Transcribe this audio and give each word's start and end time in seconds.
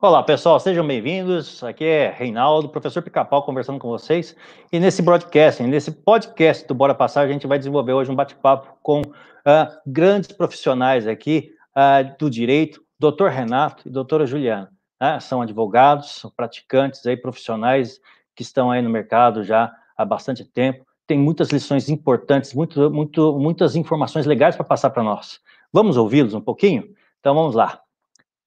Olá, 0.00 0.22
pessoal, 0.22 0.60
sejam 0.60 0.86
bem-vindos. 0.86 1.60
Aqui 1.64 1.84
é 1.84 2.08
Reinaldo, 2.08 2.68
professor 2.68 3.02
Pica-Pau, 3.02 3.42
conversando 3.42 3.80
com 3.80 3.88
vocês. 3.88 4.36
E 4.70 4.78
nesse 4.78 5.02
broadcast, 5.02 5.60
nesse 5.64 5.90
podcast 5.90 6.68
do 6.68 6.72
Bora 6.72 6.94
Passar, 6.94 7.22
a 7.22 7.26
gente 7.26 7.48
vai 7.48 7.58
desenvolver 7.58 7.94
hoje 7.94 8.08
um 8.08 8.14
bate-papo 8.14 8.78
com 8.80 9.00
uh, 9.00 9.76
grandes 9.84 10.30
profissionais 10.30 11.08
aqui 11.08 11.50
uh, 11.76 12.16
do 12.16 12.30
direito, 12.30 12.80
doutor 12.96 13.30
Renato 13.30 13.88
e 13.88 13.90
doutora 13.90 14.24
Juliana. 14.24 14.70
Né? 15.00 15.18
São 15.18 15.42
advogados, 15.42 16.10
são 16.12 16.30
praticantes 16.30 17.04
aí, 17.04 17.16
profissionais 17.16 18.00
que 18.36 18.44
estão 18.44 18.70
aí 18.70 18.80
no 18.80 18.88
mercado 18.90 19.42
já 19.42 19.74
há 19.96 20.04
bastante 20.04 20.44
tempo. 20.44 20.86
Tem 21.08 21.18
muitas 21.18 21.48
lições 21.48 21.88
importantes, 21.88 22.54
muito, 22.54 22.88
muito, 22.88 23.36
muitas 23.36 23.74
informações 23.74 24.26
legais 24.26 24.54
para 24.54 24.64
passar 24.64 24.90
para 24.90 25.02
nós. 25.02 25.40
Vamos 25.72 25.96
ouvi-los 25.96 26.34
um 26.34 26.40
pouquinho? 26.40 26.84
Então 27.18 27.34
vamos 27.34 27.56
lá 27.56 27.80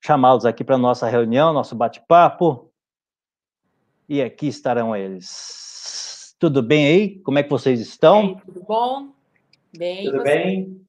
chamá-los 0.04 0.44
aqui 0.44 0.64
para 0.64 0.76
nossa 0.76 1.08
reunião, 1.08 1.52
nosso 1.52 1.76
bate-papo. 1.76 2.70
E 4.08 4.20
aqui 4.20 4.48
estarão 4.48 4.94
eles. 4.94 6.36
Tudo 6.38 6.60
bem 6.60 6.86
aí? 6.86 7.18
Como 7.20 7.38
é 7.38 7.42
que 7.42 7.50
vocês 7.50 7.80
estão? 7.80 8.34
Bem, 8.34 8.42
tudo 8.44 8.64
bom? 8.66 9.08
Bem. 9.76 10.04
Tudo 10.04 10.22
bem? 10.24 10.80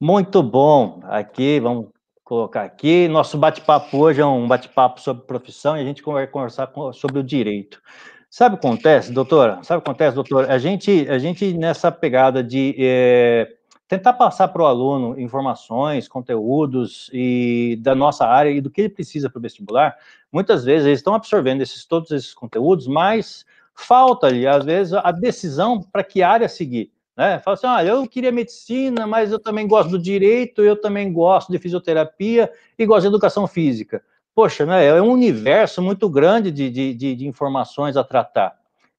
Muito 0.00 0.42
bom. 0.42 1.00
Aqui, 1.04 1.58
vamos 1.58 1.88
colocar 2.22 2.62
aqui. 2.62 3.08
Nosso 3.08 3.36
bate-papo 3.36 3.98
hoje 3.98 4.20
é 4.20 4.26
um 4.26 4.46
bate-papo 4.46 5.00
sobre 5.00 5.26
profissão 5.26 5.76
e 5.76 5.80
a 5.80 5.84
gente 5.84 6.02
vai 6.02 6.26
conversar 6.26 6.72
sobre 6.94 7.18
o 7.18 7.24
direito. 7.24 7.82
Sabe 8.30 8.54
o 8.54 8.58
que 8.58 8.66
acontece, 8.66 9.12
doutora? 9.12 9.62
Sabe 9.62 9.80
o 9.80 9.82
que 9.82 9.90
acontece, 9.90 10.14
doutor? 10.14 10.50
A 10.50 10.56
gente, 10.56 11.06
a 11.10 11.18
gente 11.18 11.52
nessa 11.52 11.92
pegada 11.92 12.42
de 12.42 12.74
é, 12.78 13.54
tentar 13.92 14.14
passar 14.14 14.48
para 14.48 14.62
o 14.62 14.64
aluno 14.64 15.20
informações, 15.20 16.08
conteúdos 16.08 17.10
e 17.12 17.78
da 17.82 17.94
nossa 17.94 18.24
área 18.24 18.48
e 18.48 18.58
do 18.58 18.70
que 18.70 18.80
ele 18.80 18.88
precisa 18.88 19.28
para 19.28 19.38
o 19.38 19.42
vestibular, 19.42 19.94
muitas 20.32 20.64
vezes 20.64 20.86
eles 20.86 21.00
estão 21.00 21.14
absorvendo 21.14 21.60
esses, 21.60 21.84
todos 21.84 22.10
esses 22.10 22.32
conteúdos, 22.32 22.86
mas 22.86 23.44
falta 23.74 24.28
ali, 24.28 24.46
às 24.46 24.64
vezes, 24.64 24.94
a 24.94 25.12
decisão 25.12 25.82
para 25.82 26.02
que 26.02 26.22
área 26.22 26.48
seguir. 26.48 26.90
Né? 27.14 27.38
Fala 27.40 27.54
assim, 27.54 27.66
ah, 27.66 27.84
eu 27.84 28.08
queria 28.08 28.32
medicina, 28.32 29.06
mas 29.06 29.30
eu 29.30 29.38
também 29.38 29.68
gosto 29.68 29.90
do 29.90 29.98
direito, 29.98 30.62
eu 30.62 30.80
também 30.80 31.12
gosto 31.12 31.52
de 31.52 31.58
fisioterapia 31.58 32.50
e 32.78 32.86
gosto 32.86 33.02
de 33.02 33.08
educação 33.08 33.46
física. 33.46 34.02
Poxa, 34.34 34.64
né, 34.64 34.86
é 34.86 35.02
um 35.02 35.10
universo 35.10 35.82
muito 35.82 36.08
grande 36.08 36.50
de, 36.50 36.70
de, 36.70 36.94
de, 36.94 37.14
de 37.14 37.26
informações 37.26 37.98
a 37.98 38.02
tratar. 38.02 38.56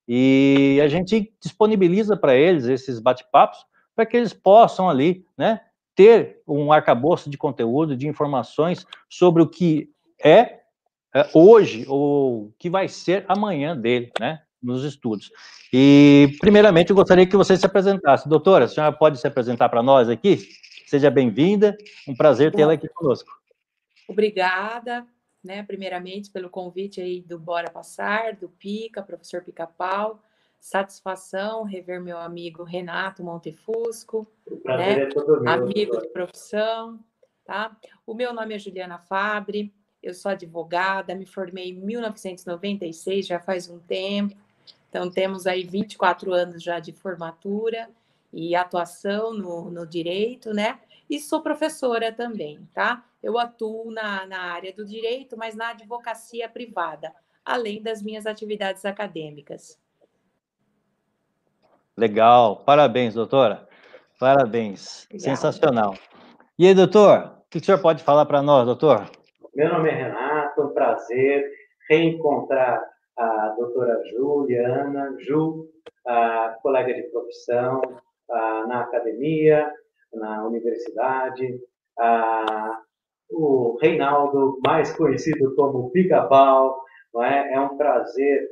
E 0.07 0.79
a 0.83 0.87
gente 0.87 1.33
disponibiliza 1.41 2.15
para 2.15 2.35
eles 2.35 2.65
esses 2.65 2.99
bate-papos 2.99 3.65
para 3.95 4.05
que 4.05 4.17
eles 4.17 4.33
possam 4.33 4.89
ali, 4.89 5.25
né, 5.37 5.61
ter 5.95 6.41
um 6.47 6.71
arcabouço 6.71 7.29
de 7.29 7.37
conteúdo, 7.37 7.95
de 7.95 8.07
informações 8.07 8.85
sobre 9.09 9.41
o 9.41 9.47
que 9.47 9.89
é, 10.23 10.59
é 11.13 11.29
hoje 11.33 11.85
ou 11.87 12.45
o 12.45 12.53
que 12.57 12.69
vai 12.69 12.87
ser 12.87 13.25
amanhã 13.27 13.77
dele, 13.77 14.11
né, 14.19 14.41
nos 14.61 14.83
estudos. 14.83 15.31
E, 15.71 16.35
primeiramente, 16.39 16.89
eu 16.89 16.95
gostaria 16.95 17.27
que 17.27 17.37
você 17.37 17.55
se 17.57 17.65
apresentasse. 17.65 18.29
Doutora, 18.29 18.65
a 18.65 18.67
senhora 18.67 18.91
pode 18.95 19.19
se 19.19 19.27
apresentar 19.27 19.69
para 19.69 19.83
nós 19.83 20.09
aqui? 20.09 20.39
Seja 20.87 21.09
bem-vinda, 21.09 21.75
um 22.07 22.15
prazer 22.15 22.51
tê-la 22.51 22.73
aqui 22.73 22.87
conosco. 22.87 23.31
Obrigada, 24.07 25.05
né, 25.43 25.63
primeiramente, 25.63 26.29
pelo 26.29 26.49
convite 26.49 27.01
aí 27.01 27.21
do 27.21 27.37
Bora 27.37 27.69
Passar, 27.69 28.35
do 28.35 28.49
Pica, 28.49 29.01
professor 29.01 29.43
Pica-Pau, 29.43 30.21
satisfação 30.63 31.63
rever 31.63 32.01
meu 32.01 32.17
amigo 32.17 32.63
Renato 32.63 33.21
Montefusco, 33.21 34.25
né? 34.63 35.01
É 35.01 35.49
amigo 35.49 35.99
de 35.99 36.07
profissão, 36.07 36.97
tá? 37.43 37.75
O 38.07 38.13
meu 38.13 38.33
nome 38.33 38.55
é 38.55 38.57
Juliana 38.59 38.97
Fabre, 38.97 39.73
eu 40.01 40.13
sou 40.13 40.31
advogada, 40.31 41.13
me 41.15 41.25
formei 41.25 41.71
em 41.71 41.73
1996, 41.73 43.27
já 43.27 43.41
faz 43.41 43.69
um 43.69 43.77
tempo. 43.77 44.37
Então 44.87 45.11
temos 45.11 45.45
aí 45.47 45.65
24 45.65 46.31
anos 46.31 46.63
já 46.63 46.79
de 46.79 46.93
formatura 46.93 47.89
e 48.31 48.55
atuação 48.55 49.33
no, 49.33 49.69
no 49.69 49.85
direito, 49.85 50.53
né? 50.53 50.79
E 51.09 51.19
sou 51.19 51.41
professora 51.41 52.09
também, 52.09 52.65
tá? 52.73 53.03
Eu 53.21 53.37
atuo 53.37 53.91
na, 53.91 54.25
na 54.25 54.39
área 54.39 54.71
do 54.71 54.85
direito, 54.85 55.35
mas 55.35 55.55
na 55.55 55.71
advocacia 55.71 56.47
privada, 56.47 57.13
além 57.43 57.81
das 57.81 58.01
minhas 58.01 58.25
atividades 58.25 58.85
acadêmicas. 58.85 59.82
Legal, 61.95 62.63
parabéns, 62.65 63.13
doutora. 63.13 63.67
Parabéns, 64.19 65.07
sensacional. 65.19 65.93
E 66.57 66.65
aí, 66.65 66.73
doutor, 66.73 67.37
o 67.45 67.49
que 67.51 67.59
o 67.59 67.63
senhor 67.63 67.79
pode 67.79 68.01
falar 68.03 68.25
para 68.25 68.41
nós, 68.41 68.65
doutor? 68.65 69.05
Meu 69.53 69.69
nome 69.69 69.89
é 69.89 69.93
Renato, 69.93 70.63
um 70.63 70.73
prazer 70.73 71.51
reencontrar 71.87 72.81
a 73.15 73.49
doutora 73.59 74.01
Juliana, 74.05 75.15
Ju, 75.19 75.67
a 76.07 76.57
colega 76.63 76.95
de 76.95 77.03
profissão 77.11 77.79
na 78.67 78.81
academia, 78.81 79.71
na 80.15 80.47
universidade, 80.47 81.59
a, 81.99 82.81
o 83.29 83.77
Reinaldo, 83.79 84.59
mais 84.65 84.91
conhecido 84.93 85.53
como 85.55 85.91
Pica-Pau, 85.91 86.81
é? 87.21 87.53
é 87.53 87.59
um 87.59 87.77
prazer, 87.77 88.49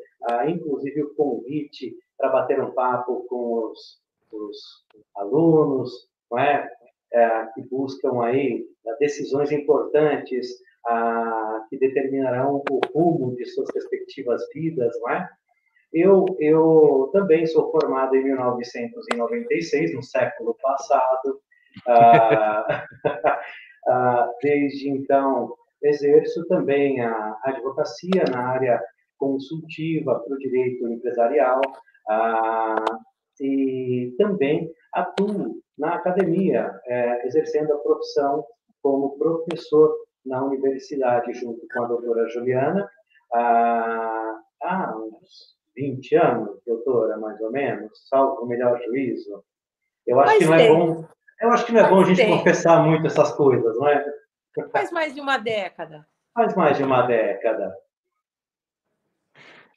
inclusive 0.48 1.02
o 1.02 1.16
convite 1.16 1.96
para 2.22 2.30
bater 2.30 2.62
um 2.62 2.72
papo 2.72 3.26
com 3.28 3.72
os, 3.72 4.00
os 4.32 4.58
alunos, 5.18 5.92
não 6.30 6.40
é? 6.40 6.70
é? 7.12 7.46
que 7.56 7.64
buscam 7.64 8.24
aí 8.24 8.64
é, 8.86 8.96
decisões 8.98 9.52
importantes 9.52 10.48
a, 10.86 11.66
que 11.70 11.78
determinarão 11.78 12.64
o 12.70 12.80
rumo 12.94 13.36
de 13.36 13.46
suas 13.46 13.68
respectivas 13.74 14.42
vidas, 14.54 14.96
não 15.02 15.10
é? 15.10 15.30
Eu, 15.92 16.26
eu 16.40 17.10
também 17.12 17.46
sou 17.46 17.70
formado 17.70 18.16
em 18.16 18.24
1996, 18.24 19.94
no 19.94 20.02
século 20.02 20.56
passado. 20.62 21.42
Ah, 21.86 22.86
ah, 23.90 24.32
desde 24.42 24.90
então, 24.90 25.54
exerço 25.84 26.48
também 26.48 27.02
a 27.02 27.38
advocacia 27.44 28.24
na 28.32 28.52
área 28.52 28.82
consultiva 29.18 30.20
para 30.20 30.34
o 30.34 30.40
direito 30.40 30.88
empresarial, 30.88 31.60
ah, 32.12 33.00
e 33.40 34.14
também 34.18 34.70
atuo 34.94 35.62
na 35.78 35.96
academia, 35.96 36.70
é, 36.86 37.26
exercendo 37.26 37.74
a 37.74 37.78
profissão 37.78 38.46
como 38.84 39.18
professor 39.18 39.96
na 40.26 40.44
universidade, 40.44 41.34
junto 41.34 41.66
com 41.74 41.84
a 41.84 41.88
doutora 41.88 42.28
Juliana, 42.30 42.90
ah, 43.34 44.40
há 44.62 44.98
uns 44.98 45.56
20 45.76 46.16
anos, 46.18 46.62
doutora, 46.66 47.18
mais 47.18 47.40
ou 47.40 47.52
menos, 47.52 47.92
salvo 48.10 48.44
o 48.44 48.48
melhor 48.48 48.80
juízo. 48.84 49.44
Eu 50.06 50.20
acho 50.20 50.38
que 50.38 50.46
não 50.46 50.56
é 50.56 50.68
bom. 50.68 51.06
Eu 51.42 51.52
acho 51.52 51.66
que 51.66 51.72
não 51.72 51.80
é 51.80 51.90
bom 51.90 52.02
a 52.02 52.04
gente 52.04 52.28
confessar 52.28 52.86
muito 52.86 53.08
essas 53.08 53.32
coisas, 53.32 53.76
não 53.78 53.88
é? 53.88 54.06
Faz 54.72 54.92
mais 54.92 55.16
de 55.16 55.22
uma 55.22 55.38
década. 55.38 56.06
Faz 56.34 56.56
mais 56.56 56.78
de 56.78 56.84
uma 56.84 57.04
década. 57.04 57.74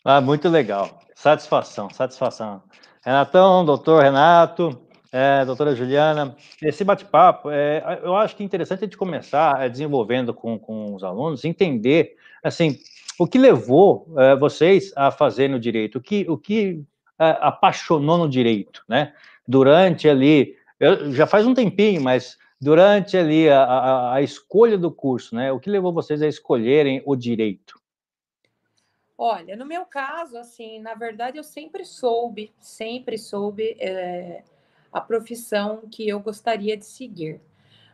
Ah, 0.07 0.21
muito 0.21 0.51
legal. 0.51 1.01
Satisfação, 1.15 1.89
satisfação. 1.89 2.63
Renatão, 3.03 3.65
doutor 3.65 4.03
Renato, 4.03 4.79
é, 5.11 5.43
doutora 5.47 5.75
Juliana, 5.75 6.37
esse 6.61 6.85
bate-papo, 6.85 7.51
é, 7.51 8.01
eu 8.03 8.15
acho 8.15 8.37
que 8.37 8.43
é 8.43 8.47
interessante 8.47 8.81
a 8.81 8.85
gente 8.85 8.99
começar 8.99 9.63
é, 9.63 9.69
desenvolvendo 9.69 10.35
com, 10.35 10.59
com 10.59 10.95
os 10.95 11.03
alunos, 11.03 11.43
entender, 11.47 12.17
assim, 12.43 12.79
o 13.19 13.27
que 13.27 13.39
levou 13.39 14.07
é, 14.19 14.37
vocês 14.37 14.93
a 14.95 15.11
fazer 15.11 15.49
no 15.49 15.59
direito, 15.59 15.97
o 15.97 16.03
que, 16.03 16.27
o 16.29 16.37
que 16.37 16.85
é, 17.19 17.39
apaixonou 17.41 18.19
no 18.19 18.29
direito, 18.29 18.85
né? 18.87 19.15
Durante 19.49 20.07
ali, 20.07 20.55
eu, 20.79 21.12
já 21.12 21.27
faz 21.27 21.47
um 21.47 21.55
tempinho, 21.55 22.03
mas 22.03 22.37
durante 22.61 23.17
ali 23.17 23.49
a, 23.49 23.62
a, 23.62 24.15
a 24.17 24.23
escolha 24.23 24.77
do 24.77 24.91
curso, 24.91 25.35
né? 25.35 25.50
O 25.50 25.59
que 25.59 25.71
levou 25.71 25.95
vocês 25.95 26.21
a 26.21 26.29
escolherem 26.29 27.03
o 27.07 27.17
direito? 27.17 27.83
Olha, 29.16 29.55
no 29.56 29.64
meu 29.64 29.87
caso, 29.87 30.37
assim, 30.37 30.81
na 30.81 30.94
verdade, 30.94 31.38
eu 31.38 31.44
sempre 31.44 31.84
soube, 31.84 32.52
sempre 32.58 33.16
soube 33.16 33.76
é, 33.78 34.43
a 34.93 35.00
profissão 35.00 35.88
que 35.88 36.08
eu 36.08 36.19
gostaria 36.19 36.76
de 36.76 36.84
seguir. 36.84 37.40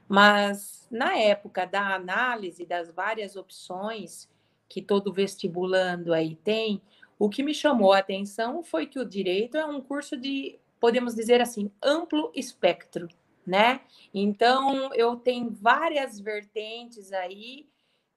Mas 0.08 0.88
na 0.90 1.16
época 1.18 1.66
da 1.66 1.94
análise 1.94 2.64
das 2.64 2.90
várias 2.90 3.36
opções 3.36 4.28
que 4.68 4.80
todo 4.80 5.12
vestibulando 5.12 6.14
aí 6.14 6.36
tem, 6.36 6.80
o 7.18 7.28
que 7.28 7.42
me 7.42 7.52
chamou 7.54 7.92
a 7.92 7.98
atenção 7.98 8.62
foi 8.62 8.86
que 8.86 8.98
o 8.98 9.04
direito 9.04 9.56
é 9.58 9.64
um 9.64 9.80
curso 9.80 10.16
de, 10.16 10.58
podemos 10.80 11.14
dizer 11.14 11.40
assim, 11.40 11.70
amplo 11.82 12.32
espectro, 12.34 13.08
né? 13.46 13.82
Então, 14.14 14.92
eu 14.94 15.16
tenho 15.16 15.50
várias 15.50 16.18
vertentes 16.18 17.12
aí 17.12 17.68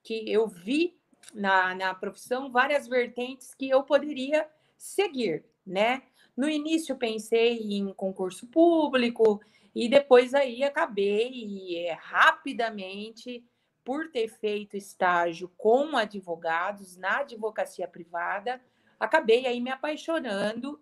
que 0.03 0.31
eu 0.31 0.47
vi 0.47 0.97
na, 1.33 1.75
na 1.75 1.93
profissão 1.93 2.51
várias 2.51 2.87
vertentes 2.87 3.53
que 3.53 3.69
eu 3.69 3.83
poderia 3.83 4.47
seguir, 4.77 5.45
né? 5.65 6.03
No 6.35 6.49
início 6.49 6.95
pensei 6.95 7.59
em 7.73 7.93
concurso 7.93 8.47
público 8.47 9.39
e 9.75 9.87
depois 9.87 10.33
aí 10.33 10.63
acabei 10.63 11.85
é, 11.85 11.93
rapidamente 11.93 13.43
por 13.83 14.09
ter 14.09 14.29
feito 14.29 14.77
estágio 14.77 15.51
com 15.57 15.95
advogados 15.97 16.97
na 16.97 17.19
advocacia 17.19 17.87
privada, 17.87 18.61
acabei 18.99 19.45
aí 19.45 19.59
me 19.59 19.69
apaixonando 19.69 20.81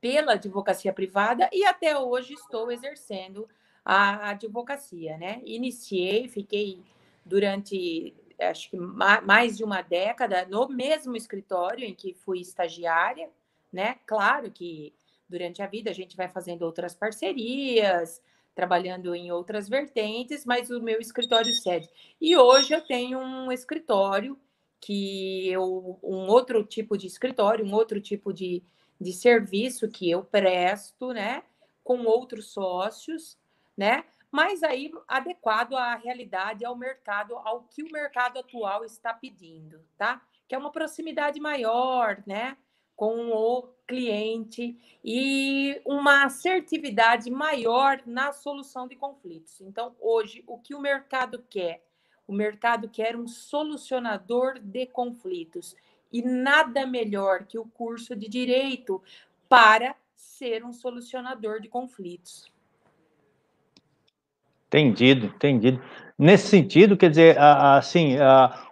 pela 0.00 0.32
advocacia 0.32 0.92
privada 0.92 1.48
e 1.52 1.64
até 1.64 1.96
hoje 1.96 2.34
estou 2.34 2.70
exercendo 2.70 3.48
a 3.84 4.30
advocacia, 4.30 5.16
né? 5.16 5.40
Iniciei, 5.44 6.28
fiquei 6.28 6.82
durante 7.24 8.14
acho 8.40 8.70
que 8.70 8.76
mais 8.76 9.56
de 9.56 9.64
uma 9.64 9.82
década 9.82 10.46
no 10.46 10.68
mesmo 10.68 11.16
escritório 11.16 11.84
em 11.84 11.94
que 11.94 12.14
fui 12.14 12.40
estagiária, 12.40 13.28
né? 13.72 13.96
Claro 14.06 14.50
que 14.50 14.94
durante 15.28 15.62
a 15.62 15.66
vida 15.66 15.90
a 15.90 15.94
gente 15.94 16.16
vai 16.16 16.28
fazendo 16.28 16.62
outras 16.62 16.94
parcerias, 16.94 18.20
trabalhando 18.54 19.14
em 19.14 19.30
outras 19.30 19.68
vertentes, 19.68 20.44
mas 20.44 20.70
o 20.70 20.80
meu 20.80 21.00
escritório 21.00 21.52
sede. 21.52 21.88
E 22.20 22.36
hoje 22.36 22.74
eu 22.74 22.80
tenho 22.80 23.18
um 23.18 23.52
escritório 23.52 24.38
que 24.80 25.48
eu 25.48 25.98
um 26.02 26.26
outro 26.28 26.64
tipo 26.64 26.96
de 26.96 27.06
escritório, 27.06 27.64
um 27.64 27.74
outro 27.74 28.00
tipo 28.00 28.32
de, 28.32 28.62
de 29.00 29.12
serviço 29.12 29.88
que 29.88 30.10
eu 30.10 30.24
presto, 30.24 31.12
né, 31.12 31.42
com 31.84 32.04
outros 32.04 32.46
sócios, 32.52 33.38
né? 33.76 34.04
Mas 34.30 34.62
aí 34.62 34.92
adequado 35.08 35.76
à 35.76 35.96
realidade, 35.96 36.64
ao 36.64 36.76
mercado, 36.76 37.36
ao 37.36 37.62
que 37.62 37.82
o 37.82 37.90
mercado 37.90 38.38
atual 38.38 38.84
está 38.84 39.12
pedindo, 39.12 39.80
tá? 39.98 40.22
Que 40.46 40.54
é 40.54 40.58
uma 40.58 40.70
proximidade 40.70 41.40
maior, 41.40 42.22
né? 42.26 42.56
Com 42.94 43.30
o 43.30 43.62
cliente 43.88 44.78
e 45.02 45.80
uma 45.84 46.24
assertividade 46.24 47.30
maior 47.30 48.00
na 48.06 48.32
solução 48.32 48.86
de 48.86 48.94
conflitos. 48.94 49.60
Então, 49.60 49.96
hoje, 49.98 50.44
o 50.46 50.58
que 50.58 50.74
o 50.74 50.80
mercado 50.80 51.44
quer? 51.50 51.82
O 52.28 52.32
mercado 52.32 52.88
quer 52.88 53.16
um 53.16 53.26
solucionador 53.26 54.60
de 54.60 54.86
conflitos 54.86 55.74
e 56.12 56.22
nada 56.22 56.86
melhor 56.86 57.44
que 57.46 57.58
o 57.58 57.64
curso 57.64 58.14
de 58.14 58.28
direito 58.28 59.02
para 59.48 59.96
ser 60.14 60.64
um 60.64 60.72
solucionador 60.72 61.60
de 61.60 61.68
conflitos. 61.68 62.48
Entendido, 64.70 65.26
entendido. 65.26 65.82
Nesse 66.16 66.46
sentido, 66.46 66.96
quer 66.96 67.10
dizer, 67.10 67.36
assim, 67.38 68.16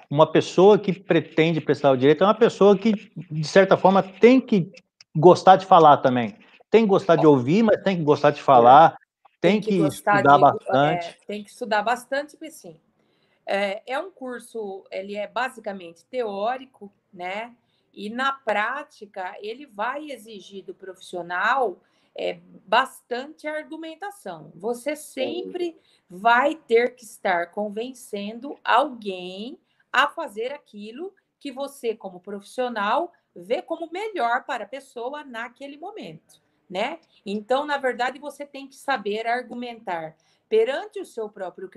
uma 0.09 0.31
pessoa 0.31 0.79
que 0.79 0.93
pretende 0.93 1.61
prestar 1.61 1.91
o 1.91 1.97
direito 1.97 2.23
é 2.23 2.27
uma 2.27 2.35
pessoa 2.35 2.79
que, 2.79 3.11
de 3.31 3.45
certa 3.45 3.77
forma, 3.77 4.01
tem 4.01 4.41
que 4.41 4.71
gostar 5.17 5.57
de 5.57 5.67
falar 5.67 5.97
também. 5.97 6.37
Tem 6.71 6.83
que 6.83 6.89
gostar 6.89 7.17
de 7.17 7.27
ouvir, 7.27 7.65
mas 7.65 7.83
tem 7.83 7.97
que 7.97 8.05
gostar 8.05 8.31
de 8.31 8.41
falar, 8.41 8.97
tem, 9.41 9.61
tem 9.61 9.61
que, 9.61 9.79
que 9.79 9.87
estudar 9.89 10.37
de, 10.37 10.41
bastante. 10.41 11.07
É, 11.07 11.17
tem 11.27 11.43
que 11.43 11.51
estudar 11.51 11.83
bastante, 11.83 12.39
sim. 12.51 12.77
É, 13.45 13.83
é 13.87 13.99
um 13.99 14.11
curso, 14.11 14.85
ele 14.91 15.17
é 15.17 15.27
basicamente 15.27 16.05
teórico, 16.05 16.93
né? 17.13 17.53
E 17.93 18.09
na 18.09 18.31
prática, 18.33 19.35
ele 19.41 19.67
vai 19.67 20.11
exigir 20.11 20.63
do 20.63 20.75
profissional 20.75 21.79
é, 22.19 22.41
bastante 22.67 23.47
argumentação. 23.47 24.51
Você 24.57 24.97
sempre 24.97 25.79
vai 26.11 26.57
ter 26.57 26.97
que 26.97 27.05
estar 27.05 27.53
convencendo 27.53 28.59
alguém 28.65 29.57
a 29.93 30.09
fazer 30.09 30.53
aquilo 30.53 31.15
que 31.39 31.53
você, 31.53 31.95
como 31.95 32.19
profissional, 32.19 33.13
vê 33.35 33.63
como 33.63 33.89
melhor 33.93 34.45
para 34.45 34.65
a 34.65 34.69
pessoa 34.69 35.25
naquele 35.25 35.77
momento, 35.77 36.43
né? 36.69 36.99
Então, 37.25 37.65
na 37.65 37.79
verdade, 37.79 38.19
você 38.19 38.45
tem 38.45 38.67
que 38.67 38.75
saber 38.75 39.27
argumentar 39.29 40.17
perante 40.49 40.99
o 40.99 41.07
seu 41.07 41.29
próprio 41.29 41.71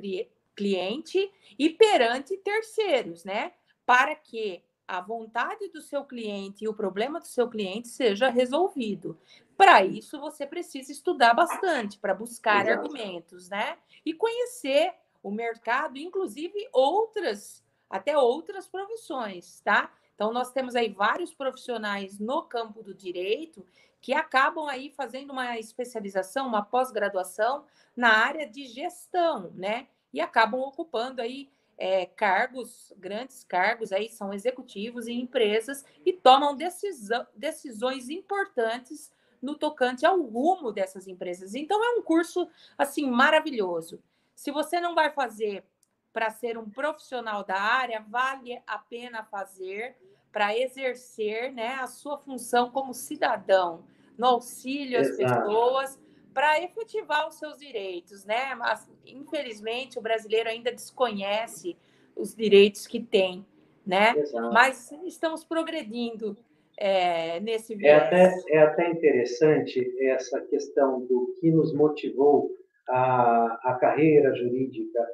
cliente 0.55 1.31
e 1.59 1.69
perante 1.69 2.35
terceiros, 2.37 3.23
né? 3.23 3.53
Para 3.85 4.15
que 4.15 4.63
a 4.91 4.99
vontade 4.99 5.69
do 5.69 5.81
seu 5.81 6.03
cliente 6.03 6.65
e 6.65 6.67
o 6.67 6.73
problema 6.73 7.17
do 7.17 7.25
seu 7.25 7.47
cliente 7.49 7.87
seja 7.87 8.27
resolvido. 8.27 9.17
Para 9.55 9.85
isso, 9.85 10.19
você 10.19 10.45
precisa 10.45 10.91
estudar 10.91 11.33
bastante, 11.33 11.97
para 11.97 12.13
buscar 12.13 12.67
Exato. 12.67 12.81
argumentos, 12.81 13.47
né? 13.47 13.77
E 14.05 14.13
conhecer 14.13 14.93
o 15.23 15.31
mercado, 15.31 15.97
inclusive 15.97 16.67
outras, 16.73 17.63
até 17.89 18.17
outras 18.17 18.67
profissões, 18.67 19.61
tá? 19.61 19.93
Então, 20.13 20.33
nós 20.33 20.51
temos 20.51 20.75
aí 20.75 20.89
vários 20.89 21.33
profissionais 21.33 22.19
no 22.19 22.43
campo 22.43 22.83
do 22.83 22.93
direito 22.93 23.65
que 24.01 24.13
acabam 24.13 24.67
aí 24.67 24.89
fazendo 24.89 25.31
uma 25.31 25.57
especialização, 25.57 26.47
uma 26.47 26.63
pós-graduação 26.63 27.63
na 27.95 28.09
área 28.09 28.45
de 28.45 28.65
gestão, 28.65 29.51
né? 29.55 29.87
E 30.11 30.19
acabam 30.19 30.59
ocupando 30.59 31.21
aí 31.21 31.49
é, 31.81 32.05
cargos, 32.05 32.93
grandes 32.95 33.43
cargos, 33.43 33.91
aí 33.91 34.07
são 34.07 34.31
executivos 34.31 35.07
em 35.07 35.19
empresas 35.19 35.83
e 36.05 36.13
tomam 36.13 36.55
decisão, 36.55 37.25
decisões 37.35 38.07
importantes 38.07 39.11
no 39.41 39.55
tocante 39.55 40.05
ao 40.05 40.21
rumo 40.21 40.71
dessas 40.71 41.07
empresas. 41.07 41.55
Então 41.55 41.83
é 41.83 41.97
um 41.97 42.03
curso 42.03 42.47
assim 42.77 43.09
maravilhoso. 43.09 43.99
Se 44.35 44.51
você 44.51 44.79
não 44.79 44.93
vai 44.93 45.09
fazer 45.09 45.65
para 46.13 46.29
ser 46.29 46.55
um 46.55 46.69
profissional 46.69 47.43
da 47.43 47.59
área, 47.59 48.05
vale 48.07 48.61
a 48.67 48.77
pena 48.77 49.23
fazer 49.23 49.97
para 50.31 50.55
exercer, 50.55 51.51
né, 51.51 51.79
a 51.81 51.87
sua 51.87 52.19
função 52.19 52.69
como 52.69 52.93
cidadão, 52.93 53.83
no 54.15 54.27
auxílio 54.27 54.99
às 54.99 55.17
pessoas 55.17 55.99
para 56.33 56.61
efetivar 56.63 57.27
os 57.27 57.35
seus 57.35 57.57
direitos, 57.57 58.25
né? 58.25 58.55
Mas, 58.55 58.87
infelizmente, 59.05 59.99
o 59.99 60.01
brasileiro 60.01 60.49
ainda 60.49 60.71
desconhece 60.71 61.77
os 62.15 62.35
direitos 62.35 62.87
que 62.87 63.01
tem, 63.01 63.45
né? 63.85 64.13
Exato. 64.17 64.53
Mas 64.53 64.91
estamos 65.05 65.43
progredindo 65.43 66.37
é, 66.77 67.39
nesse 67.39 67.75
viés. 67.75 68.01
É 68.01 68.05
até, 68.05 68.35
é 68.49 68.57
até 68.59 68.89
interessante 68.89 69.93
essa 70.01 70.41
questão 70.41 71.05
do 71.05 71.35
que 71.39 71.51
nos 71.51 71.73
motivou 71.73 72.49
a, 72.89 73.59
a 73.63 73.77
carreira 73.79 74.33
jurídica, 74.35 75.05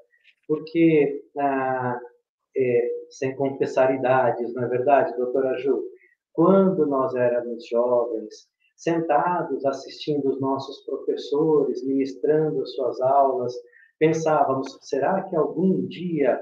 porque, 0.48 1.24
ah, 1.38 2.00
é, 2.56 2.90
sem 3.10 3.36
confessar 3.36 3.94
idades, 3.94 4.54
não 4.54 4.64
é 4.64 4.68
verdade, 4.68 5.16
doutora 5.18 5.58
Ju? 5.58 5.84
Quando 6.34 6.86
nós 6.86 7.16
éramos 7.16 7.68
jovens, 7.68 8.48
sentados 8.78 9.66
assistindo 9.66 10.30
os 10.30 10.40
nossos 10.40 10.86
professores 10.86 11.86
ministrando 11.86 12.62
as 12.62 12.72
suas 12.74 13.02
aulas, 13.02 13.54
pensávamos: 14.00 14.78
será 14.82 15.24
que 15.24 15.36
algum 15.36 15.86
dia 15.88 16.40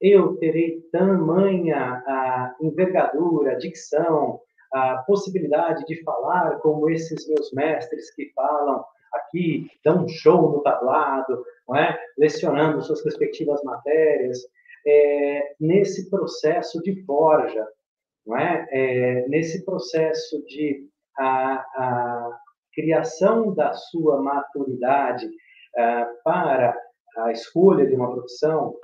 eu 0.00 0.36
terei 0.36 0.82
tamanha 0.92 2.02
a 2.06 2.54
envergadura, 2.60 3.52
a 3.52 3.58
dicção, 3.58 4.40
a 4.72 4.98
possibilidade 5.06 5.84
de 5.86 6.02
falar 6.04 6.58
como 6.58 6.90
esses 6.90 7.26
meus 7.26 7.50
mestres 7.52 8.14
que 8.14 8.30
falam 8.34 8.84
aqui, 9.14 9.66
dão 9.82 10.04
um 10.04 10.08
show 10.08 10.52
no 10.52 10.62
tablado, 10.62 11.42
não 11.66 11.74
é? 11.74 11.98
lecionando 12.18 12.82
suas 12.82 13.02
respectivas 13.02 13.62
matérias, 13.64 14.38
é, 14.86 15.54
nesse 15.58 16.08
processo 16.10 16.82
de 16.82 17.02
forja, 17.04 17.66
não 18.26 18.36
é? 18.36 18.68
é 18.70 19.28
nesse 19.28 19.64
processo 19.64 20.44
de 20.46 20.86
a, 21.18 21.54
a 21.74 22.38
criação 22.72 23.52
da 23.54 23.72
sua 23.72 24.22
maturidade 24.22 25.26
uh, 25.26 26.06
para 26.22 26.76
a 27.18 27.32
escolha 27.32 27.86
de 27.86 27.94
uma 27.94 28.12
profissão 28.12 28.74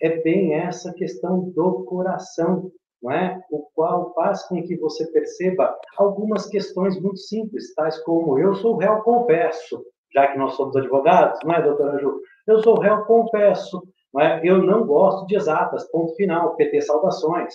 é 0.00 0.20
bem 0.22 0.54
essa 0.54 0.92
questão 0.92 1.50
do 1.50 1.84
coração, 1.84 2.70
não 3.02 3.10
é? 3.10 3.40
O 3.50 3.66
qual 3.74 4.12
faz 4.14 4.44
com 4.44 4.62
que 4.62 4.76
você 4.76 5.06
perceba 5.10 5.76
algumas 5.96 6.46
questões 6.46 7.00
muito 7.00 7.18
simples, 7.18 7.74
tais 7.74 7.98
como 8.04 8.38
eu 8.38 8.54
sou 8.54 8.76
réu 8.76 9.00
confesso, 9.02 9.82
já 10.12 10.28
que 10.28 10.38
nós 10.38 10.54
somos 10.54 10.76
advogados, 10.76 11.40
não 11.44 11.54
é, 11.54 11.62
doutora 11.62 11.98
Ju? 11.98 12.20
Eu 12.46 12.62
sou 12.62 12.78
réu 12.78 13.04
confesso, 13.04 13.82
não 14.12 14.22
é? 14.22 14.40
Eu 14.44 14.62
não 14.62 14.86
gosto 14.86 15.26
de 15.26 15.36
exatas, 15.36 15.90
ponto 15.90 16.14
final, 16.14 16.54
PT 16.56 16.82
saudações 16.82 17.54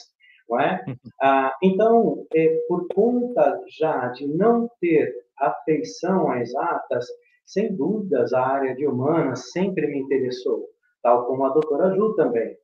não 0.50 0.60
é? 0.60 0.84
Ah, 1.22 1.54
então, 1.62 2.26
é, 2.34 2.48
por 2.68 2.88
conta 2.94 3.60
já 3.78 4.08
de 4.10 4.28
não 4.28 4.70
ter 4.80 5.14
afeição 5.40 6.32
às 6.32 6.50
exatas, 6.50 7.08
sem 7.46 7.76
dúvidas 7.76 8.34
a 8.34 8.42
área 8.42 8.76
de 8.76 8.88
humanas 8.88 9.52
sempre 9.52 9.88
me 9.88 10.00
interessou, 10.00 10.66
tal 11.02 11.26
como 11.26 11.46
a 11.46 11.50
doutora 11.50 11.96
Ju 11.96 12.16
também. 12.16 12.58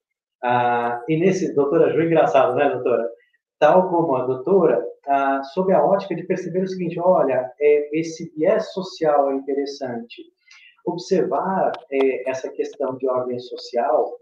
Ah, 0.43 1.03
e 1.07 1.17
nesse, 1.17 1.53
doutora 1.53 1.91
Ju, 1.91 2.01
engraçado, 2.01 2.55
né, 2.55 2.69
doutora? 2.69 3.09
Tal 3.59 3.89
como 3.89 4.15
a 4.15 4.25
doutora, 4.25 4.85
ah, 5.07 5.43
sob 5.43 5.73
a 5.73 5.83
ótica 5.83 6.15
de 6.15 6.23
perceber 6.23 6.63
o 6.63 6.67
seguinte: 6.67 6.99
olha, 6.99 7.51
é, 7.59 7.99
esse 7.99 8.31
viés 8.35 8.71
social 8.71 9.31
é 9.31 9.35
interessante. 9.35 10.23
Observar 10.85 11.71
é, 11.91 12.29
essa 12.29 12.49
questão 12.49 12.95
de 12.97 13.07
ordem 13.07 13.37
social 13.39 14.17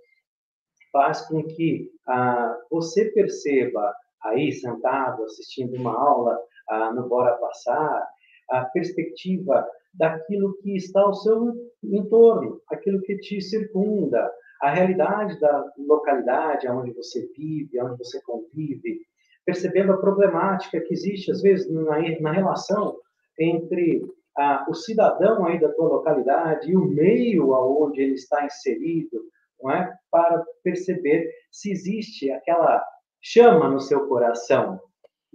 faz 0.91 1.21
com 1.27 1.43
que 1.43 1.91
ah, 2.07 2.56
você 2.69 3.05
perceba 3.05 3.93
aí 4.23 4.51
sentado 4.51 5.23
assistindo 5.23 5.75
uma 5.75 5.97
aula 5.97 6.37
ah, 6.69 6.91
no 6.93 7.07
Bora 7.07 7.35
Passar 7.37 8.07
a 8.49 8.65
perspectiva 8.65 9.67
daquilo 9.93 10.55
que 10.57 10.75
está 10.75 11.01
ao 11.01 11.13
seu 11.13 11.53
entorno, 11.83 12.61
aquilo 12.69 13.01
que 13.01 13.17
te 13.17 13.41
circunda, 13.41 14.31
a 14.61 14.71
realidade 14.71 15.39
da 15.39 15.71
localidade 15.77 16.67
onde 16.67 16.93
você 16.93 17.27
vive, 17.37 17.81
onde 17.81 17.97
você 17.97 18.21
convive, 18.21 19.01
percebendo 19.45 19.93
a 19.93 19.97
problemática 19.97 20.79
que 20.81 20.93
existe, 20.93 21.31
às 21.31 21.41
vezes, 21.41 21.71
na, 21.71 21.99
na 22.19 22.31
relação 22.31 22.97
entre 23.39 24.03
ah, 24.37 24.65
o 24.69 24.73
cidadão 24.73 25.45
aí 25.45 25.59
da 25.59 25.71
tua 25.73 25.87
localidade 25.87 26.71
e 26.71 26.75
o 26.75 26.85
meio 26.85 27.53
aonde 27.53 28.01
ele 28.01 28.13
está 28.13 28.45
inserido, 28.45 29.23
não 29.61 29.71
é? 29.71 29.97
para 30.11 30.43
perceber 30.63 31.31
se 31.51 31.71
existe 31.71 32.31
aquela 32.31 32.85
chama 33.21 33.67
no 33.67 33.79
seu 33.79 34.07
coração. 34.07 34.79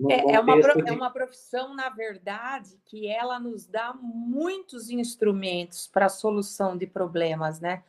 É, 0.09 0.35
é, 0.35 0.41
uma, 0.41 0.61
de... 0.61 0.89
é 0.89 0.93
uma 0.93 1.11
profissão, 1.11 1.75
na 1.75 1.89
verdade, 1.91 2.81
que 2.87 3.07
ela 3.07 3.39
nos 3.39 3.67
dá 3.67 3.95
muitos 3.95 4.91
instrumentos 4.91 5.87
para 5.87 6.07
a 6.07 6.09
solução 6.09 6.77
de 6.77 6.87
problemas, 6.87 7.61
né? 7.61 7.85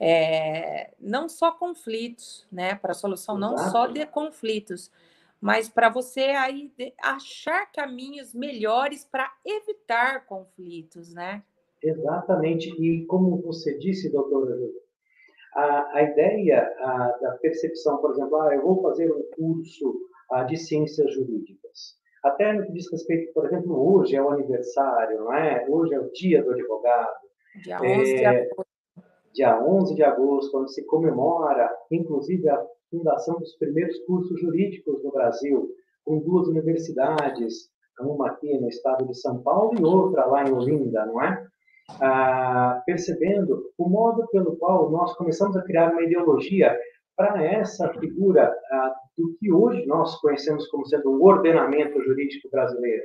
É, 0.00 0.94
não 1.00 1.28
só 1.28 1.50
conflitos, 1.50 2.46
né? 2.50 2.76
Para 2.76 2.92
a 2.92 2.94
solução 2.94 3.36
Exato. 3.36 3.56
não 3.56 3.70
só 3.70 3.86
de 3.88 4.06
conflitos, 4.06 4.90
mas 5.40 5.68
para 5.68 5.88
você 5.88 6.20
aí 6.20 6.72
achar 7.02 7.66
caminhos 7.72 8.32
melhores 8.32 9.04
para 9.04 9.30
evitar 9.44 10.24
conflitos, 10.26 11.12
né? 11.12 11.42
Exatamente. 11.82 12.70
E 12.70 13.04
como 13.06 13.40
você 13.42 13.76
disse, 13.78 14.10
doutora, 14.10 14.56
a, 15.54 15.98
a 15.98 16.02
ideia 16.02 16.60
a, 16.78 17.18
da 17.20 17.32
percepção, 17.40 17.98
por 17.98 18.12
exemplo, 18.12 18.40
ah, 18.40 18.54
eu 18.54 18.62
vou 18.62 18.82
fazer 18.82 19.10
um 19.10 19.22
curso 19.36 19.94
a, 20.30 20.44
de 20.44 20.56
ciências 20.56 21.12
jurídicas. 21.12 21.98
Até 22.24 22.52
no 22.52 22.64
que 22.64 22.72
diz 22.72 22.90
respeito, 22.90 23.32
por 23.32 23.46
exemplo, 23.46 23.94
hoje 23.94 24.16
é 24.16 24.22
o 24.22 24.30
aniversário, 24.30 25.20
não 25.20 25.32
é? 25.32 25.66
Hoje 25.68 25.94
é 25.94 26.00
o 26.00 26.10
dia 26.12 26.42
do 26.42 26.50
advogado. 26.50 27.16
Dia 27.62 27.80
11 27.80 28.14
é, 28.14 28.16
de 28.16 28.26
agosto. 28.26 28.66
Dia 29.32 29.64
11 29.64 29.94
de 29.94 30.02
agosto, 30.02 30.50
quando 30.50 30.68
se 30.68 30.84
comemora, 30.84 31.70
inclusive, 31.90 32.48
a 32.48 32.66
fundação 32.90 33.38
dos 33.38 33.54
primeiros 33.56 33.98
cursos 34.00 34.40
jurídicos 34.40 35.02
no 35.04 35.12
Brasil, 35.12 35.70
com 36.04 36.18
duas 36.18 36.48
universidades, 36.48 37.70
uma 38.00 38.28
aqui 38.28 38.56
no 38.58 38.68
estado 38.68 39.06
de 39.06 39.14
São 39.14 39.42
Paulo 39.42 39.74
e 39.78 39.84
outra 39.84 40.24
lá 40.26 40.44
em 40.44 40.52
Olinda, 40.52 41.06
não 41.06 41.22
é? 41.22 41.46
Ah, 42.00 42.82
percebendo 42.84 43.72
o 43.78 43.88
modo 43.88 44.26
pelo 44.28 44.56
qual 44.56 44.90
nós 44.90 45.14
começamos 45.16 45.56
a 45.56 45.62
criar 45.62 45.90
uma 45.90 46.02
ideologia 46.02 46.78
para 47.16 47.42
essa 47.42 47.92
figura 47.94 48.54
ah, 48.70 48.94
do 49.16 49.34
que 49.38 49.50
hoje 49.50 49.84
nós 49.86 50.20
conhecemos 50.20 50.68
como 50.68 50.86
sendo 50.86 51.10
o 51.10 51.24
ordenamento 51.24 52.00
jurídico 52.02 52.48
brasileiro. 52.50 53.04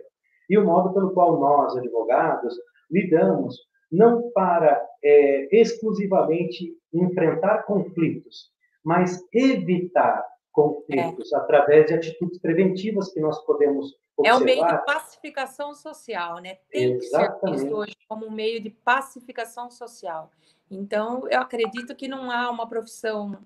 E 0.50 0.58
o 0.58 0.66
modo 0.66 0.94
pelo 0.94 1.12
qual 1.12 1.40
nós, 1.40 1.76
advogados, 1.78 2.54
lidamos 2.92 3.58
não 3.92 4.32
para 4.32 4.84
é, 5.04 5.48
exclusivamente 5.56 6.74
enfrentar 6.94 7.64
conflitos, 7.64 8.52
mas 8.84 9.20
evitar 9.34 10.24
conflitos 10.54 11.34
é. 11.34 11.38
através 11.38 11.88
de 11.88 11.96
atitudes 11.96 12.40
preventivas 12.40 13.12
que 13.12 13.20
nós 13.20 13.44
podemos 13.44 13.98
observar. 14.16 14.38
É 14.38 14.42
um 14.42 14.46
meio 14.46 14.66
de 14.66 14.86
pacificação 14.86 15.74
social, 15.74 16.40
né? 16.40 16.60
Tem 16.70 16.94
Exatamente. 16.94 17.40
que 17.40 17.48
ser 17.48 17.52
visto 17.52 17.76
hoje 17.76 17.98
como 18.08 18.28
um 18.28 18.32
meio 18.32 18.62
de 18.62 18.70
pacificação 18.70 19.70
social. 19.72 20.32
Então, 20.70 21.28
eu 21.28 21.42
acredito 21.42 21.96
que 21.96 22.08
não 22.08 22.32
há 22.32 22.50
uma 22.50 22.70
profissão 22.70 23.44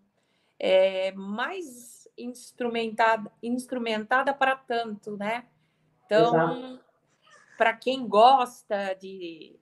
é, 0.59 1.11
mais 1.13 2.07
instrumentada, 2.17 3.31
instrumentada 3.41 4.33
para 4.33 4.55
tanto, 4.55 5.15
né? 5.15 5.45
Então, 6.05 6.79
para 7.57 7.73
quem 7.73 8.05
gosta 8.07 8.93
de, 8.95 9.57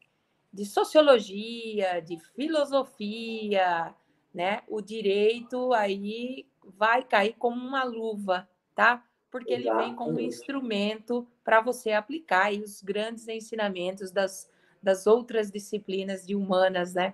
de 0.52 0.66
sociologia, 0.66 2.02
de 2.02 2.18
filosofia, 2.20 3.94
né? 4.34 4.64
O 4.68 4.82
direito 4.82 5.74
aí 5.74 6.48
vai 6.78 7.04
cair 7.04 7.36
como 7.38 7.56
uma 7.56 7.84
luva, 7.84 8.48
tá? 8.74 9.04
Porque 9.32 9.52
ele 9.52 9.72
vem 9.76 9.96
como 9.96 10.18
um 10.18 10.20
instrumento 10.20 11.28
para 11.44 11.62
você 11.62 11.92
aplicar 11.92 12.46
aí 12.46 12.62
os 12.62 12.82
grandes 12.82 13.28
ensinamentos 13.28 14.12
das, 14.12 14.50
das 14.82 15.06
outras 15.06 15.52
disciplinas 15.52 16.26
de 16.26 16.36
humanas, 16.36 16.94
né? 16.94 17.14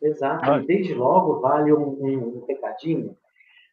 Exato. 0.00 0.66
Desde 0.66 0.94
logo, 0.94 1.40
vale 1.40 1.72
um, 1.72 1.88
um, 1.88 2.38
um 2.38 2.40
pecadinho 2.42 3.16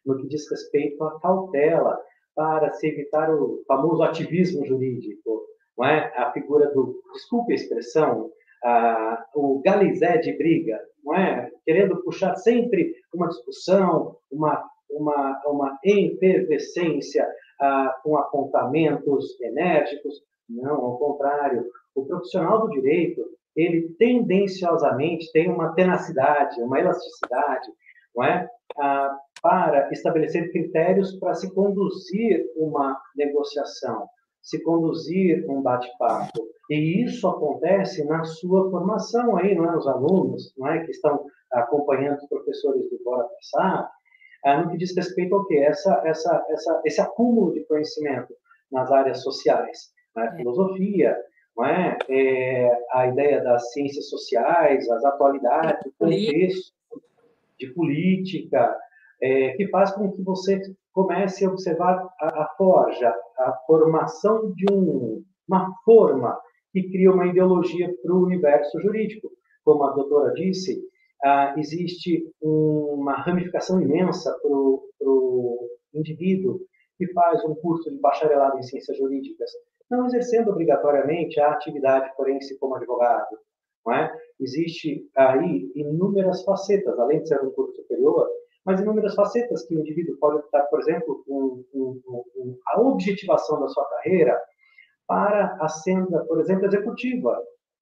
no 0.04 0.16
que 0.16 0.28
diz 0.28 0.48
respeito 0.50 1.02
à 1.04 1.20
cautela 1.20 2.00
para 2.34 2.72
se 2.72 2.86
evitar 2.86 3.32
o 3.34 3.62
famoso 3.66 4.02
ativismo 4.02 4.64
jurídico, 4.64 5.46
não 5.76 5.86
é? 5.86 6.12
A 6.16 6.32
figura 6.32 6.68
do, 6.72 7.02
desculpe 7.12 7.52
a 7.52 7.56
expressão, 7.56 8.30
a, 8.62 9.26
o 9.34 9.60
galizé 9.64 10.18
de 10.18 10.36
briga, 10.36 10.78
não 11.04 11.14
é? 11.14 11.50
Querendo 11.64 12.02
puxar 12.02 12.34
sempre 12.36 12.94
uma 13.12 13.28
discussão, 13.28 14.16
uma 14.30 14.68
uma, 14.90 15.40
uma 15.46 15.78
efervescência 15.84 17.26
ah, 17.60 17.94
com 18.02 18.16
apontamentos 18.16 19.40
enérgicos. 19.40 20.22
Não, 20.48 20.76
ao 20.76 20.98
contrário. 20.98 21.64
O 21.94 22.04
profissional 22.04 22.60
do 22.60 22.70
direito, 22.70 23.22
ele 23.54 23.94
tendenciosamente 23.98 25.32
tem 25.32 25.50
uma 25.50 25.72
tenacidade, 25.72 26.62
uma 26.62 26.78
elasticidade, 26.78 27.68
não 28.14 28.24
é? 28.24 28.48
Ah, 28.78 29.18
para 29.42 29.90
estabelecer 29.92 30.50
critérios 30.50 31.14
para 31.18 31.34
se 31.34 31.52
conduzir 31.54 32.44
uma 32.56 33.00
negociação, 33.14 34.08
se 34.42 34.62
conduzir 34.62 35.48
um 35.48 35.62
bate-papo. 35.62 36.46
E 36.70 37.04
isso 37.04 37.28
acontece 37.28 38.04
na 38.04 38.24
sua 38.24 38.70
formação 38.70 39.36
aí, 39.36 39.54
não 39.54 39.70
é? 39.70 39.76
Os 39.76 39.86
alunos, 39.86 40.52
não 40.56 40.66
é? 40.66 40.84
Que 40.84 40.90
estão 40.90 41.24
acompanhando 41.52 42.18
os 42.18 42.28
professores 42.28 42.88
de 42.90 43.02
Bora 43.04 43.24
Passar, 43.24 43.90
é, 44.44 44.56
no 44.56 44.70
que 44.70 44.76
diz 44.76 44.94
respeito 44.96 45.34
ao 45.34 45.44
quê? 45.46 45.56
Essa, 45.58 46.02
essa, 46.04 46.44
essa, 46.50 46.82
esse 46.84 47.00
acúmulo 47.00 47.52
de 47.52 47.64
conhecimento 47.64 48.34
nas 48.70 48.90
áreas 48.90 49.22
sociais, 49.22 49.90
né? 50.14 50.32
filosofia, 50.36 51.16
não 51.56 51.64
é? 51.64 51.96
é? 52.08 52.78
a 52.92 53.06
ideia 53.06 53.42
das 53.42 53.72
ciências 53.72 54.08
sociais, 54.08 54.88
as 54.90 55.04
atualidades, 55.04 55.86
o 55.86 55.92
contexto 55.98 56.72
de 57.58 57.66
política, 57.68 58.76
é, 59.22 59.52
que 59.52 59.68
faz 59.68 59.92
com 59.92 60.12
que 60.12 60.22
você 60.22 60.60
comece 60.92 61.44
a 61.44 61.50
observar 61.50 62.06
a, 62.20 62.42
a 62.42 62.48
forja, 62.56 63.14
a 63.38 63.52
formação 63.66 64.52
de 64.52 64.66
um, 64.72 65.24
uma 65.48 65.72
forma 65.84 66.38
que 66.72 66.90
cria 66.90 67.12
uma 67.12 67.26
ideologia 67.26 67.90
para 68.02 68.14
o 68.14 68.24
universo 68.24 68.80
jurídico. 68.80 69.30
Como 69.64 69.82
a 69.84 69.92
doutora 69.92 70.32
disse, 70.34 70.80
ah, 71.24 71.54
existe 71.56 72.30
uma 72.40 73.14
ramificação 73.14 73.80
imensa 73.80 74.36
para 74.40 74.50
o 74.50 75.68
indivíduo 75.94 76.60
que 76.98 77.12
faz 77.12 77.44
um 77.44 77.54
curso 77.54 77.90
de 77.90 77.98
bacharelado 78.00 78.58
em 78.58 78.62
ciências 78.62 78.96
jurídicas, 78.96 79.50
não 79.90 80.06
exercendo 80.06 80.50
obrigatoriamente 80.50 81.40
a 81.40 81.52
atividade 81.52 82.14
forense 82.16 82.58
como 82.58 82.76
advogado. 82.76 83.38
Não 83.84 83.94
é? 83.94 84.12
Existe 84.40 85.08
aí 85.16 85.70
inúmeras 85.74 86.42
facetas, 86.42 86.98
além 86.98 87.22
de 87.22 87.28
ser 87.28 87.40
um 87.42 87.50
curso 87.50 87.74
superior, 87.76 88.28
mas 88.64 88.80
inúmeras 88.80 89.14
facetas 89.14 89.64
que 89.64 89.76
o 89.76 89.80
indivíduo 89.80 90.18
pode 90.18 90.38
optar, 90.38 90.64
por 90.64 90.80
exemplo, 90.80 91.24
a 92.66 92.80
objetivação 92.80 93.60
da 93.60 93.68
sua 93.68 93.88
carreira 93.90 94.36
para 95.06 95.56
a 95.60 95.68
senda, 95.68 96.24
por 96.24 96.40
exemplo, 96.40 96.66
executiva, 96.66 97.40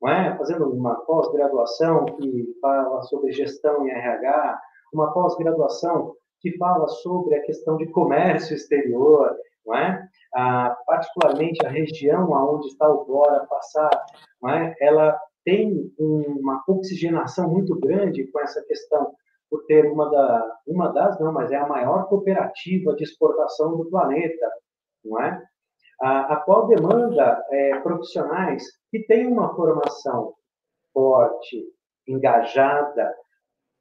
é? 0.09 0.37
fazendo 0.37 0.69
uma 0.71 0.95
pós-graduação 1.07 2.05
que 2.05 2.55
fala 2.61 3.03
sobre 3.03 3.33
gestão 3.33 3.87
em 3.87 3.91
RH, 3.91 4.61
uma 4.93 5.13
pós-graduação 5.13 6.15
que 6.41 6.57
fala 6.59 6.87
sobre 6.89 7.37
a 7.37 7.43
questão 7.43 7.77
de 7.77 7.87
comércio 7.87 8.55
exterior, 8.55 9.35
não 9.65 9.75
é? 9.75 10.07
Ah, 10.35 10.77
particularmente 10.87 11.65
a 11.65 11.71
região 11.71 12.31
onde 12.31 12.67
está 12.67 12.89
o 12.89 13.05
Bora 13.05 13.47
passar, 13.47 13.91
não 14.43 14.51
é? 14.51 14.75
ela 14.81 15.19
tem 15.45 15.93
uma 15.99 16.63
oxigenação 16.67 17.49
muito 17.49 17.79
grande 17.79 18.27
com 18.31 18.41
essa 18.41 18.63
questão, 18.65 19.13
por 19.51 19.65
ter 19.67 19.91
uma, 19.91 20.11
da, 20.11 20.57
uma 20.67 20.89
das, 20.89 21.19
não, 21.21 21.33
mas 21.33 21.53
é 21.53 21.57
a 21.57 21.69
maior 21.69 22.09
cooperativa 22.09 22.95
de 22.97 23.05
exportação 23.05 23.77
do 23.77 23.85
planeta, 23.87 24.51
não 25.05 25.21
é? 25.21 25.43
A, 26.01 26.35
a 26.35 26.37
qual 26.37 26.67
demanda 26.67 27.45
é, 27.51 27.81
profissionais 27.81 28.65
que 28.91 29.01
têm 29.07 29.27
uma 29.27 29.55
formação 29.55 30.35
forte, 30.93 31.65
engajada, 32.07 33.15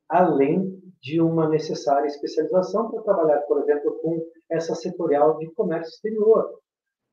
além 0.10 0.82
de 1.02 1.20
uma 1.20 1.50
necessária 1.50 2.08
especialização 2.08 2.90
para 2.90 3.04
trabalhar, 3.04 3.40
por 3.42 3.62
exemplo, 3.62 4.00
com 4.02 4.26
essa 4.50 4.74
setorial 4.74 5.38
de 5.38 5.52
comércio 5.52 5.94
exterior. 5.94 6.60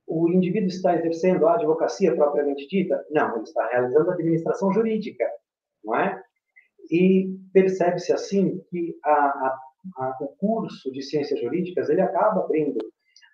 O 0.07 0.29
indivíduo 0.29 0.69
está 0.69 0.95
exercendo 0.95 1.47
a 1.47 1.55
advocacia 1.55 2.15
propriamente 2.15 2.67
dita? 2.69 3.05
Não, 3.11 3.35
ele 3.35 3.45
está 3.45 3.67
realizando 3.69 4.11
a 4.11 4.15
administração 4.15 4.73
jurídica, 4.73 5.25
não 5.85 5.97
é? 5.97 6.23
E 6.91 7.37
percebe-se 7.53 8.13
assim 8.13 8.61
que 8.71 8.97
a, 9.05 9.13
a, 9.13 9.59
a, 9.97 10.19
o 10.21 10.29
curso 10.37 10.91
de 10.93 11.03
ciências 11.03 11.41
jurídicas 11.41 11.89
ele 11.89 12.01
acaba 12.01 12.45
abrindo 12.45 12.79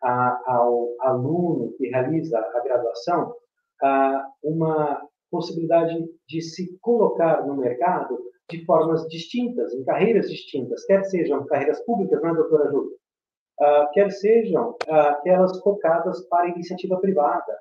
a, 0.02 0.42
ao 0.46 0.88
aluno 1.00 1.72
que 1.76 1.88
realiza 1.88 2.38
a 2.38 2.60
graduação 2.60 3.34
a, 3.82 4.26
uma 4.42 5.02
possibilidade 5.30 6.08
de 6.28 6.40
se 6.40 6.78
colocar 6.80 7.46
no 7.46 7.56
mercado 7.56 8.18
de 8.48 8.64
formas 8.64 9.06
distintas, 9.08 9.74
em 9.74 9.84
carreiras 9.84 10.30
distintas, 10.30 10.84
quer 10.84 11.04
sejam 11.04 11.44
carreiras 11.46 11.84
públicas, 11.84 12.22
não 12.22 12.30
é, 12.30 12.34
doutora 12.34 12.70
Júlia? 12.70 12.96
Uh, 13.58 13.90
quer 13.92 14.10
sejam 14.12 14.70
uh, 14.70 14.92
aquelas 14.92 15.58
focadas 15.60 16.20
para 16.28 16.50
iniciativa 16.50 16.98
privada. 17.00 17.58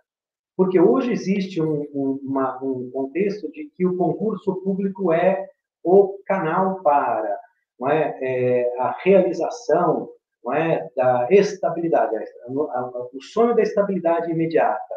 Porque 0.57 0.79
hoje 0.79 1.11
existe 1.11 1.61
um, 1.61 1.87
um, 1.93 2.19
uma, 2.23 2.61
um 2.61 2.89
contexto 2.91 3.49
de 3.51 3.69
que 3.75 3.85
o 3.85 3.97
concurso 3.97 4.61
público 4.61 5.11
é 5.11 5.47
o 5.83 6.17
canal 6.25 6.81
para 6.81 7.39
não 7.79 7.89
é, 7.89 8.17
é 8.21 8.79
a 8.79 8.95
realização 9.03 10.09
não 10.45 10.53
é, 10.53 10.87
da 10.95 11.27
estabilidade, 11.31 12.15
o 12.47 13.21
sonho 13.21 13.55
da 13.55 13.63
estabilidade 13.63 14.31
imediata. 14.31 14.95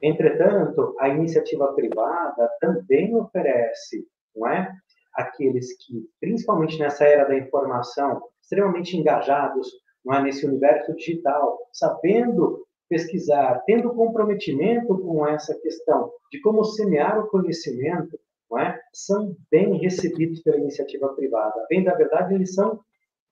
Entretanto, 0.00 0.94
a 1.00 1.08
iniciativa 1.08 1.72
privada 1.74 2.48
também 2.60 3.16
oferece, 3.16 4.06
não 4.36 4.48
é, 4.48 4.72
aqueles 5.12 5.76
que, 5.84 6.08
principalmente 6.20 6.78
nessa 6.78 7.04
era 7.04 7.24
da 7.24 7.36
informação, 7.36 8.22
extremamente 8.40 8.96
engajados, 8.96 9.68
não 10.04 10.14
é, 10.14 10.22
nesse 10.22 10.46
universo 10.46 10.94
digital, 10.94 11.58
sabendo 11.72 12.64
pesquisar, 12.88 13.60
tendo 13.66 13.92
comprometimento 13.92 14.96
com 14.98 15.26
essa 15.26 15.58
questão 15.60 16.12
de 16.30 16.40
como 16.40 16.64
semear 16.64 17.18
o 17.18 17.26
conhecimento, 17.26 18.16
não 18.48 18.58
é, 18.58 18.80
são 18.94 19.36
bem 19.50 19.76
recebidos 19.78 20.40
pela 20.42 20.56
iniciativa 20.56 21.08
privada. 21.08 21.66
Bem, 21.68 21.82
da 21.82 21.94
verdade, 21.94 22.34
eles 22.34 22.54
são 22.54 22.80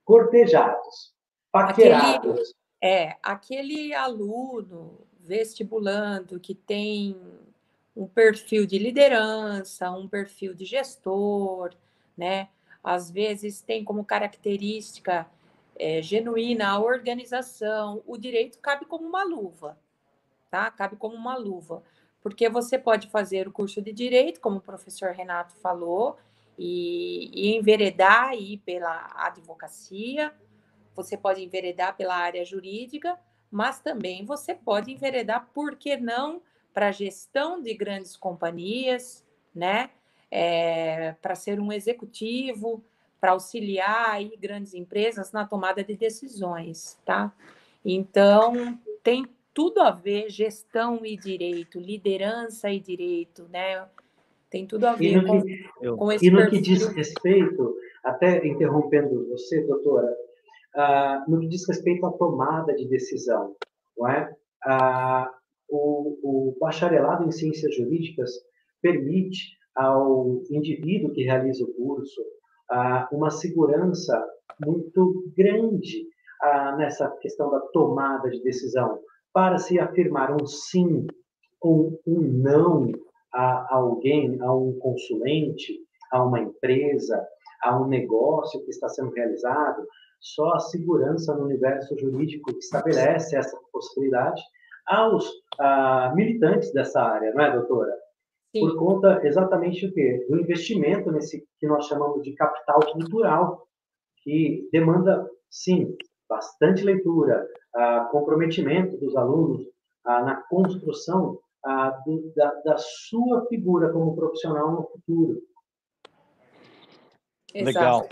cortejados, 0.06 1.12
paquerados. 1.50 2.30
Aquele, 2.30 2.54
é, 2.80 3.16
aquele 3.22 3.92
aluno 3.92 5.00
vestibulando 5.18 6.38
que 6.38 6.54
tem 6.54 7.20
um 7.94 8.06
perfil 8.06 8.64
de 8.64 8.78
liderança, 8.78 9.90
um 9.90 10.08
perfil 10.08 10.54
de 10.54 10.64
gestor, 10.64 11.74
né? 12.16 12.48
Às 12.84 13.10
vezes 13.10 13.60
tem 13.60 13.82
como 13.82 14.04
característica 14.04 15.26
é, 15.76 16.00
genuína 16.00 16.68
a 16.68 16.78
organização, 16.78 18.00
o 18.06 18.16
direito 18.16 18.58
cabe 18.60 18.86
como 18.86 19.06
uma 19.06 19.24
luva, 19.24 19.76
tá? 20.48 20.70
Cabe 20.70 20.94
como 20.94 21.16
uma 21.16 21.36
luva, 21.36 21.82
porque 22.22 22.48
você 22.48 22.78
pode 22.78 23.08
fazer 23.08 23.48
o 23.48 23.52
curso 23.52 23.82
de 23.82 23.92
direito, 23.92 24.40
como 24.40 24.58
o 24.58 24.62
professor 24.62 25.10
Renato 25.10 25.56
falou, 25.56 26.16
e, 26.58 27.30
e 27.32 27.56
enveredar 27.56 28.28
aí 28.28 28.58
pela 28.58 29.10
advocacia, 29.14 30.32
você 30.94 31.16
pode 31.16 31.44
enveredar 31.44 31.96
pela 31.96 32.16
área 32.16 32.44
jurídica, 32.44 33.18
mas 33.50 33.80
também 33.80 34.24
você 34.24 34.54
pode 34.54 34.90
enveredar, 34.90 35.48
por 35.52 35.76
que 35.76 35.96
não, 35.96 36.42
para 36.72 36.92
gestão 36.92 37.62
de 37.62 37.72
grandes 37.74 38.16
companhias, 38.16 39.24
né? 39.54 39.90
É, 40.30 41.12
para 41.22 41.34
ser 41.34 41.60
um 41.60 41.72
executivo, 41.72 42.84
para 43.20 43.32
auxiliar 43.32 44.10
aí 44.10 44.36
grandes 44.36 44.74
empresas 44.74 45.32
na 45.32 45.46
tomada 45.46 45.82
de 45.84 45.96
decisões, 45.96 46.98
tá? 47.04 47.32
Então, 47.84 48.78
tem 49.02 49.26
tudo 49.54 49.80
a 49.80 49.90
ver 49.90 50.28
gestão 50.28 51.06
e 51.06 51.16
direito, 51.16 51.78
liderança 51.78 52.70
e 52.70 52.80
direito, 52.80 53.48
né? 53.48 53.88
Tem 54.56 54.66
tudo 54.66 54.86
a 54.86 54.94
ver 54.94 55.22
com, 55.26 55.42
que, 55.42 55.68
com 55.98 56.12
esse 56.12 56.26
E 56.26 56.30
no 56.30 56.38
perfil. 56.38 56.58
que 56.58 56.64
diz 56.64 56.86
respeito, 56.86 57.76
até 58.02 58.46
interrompendo 58.46 59.28
você, 59.28 59.60
doutora, 59.66 60.10
uh, 60.76 61.30
no 61.30 61.40
que 61.40 61.48
diz 61.48 61.68
respeito 61.68 62.06
à 62.06 62.12
tomada 62.12 62.74
de 62.74 62.88
decisão, 62.88 63.54
não 63.98 64.08
é? 64.08 64.34
Uh, 64.66 65.26
o, 65.68 66.18
o 66.22 66.56
bacharelado 66.58 67.24
em 67.24 67.30
ciências 67.30 67.74
jurídicas 67.74 68.30
permite 68.80 69.56
ao 69.74 70.40
indivíduo 70.50 71.12
que 71.12 71.24
realiza 71.24 71.62
o 71.62 71.74
curso 71.74 72.22
uh, 72.72 73.14
uma 73.14 73.30
segurança 73.30 74.24
muito 74.64 75.24
grande 75.36 76.06
nessa 76.76 77.08
questão 77.22 77.50
da 77.50 77.58
tomada 77.72 78.28
de 78.28 78.42
decisão, 78.42 79.00
para 79.32 79.56
se 79.56 79.80
afirmar 79.80 80.30
um 80.30 80.46
sim 80.46 81.06
ou 81.60 81.98
um 82.06 82.20
não 82.20 82.92
a 83.36 83.74
alguém, 83.74 84.40
a 84.40 84.52
um 84.54 84.78
consulente, 84.78 85.78
a 86.10 86.24
uma 86.24 86.40
empresa, 86.40 87.22
a 87.62 87.78
um 87.78 87.86
negócio 87.86 88.64
que 88.64 88.70
está 88.70 88.88
sendo 88.88 89.10
realizado, 89.10 89.86
só 90.20 90.54
a 90.54 90.58
segurança 90.58 91.34
no 91.34 91.44
universo 91.44 91.96
jurídico 91.98 92.50
que 92.50 92.58
estabelece 92.58 93.36
essa 93.36 93.58
possibilidade 93.70 94.40
aos 94.86 95.30
ah, 95.58 96.12
militantes 96.14 96.72
dessa 96.72 97.02
área, 97.02 97.32
não 97.34 97.44
é, 97.44 97.52
doutora? 97.52 97.92
Sim. 98.54 98.60
Por 98.60 98.76
conta 98.78 99.20
exatamente 99.26 99.86
do 99.86 99.92
quê? 99.92 100.24
Do 100.30 100.40
investimento 100.40 101.12
nesse 101.12 101.44
que 101.58 101.66
nós 101.66 101.86
chamamos 101.86 102.22
de 102.22 102.32
capital 102.34 102.80
cultural, 102.92 103.66
que 104.22 104.66
demanda, 104.72 105.28
sim, 105.50 105.94
bastante 106.28 106.82
leitura, 106.82 107.46
ah, 107.74 108.08
comprometimento 108.10 108.96
dos 108.96 109.14
alunos 109.14 109.62
ah, 110.06 110.22
na 110.22 110.36
construção 110.48 111.38
do, 112.04 112.32
da, 112.36 112.50
da, 112.64 112.76
sua 112.78 113.46
figura 113.48 113.92
como 113.92 114.14
profissional 114.14 114.70
no 114.72 114.82
futuro. 114.84 115.42
Legal. 117.54 118.06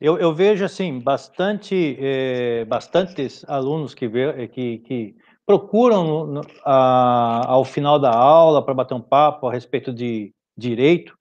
Eu, 0.00 0.16
eu, 0.18 0.32
vejo 0.32 0.64
assim 0.64 1.00
bastante, 1.00 1.96
é, 2.00 2.64
bastantes 2.64 3.44
alunos 3.48 3.94
que, 3.94 4.06
vê, 4.06 4.46
que, 4.46 4.78
que 4.78 5.16
procuram 5.44 6.04
no, 6.04 6.26
no, 6.26 6.40
a, 6.64 7.42
ao 7.48 7.64
final 7.64 7.98
da 7.98 8.14
aula 8.14 8.64
para 8.64 8.74
bater 8.74 8.94
um 8.94 9.00
papo 9.00 9.48
a 9.48 9.52
respeito 9.52 9.92
de 9.92 10.32
direito 10.56 11.18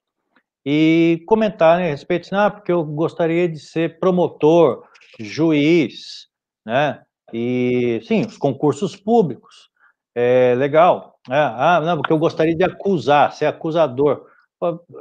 e 0.66 1.24
comentar 1.26 1.80
né, 1.80 1.86
a 1.86 1.92
respeito, 1.92 2.26
assim, 2.26 2.36
ah, 2.36 2.52
porque 2.52 2.72
eu 2.72 2.84
gostaria 2.84 3.48
de 3.48 3.58
ser 3.58 4.00
promotor, 4.00 4.84
juiz, 5.18 6.28
né? 6.66 7.02
E 7.34 8.02
sim, 8.06 8.22
os 8.22 8.38
concursos 8.38 8.96
públicos, 8.96 9.70
é 10.14 10.56
legal, 10.56 11.17
é, 11.30 11.36
ah, 11.36 11.82
não, 11.84 11.98
porque 11.98 12.14
eu 12.14 12.18
gostaria 12.18 12.56
de 12.56 12.64
acusar, 12.64 13.34
ser 13.34 13.46
acusador. 13.46 14.28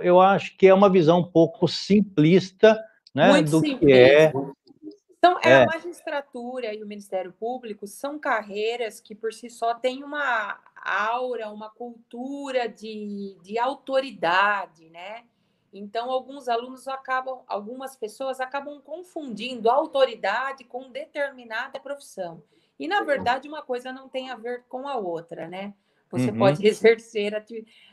Eu 0.00 0.20
acho 0.20 0.56
que 0.56 0.66
é 0.66 0.74
uma 0.74 0.90
visão 0.90 1.20
um 1.20 1.30
pouco 1.30 1.66
simplista 1.66 2.78
né, 3.16 3.30
Muito 3.30 3.50
do 3.50 3.60
simples. 3.60 3.80
que 3.80 3.92
é. 3.92 4.32
Então, 5.18 5.40
é, 5.42 5.62
a 5.62 5.66
magistratura 5.66 6.74
e 6.74 6.82
o 6.82 6.86
Ministério 6.86 7.32
Público 7.32 7.86
são 7.86 8.18
carreiras 8.18 9.00
que, 9.00 9.14
por 9.14 9.32
si 9.32 9.48
só, 9.48 9.72
têm 9.74 10.04
uma 10.04 10.60
aura, 10.84 11.50
uma 11.50 11.70
cultura 11.70 12.68
de, 12.68 13.36
de 13.42 13.58
autoridade, 13.58 14.90
né? 14.90 15.24
Então, 15.72 16.10
alguns 16.10 16.46
alunos 16.46 16.86
acabam, 16.86 17.40
algumas 17.48 17.96
pessoas 17.96 18.38
acabam 18.38 18.80
confundindo 18.82 19.70
autoridade 19.70 20.62
com 20.62 20.90
determinada 20.90 21.80
profissão. 21.80 22.42
E, 22.78 22.86
na 22.86 23.02
verdade, 23.02 23.48
uma 23.48 23.62
coisa 23.62 23.90
não 23.90 24.10
tem 24.10 24.30
a 24.30 24.36
ver 24.36 24.64
com 24.68 24.86
a 24.86 24.96
outra, 24.96 25.48
né? 25.48 25.72
Você 26.18 26.30
uhum. 26.30 26.38
pode 26.38 26.66
exercer 26.66 27.34
a, 27.34 27.42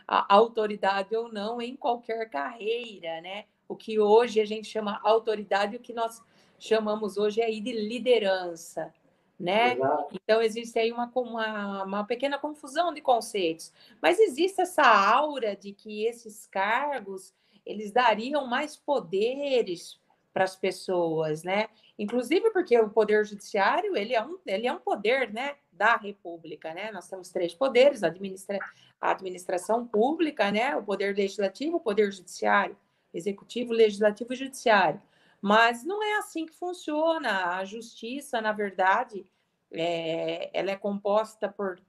a, 0.08 0.36
autoridade 0.36 1.16
ou 1.16 1.32
não 1.32 1.62
em 1.62 1.76
qualquer 1.76 2.30
carreira, 2.30 3.22
né? 3.22 3.46
O 3.68 3.76
que 3.76 4.00
hoje 4.00 4.40
a 4.40 4.46
gente 4.46 4.68
chama 4.68 5.00
autoridade, 5.04 5.76
o 5.76 5.80
que 5.80 5.94
nós 5.94 6.22
chamamos 6.60 7.18
hoje 7.18 7.42
aí 7.42 7.60
de 7.60 7.72
liderança, 7.72 8.94
né? 9.40 9.78
Então 10.14 10.42
existe 10.42 10.78
aí 10.80 10.92
uma, 10.92 11.12
uma, 11.14 11.84
uma 11.84 12.04
pequena 12.06 12.38
confusão 12.38 12.94
de 12.94 13.02
conceitos, 13.02 13.74
mas 14.02 14.20
existe 14.20 14.62
essa 14.62 14.84
aura 14.84 15.56
de 15.56 15.74
que 15.74 16.06
esses 16.06 16.46
cargos 16.48 17.34
eles 17.66 17.92
dariam 17.92 18.46
mais 18.46 18.76
poderes 18.76 20.00
para 20.34 20.44
as 20.44 20.56
pessoas, 20.56 21.44
né? 21.44 21.68
Inclusive 21.98 22.52
porque 22.52 22.78
o 22.80 22.90
poder 22.90 23.26
judiciário 23.26 23.96
ele 23.96 24.14
é 24.14 24.24
um 24.24 24.38
ele 24.46 24.68
é 24.68 24.74
um 24.74 24.80
poder, 24.80 25.32
né, 25.32 25.56
da 25.76 25.96
República, 25.96 26.74
né? 26.74 26.92
Nós 26.92 27.08
temos 27.08 27.30
três 27.30 27.54
poderes: 27.54 28.04
a, 28.04 28.08
administra 28.08 28.60
a 29.00 29.12
administração 29.12 29.86
pública, 29.86 30.52
né, 30.52 30.76
o 30.76 30.84
poder 30.84 31.16
legislativo, 31.16 31.78
o 31.78 31.82
poder 31.82 32.12
judiciário, 32.12 32.78
executivo, 33.14 33.74
legislativo 33.74 34.34
e 34.34 34.38
judiciário. 34.38 35.02
Mas 35.42 35.84
não 35.84 36.02
é 36.02 36.18
assim 36.18 36.46
que 36.46 36.56
funciona. 36.56 37.58
A 37.58 37.66
justiça, 37.66 38.40
na 38.40 38.54
verdade, 38.54 39.26
é, 39.72 40.50
ela 40.54 40.72
é 40.72 40.76
composta 40.78 41.50
por 41.50 41.82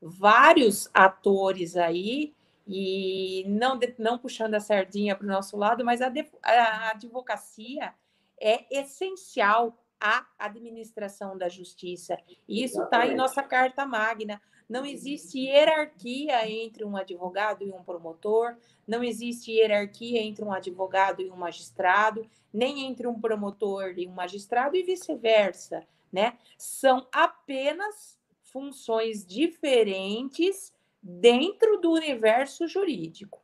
vários 0.00 0.88
atores 0.94 1.76
aí 1.76 2.34
e 2.66 3.44
não, 3.46 3.78
não 3.98 4.18
puxando 4.18 4.54
a 4.54 4.60
sardinha 4.60 5.14
para 5.14 5.26
o 5.26 5.30
nosso 5.30 5.56
lado, 5.56 5.84
mas 5.84 6.00
a, 6.00 6.10
a 6.42 6.90
advocacia 6.90 7.92
é 8.40 8.64
essencial 8.70 9.76
à 10.02 10.26
administração 10.36 11.38
da 11.38 11.48
justiça. 11.48 12.18
Isso 12.48 12.82
está 12.82 13.06
em 13.06 13.14
nossa 13.14 13.40
Carta 13.40 13.86
Magna. 13.86 14.42
Não 14.68 14.84
existe 14.84 15.38
hierarquia 15.38 16.50
entre 16.50 16.84
um 16.84 16.96
advogado 16.96 17.62
e 17.62 17.70
um 17.70 17.84
promotor, 17.84 18.56
não 18.86 19.04
existe 19.04 19.52
hierarquia 19.52 20.20
entre 20.20 20.44
um 20.44 20.52
advogado 20.52 21.22
e 21.22 21.30
um 21.30 21.36
magistrado, 21.36 22.26
nem 22.52 22.86
entre 22.86 23.06
um 23.06 23.20
promotor 23.20 23.94
e 23.96 24.08
um 24.08 24.12
magistrado 24.12 24.74
e 24.76 24.82
vice-versa, 24.82 25.86
né? 26.12 26.36
São 26.58 27.06
apenas 27.12 28.18
funções 28.42 29.24
diferentes 29.24 30.72
dentro 31.02 31.78
do 31.78 31.92
universo 31.92 32.66
jurídico, 32.66 33.40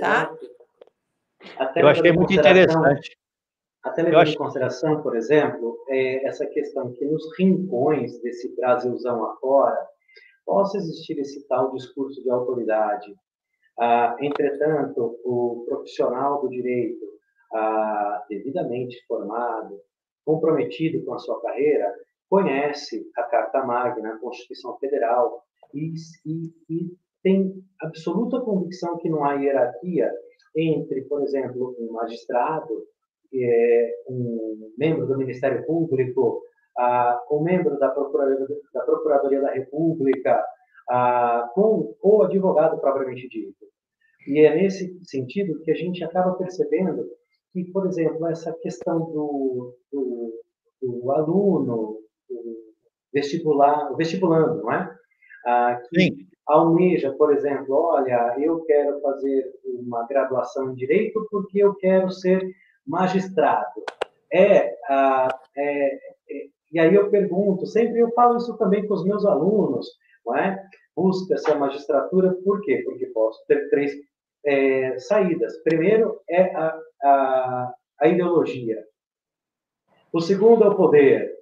tá? 0.00 0.34
Até 1.58 1.82
eu 1.82 1.88
achei 1.88 2.12
muito 2.12 2.32
interessante. 2.32 3.16
Até 3.82 4.02
levando 4.02 4.22
acho... 4.22 4.32
em 4.32 4.38
consideração, 4.38 5.02
por 5.02 5.16
exemplo, 5.16 5.78
é, 5.88 6.26
essa 6.26 6.46
questão 6.46 6.92
que 6.92 7.04
nos 7.04 7.22
rincões 7.38 8.20
desse 8.20 8.54
Brasilzão 8.56 9.24
afora 9.24 9.76
possa 10.46 10.76
existir 10.76 11.18
esse 11.18 11.46
tal 11.48 11.72
discurso 11.72 12.22
de 12.22 12.30
autoridade. 12.30 13.14
Ah, 13.78 14.16
entretanto, 14.20 15.18
o 15.24 15.64
profissional 15.66 16.40
do 16.40 16.48
direito, 16.48 17.04
ah, 17.54 18.24
devidamente 18.28 19.04
formado, 19.06 19.80
comprometido 20.24 21.04
com 21.04 21.14
a 21.14 21.18
sua 21.18 21.40
carreira, 21.40 21.92
conhece 22.28 23.04
a 23.16 23.24
Carta 23.24 23.64
Magna, 23.64 24.14
a 24.14 24.18
Constituição 24.18 24.76
Federal, 24.78 25.42
e, 25.74 25.92
e, 26.26 26.52
e 26.68 26.96
tem 27.22 27.52
absoluta 27.80 28.40
convicção 28.40 28.96
que 28.98 29.08
não 29.08 29.24
há 29.24 29.34
hierarquia 29.34 30.10
entre, 30.54 31.02
por 31.02 31.22
exemplo, 31.22 31.74
um 31.78 31.92
magistrado, 31.92 32.84
é 33.34 33.94
um 34.08 34.72
membro 34.76 35.06
do 35.06 35.16
Ministério 35.16 35.64
Público, 35.66 36.42
um 37.30 37.42
membro 37.42 37.78
da 37.78 37.88
Procuradoria 37.90 38.46
da, 38.72 38.80
Procuradoria 38.82 39.40
da 39.40 39.52
República, 39.52 40.44
com 41.54 41.94
o 42.02 42.22
advogado 42.22 42.80
propriamente 42.80 43.28
dito. 43.28 43.66
E 44.26 44.40
é 44.40 44.54
nesse 44.54 44.98
sentido 45.04 45.60
que 45.62 45.70
a 45.70 45.74
gente 45.74 46.02
acaba 46.04 46.34
percebendo 46.34 47.04
que, 47.52 47.64
por 47.72 47.86
exemplo, 47.86 48.26
essa 48.26 48.52
questão 48.62 48.98
do, 48.98 49.76
do, 49.92 50.32
do 50.80 51.12
aluno, 51.12 51.98
do 52.28 52.56
vestibular, 53.12 53.92
o 53.92 53.96
vestibulando, 53.96 54.62
não 54.62 54.72
é? 54.72 54.94
Ah, 55.44 55.80
que 55.88 56.00
Sim. 56.00 56.26
almeja, 56.46 57.12
por 57.12 57.34
exemplo, 57.34 57.74
olha, 57.74 58.36
eu 58.38 58.60
quero 58.64 59.00
fazer 59.00 59.44
uma 59.64 60.06
graduação 60.06 60.70
em 60.70 60.74
Direito 60.74 61.26
porque 61.30 61.58
eu 61.58 61.74
quero 61.74 62.10
ser 62.10 62.40
magistrado. 62.86 63.82
É, 64.32 64.76
ah, 64.88 65.28
é, 65.56 65.94
é, 65.94 66.00
e 66.72 66.80
aí 66.80 66.94
eu 66.94 67.10
pergunto, 67.10 67.66
sempre 67.66 67.98
eu 67.98 68.10
falo 68.12 68.38
isso 68.38 68.56
também 68.56 68.86
com 68.86 68.94
os 68.94 69.04
meus 69.04 69.24
alunos, 69.26 69.86
não 70.24 70.36
é? 70.36 70.62
Busca-se 70.96 71.50
a 71.50 71.54
magistratura, 71.54 72.32
por 72.44 72.62
quê? 72.62 72.82
Porque 72.84 73.06
posso 73.06 73.44
ter 73.46 73.68
três 73.70 73.92
é, 74.44 74.98
saídas. 74.98 75.56
Primeiro 75.62 76.20
é 76.28 76.54
a, 76.54 76.80
a, 77.02 77.74
a 78.00 78.08
ideologia. 78.08 78.82
O 80.12 80.20
segundo 80.20 80.64
é 80.64 80.68
o 80.68 80.74
poder, 80.74 81.32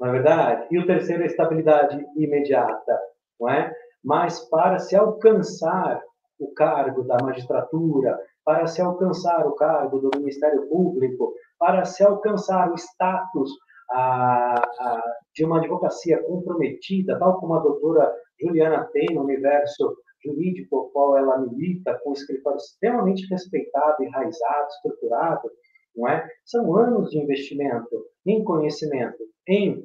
não 0.00 0.08
é 0.08 0.12
verdade? 0.12 0.66
E 0.70 0.78
o 0.78 0.86
terceiro 0.86 1.22
é 1.22 1.26
a 1.26 1.28
estabilidade 1.28 2.04
imediata, 2.16 2.98
não 3.38 3.48
é? 3.48 3.72
Mas 4.02 4.40
para 4.48 4.78
se 4.78 4.94
alcançar 4.96 6.02
o 6.38 6.52
cargo 6.52 7.02
da 7.02 7.16
magistratura, 7.22 8.18
para 8.46 8.68
se 8.68 8.80
alcançar 8.80 9.44
o 9.44 9.56
cargo 9.56 9.98
do 9.98 10.10
Ministério 10.16 10.68
Público, 10.68 11.34
para 11.58 11.84
se 11.84 12.04
alcançar 12.04 12.70
o 12.70 12.76
status 12.76 13.50
a, 13.90 14.54
a, 14.54 15.02
de 15.34 15.44
uma 15.44 15.58
advocacia 15.58 16.22
comprometida, 16.22 17.18
tal 17.18 17.40
como 17.40 17.54
a 17.54 17.60
doutora 17.60 18.14
Juliana 18.40 18.88
tem 18.92 19.06
no 19.12 19.24
universo 19.24 19.96
jurídico 20.24 20.76
ao 20.76 20.88
qual 20.90 21.16
ela 21.16 21.38
milita, 21.38 21.98
com 22.04 22.12
escritório 22.12 22.56
extremamente 22.56 23.26
respeitado, 23.28 24.02
enraizado, 24.04 24.68
estruturado, 24.68 25.50
não 25.96 26.08
é? 26.08 26.28
São 26.44 26.76
anos 26.76 27.10
de 27.10 27.18
investimento 27.18 28.04
em 28.24 28.44
conhecimento, 28.44 29.24
em 29.48 29.84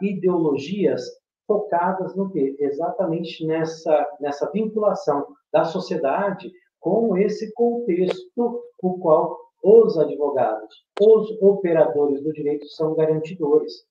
ideologias 0.00 1.02
focadas 1.46 2.16
no 2.16 2.30
quê? 2.30 2.56
Exatamente 2.60 3.46
nessa, 3.46 4.06
nessa 4.20 4.50
vinculação 4.52 5.26
da 5.52 5.64
sociedade 5.64 6.50
com 6.80 7.16
esse 7.16 7.52
contexto 7.52 8.62
o 8.82 8.98
qual 8.98 9.38
os 9.62 9.98
advogados, 9.98 10.74
os 11.00 11.30
operadores 11.42 12.22
do 12.22 12.32
direito 12.32 12.66
são 12.68 12.94
garantidores. 12.94 13.84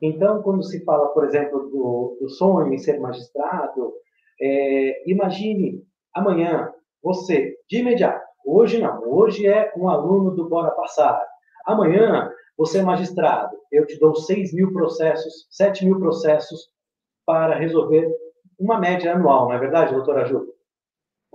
Então, 0.00 0.42
quando 0.42 0.62
se 0.62 0.84
fala, 0.84 1.08
por 1.08 1.24
exemplo, 1.24 1.70
do, 1.70 2.18
do 2.20 2.28
sonho 2.28 2.72
em 2.74 2.78
ser 2.78 3.00
magistrado, 3.00 3.94
é, 4.40 5.10
imagine 5.10 5.82
amanhã 6.12 6.72
você, 7.02 7.56
de 7.68 7.78
imediato, 7.78 8.24
hoje 8.44 8.80
não, 8.80 9.02
hoje 9.08 9.46
é 9.46 9.72
um 9.76 9.88
aluno 9.88 10.32
do 10.32 10.48
Bora 10.48 10.72
Passar. 10.72 11.24
Amanhã 11.64 12.30
você 12.56 12.80
é 12.80 12.82
magistrado, 12.82 13.56
eu 13.70 13.86
te 13.86 13.98
dou 13.98 14.14
6 14.14 14.52
mil 14.52 14.72
processos, 14.72 15.46
7 15.50 15.86
mil 15.86 15.98
processos 15.98 16.68
para 17.24 17.56
resolver 17.56 18.12
uma 18.58 18.78
média 18.78 19.14
anual, 19.14 19.46
não 19.46 19.54
é 19.54 19.58
verdade, 19.58 19.94
doutora 19.94 20.26
Ju? 20.26 20.51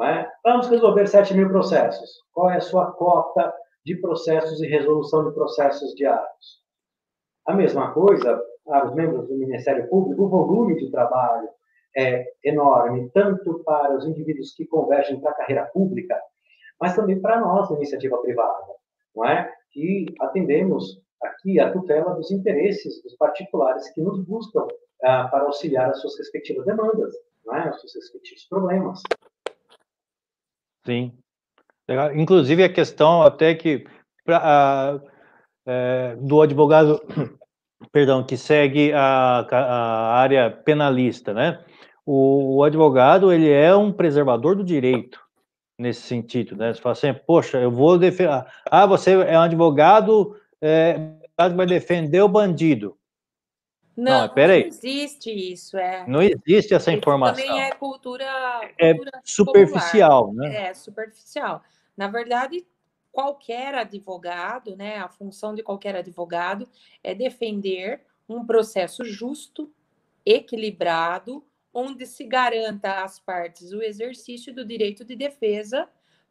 É? 0.01 0.27
Vamos 0.43 0.67
resolver 0.67 1.07
7 1.07 1.33
mil 1.33 1.49
processos. 1.49 2.23
Qual 2.31 2.51
é 2.51 2.57
a 2.57 2.61
sua 2.61 2.91
cota 2.91 3.53
de 3.83 3.95
processos 3.95 4.61
e 4.61 4.67
resolução 4.67 5.27
de 5.27 5.33
processos 5.33 5.95
diários? 5.95 6.61
A 7.47 7.53
mesma 7.53 7.93
coisa 7.93 8.39
para 8.63 8.85
os 8.85 8.93
membros 8.93 9.27
do 9.27 9.35
Ministério 9.35 9.89
Público, 9.89 10.23
o 10.23 10.29
volume 10.29 10.75
de 10.75 10.91
trabalho, 10.91 11.49
é 11.97 12.25
enorme, 12.43 13.09
tanto 13.11 13.63
para 13.63 13.95
os 13.95 14.05
indivíduos 14.05 14.53
que 14.53 14.67
convergem 14.67 15.19
para 15.19 15.31
a 15.31 15.35
carreira 15.35 15.65
pública, 15.65 16.21
mas 16.79 16.95
também 16.95 17.19
para 17.19 17.39
nós, 17.39 17.69
da 17.69 17.75
iniciativa 17.75 18.17
privada, 18.19 18.65
não 19.15 19.25
é? 19.25 19.51
Que 19.71 20.05
atendemos 20.19 21.01
aqui 21.23 21.59
a 21.59 21.71
tutela 21.71 22.13
dos 22.13 22.29
interesses 22.29 23.01
dos 23.01 23.15
particulares 23.15 23.89
que 23.91 24.01
nos 24.01 24.23
buscam 24.25 24.67
ah, 25.03 25.27
para 25.29 25.45
auxiliar 25.45 25.89
as 25.89 25.99
suas 25.99 26.17
respectivas 26.19 26.65
demandas, 26.65 27.15
não 27.45 27.55
é? 27.55 27.69
Os 27.69 27.81
seus 27.81 27.95
respectivos 27.95 28.45
problemas. 28.45 29.01
Sim. 30.87 31.11
Legal. 31.87 32.15
Inclusive 32.15 32.63
a 32.63 32.71
questão 32.71 33.21
até 33.21 33.53
que 33.53 33.85
pra, 34.23 34.41
a, 34.41 34.99
é, 35.65 36.15
do 36.15 36.41
advogado, 36.41 37.01
perdão, 37.91 38.25
que 38.25 38.37
segue 38.37 38.93
a, 38.93 39.45
a 39.51 40.15
área 40.15 40.49
penalista, 40.49 41.33
né? 41.33 41.63
o, 42.07 42.55
o, 42.55 42.63
advogado 42.63 43.33
ele 43.33 43.51
é 43.51 43.75
um 43.75 43.91
preservador 43.91 44.55
do 44.55 44.63
direito 44.63 45.19
nesse 45.77 46.03
sentido, 46.03 46.55
né? 46.55 46.73
Você 46.73 46.81
fala 46.81 46.93
assim, 46.93 47.13
poxa, 47.13 47.59
eu 47.59 47.69
vou 47.69 47.99
defender. 47.99 48.45
Ah, 48.71 48.85
você 48.85 49.11
é 49.11 49.37
um 49.37 49.41
advogado 49.41 50.33
é, 50.61 50.97
vai 51.37 51.65
defender 51.65 52.21
o 52.21 52.29
bandido. 52.29 52.97
Não, 53.97 54.27
não, 54.27 54.35
não 54.35 54.53
existe 54.53 55.31
isso. 55.31 55.75
É. 55.75 56.05
Não 56.07 56.21
existe 56.21 56.75
essa 56.75 56.91
isso 56.91 56.99
informação. 56.99 57.43
Também 57.43 57.63
é 57.63 57.71
cultura, 57.71 58.25
é 58.77 58.93
cultura 58.93 59.21
superficial, 59.23 60.27
popular. 60.27 60.49
né? 60.49 60.69
É 60.69 60.73
superficial. 60.75 61.63
Na 61.97 62.07
verdade, 62.07 62.63
qualquer 63.11 63.73
advogado, 63.73 64.75
né? 64.75 64.99
A 64.99 65.09
função 65.09 65.55
de 65.55 65.63
qualquer 65.63 65.95
advogado 65.95 66.69
é 67.03 67.15
defender 67.15 68.03
um 68.29 68.45
processo 68.45 69.03
justo, 69.03 69.73
equilibrado, 70.23 71.43
onde 71.73 72.05
se 72.05 72.23
garanta 72.23 73.03
às 73.03 73.17
partes 73.17 73.71
o 73.71 73.81
exercício 73.81 74.53
do 74.53 74.63
direito 74.63 75.03
de 75.03 75.15
defesa 75.15 75.89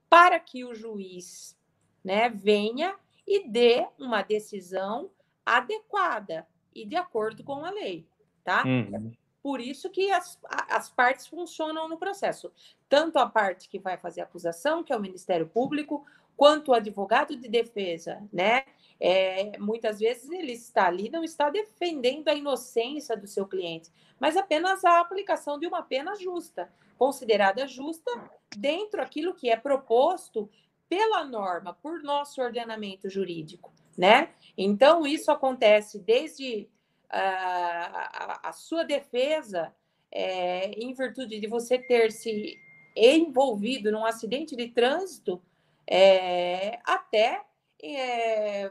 para 0.09 0.39
que 0.39 0.65
o 0.65 0.73
juiz 0.73 1.59
né, 2.05 2.29
venha 2.29 2.95
e 3.27 3.49
dê 3.49 3.89
uma 3.99 4.23
decisão 4.23 5.11
adequada 5.45 6.47
e 6.83 6.85
de 6.85 6.97
acordo 6.97 7.43
com 7.43 7.65
a 7.65 7.71
lei, 7.71 8.07
tá? 8.45 8.65
Uhum. 8.65 9.13
Por 9.43 9.61
isso 9.61 9.89
que 9.91 10.11
as, 10.11 10.39
as 10.69 10.89
partes 10.89 11.27
funcionam 11.27 11.89
no 11.89 11.97
processo. 11.97 12.53
Tanto 12.89 13.19
a 13.19 13.27
parte 13.27 13.69
que 13.69 13.79
vai 13.79 13.97
fazer 13.97 14.21
a 14.21 14.25
acusação, 14.25 14.83
que 14.83 14.93
é 14.93 14.97
o 14.97 15.01
Ministério 15.01 15.47
Público, 15.47 16.05
quanto 16.37 16.71
o 16.71 16.75
advogado 16.75 17.37
de 17.37 17.49
defesa, 17.49 18.23
né? 18.33 18.65
É, 18.99 19.59
muitas 19.59 19.99
vezes 19.99 20.31
ele 20.31 20.53
está 20.53 20.87
ali, 20.87 21.11
não 21.11 21.23
está 21.23 21.51
defendendo 21.51 22.29
a 22.29 22.35
inocência 22.35 23.17
do 23.17 23.27
seu 23.27 23.47
cliente, 23.47 23.91
mas 24.19 24.37
apenas 24.37 24.85
a 24.85 25.01
aplicação 25.01 25.59
de 25.59 25.67
uma 25.67 25.83
pena 25.83 26.15
justa, 26.15 26.73
considerada 26.99 27.67
justa 27.67 28.11
dentro 28.57 29.03
aquilo 29.03 29.35
que 29.35 29.51
é 29.51 29.57
proposto 29.57 30.49
pela 30.89 31.25
norma, 31.25 31.75
por 31.75 32.03
nosso 32.03 32.41
ordenamento 32.41 33.09
jurídico, 33.11 33.71
né? 33.97 34.31
Então, 34.57 35.07
isso 35.07 35.31
acontece 35.31 35.99
desde 35.99 36.69
uh, 37.07 37.13
a, 37.13 38.41
a, 38.49 38.53
sua 38.53 38.85
defesa, 38.85 39.75
é, 40.11 40.71
em 40.71 40.93
virtude 40.95 41.41
de 41.41 41.47
você 41.47 41.79
ter 41.79 42.11
se 42.13 42.57
envolvido 42.97 43.93
num 43.93 44.05
acidente 44.05 44.57
de 44.57 44.69
trânsito, 44.69 45.43
é, 45.87 46.79
até 46.85 47.45
é, 47.83 48.71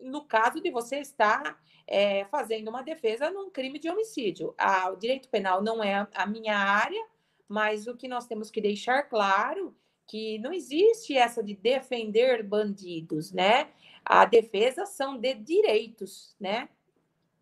no 0.00 0.24
caso 0.24 0.60
de 0.60 0.70
você 0.70 0.98
estar 0.98 1.60
é, 1.86 2.24
fazendo 2.26 2.68
uma 2.68 2.82
defesa 2.82 3.30
num 3.30 3.50
crime 3.50 3.78
de 3.78 3.90
homicídio. 3.90 4.54
A, 4.56 4.90
o 4.90 4.96
direito 4.96 5.28
penal 5.28 5.62
não 5.62 5.82
é 5.82 6.06
a 6.14 6.26
minha 6.26 6.56
área, 6.56 7.06
mas 7.48 7.86
o 7.86 7.96
que 7.96 8.08
nós 8.08 8.26
temos 8.26 8.50
que 8.50 8.60
deixar 8.60 9.02
claro 9.04 9.76
que 10.06 10.38
não 10.38 10.52
existe 10.52 11.16
essa 11.16 11.42
de 11.42 11.54
defender 11.54 12.42
bandidos, 12.42 13.32
né? 13.32 13.68
A 14.04 14.24
defesa 14.24 14.84
são 14.86 15.18
de 15.18 15.34
direitos, 15.34 16.34
né? 16.40 16.68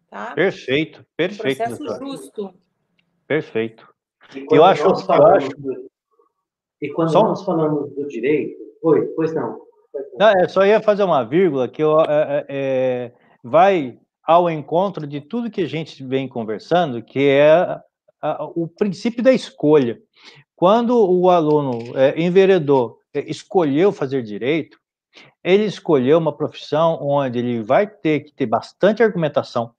Tá? 0.08 0.34
Perfeito, 0.34 1.04
perfeito. 1.16 1.62
Um 1.62 1.66
processo 1.66 1.84
doutor. 1.84 2.06
justo. 2.06 2.54
Perfeito. 3.26 3.88
Eu 4.50 4.64
acho, 4.64 4.82
eu 4.82 5.26
acho. 5.26 5.50
E 6.80 6.88
quando 6.90 7.12
Só... 7.12 7.22
nós 7.22 7.44
falamos 7.44 7.94
do 7.94 8.08
direito, 8.08 8.60
Oi, 8.82 9.06
pois 9.14 9.34
não. 9.34 9.60
não 10.18 10.28
é, 10.28 10.48
só 10.48 10.64
ia 10.64 10.80
fazer 10.80 11.02
uma 11.02 11.22
vírgula 11.22 11.68
que 11.68 11.82
eu, 11.82 12.00
é, 12.00 12.06
é, 12.08 12.46
é, 12.48 13.12
vai 13.42 13.98
ao 14.22 14.48
encontro 14.48 15.06
de 15.06 15.20
tudo 15.20 15.50
que 15.50 15.62
a 15.62 15.68
gente 15.68 16.02
vem 16.02 16.26
conversando, 16.26 17.02
que 17.02 17.28
é 17.28 17.80
a, 18.22 18.44
o 18.54 18.66
princípio 18.66 19.22
da 19.22 19.32
escolha. 19.32 20.00
Quando 20.60 21.10
o 21.10 21.30
aluno 21.30 21.96
é, 21.96 22.20
enveredou, 22.20 22.98
é, 23.14 23.20
escolheu 23.20 23.90
fazer 23.90 24.22
direito, 24.22 24.78
ele 25.42 25.64
escolheu 25.64 26.18
uma 26.18 26.36
profissão 26.36 26.98
onde 27.00 27.38
ele 27.38 27.62
vai 27.62 27.86
ter 27.86 28.20
que 28.20 28.34
ter 28.34 28.44
bastante 28.44 29.02
argumentação, 29.02 29.72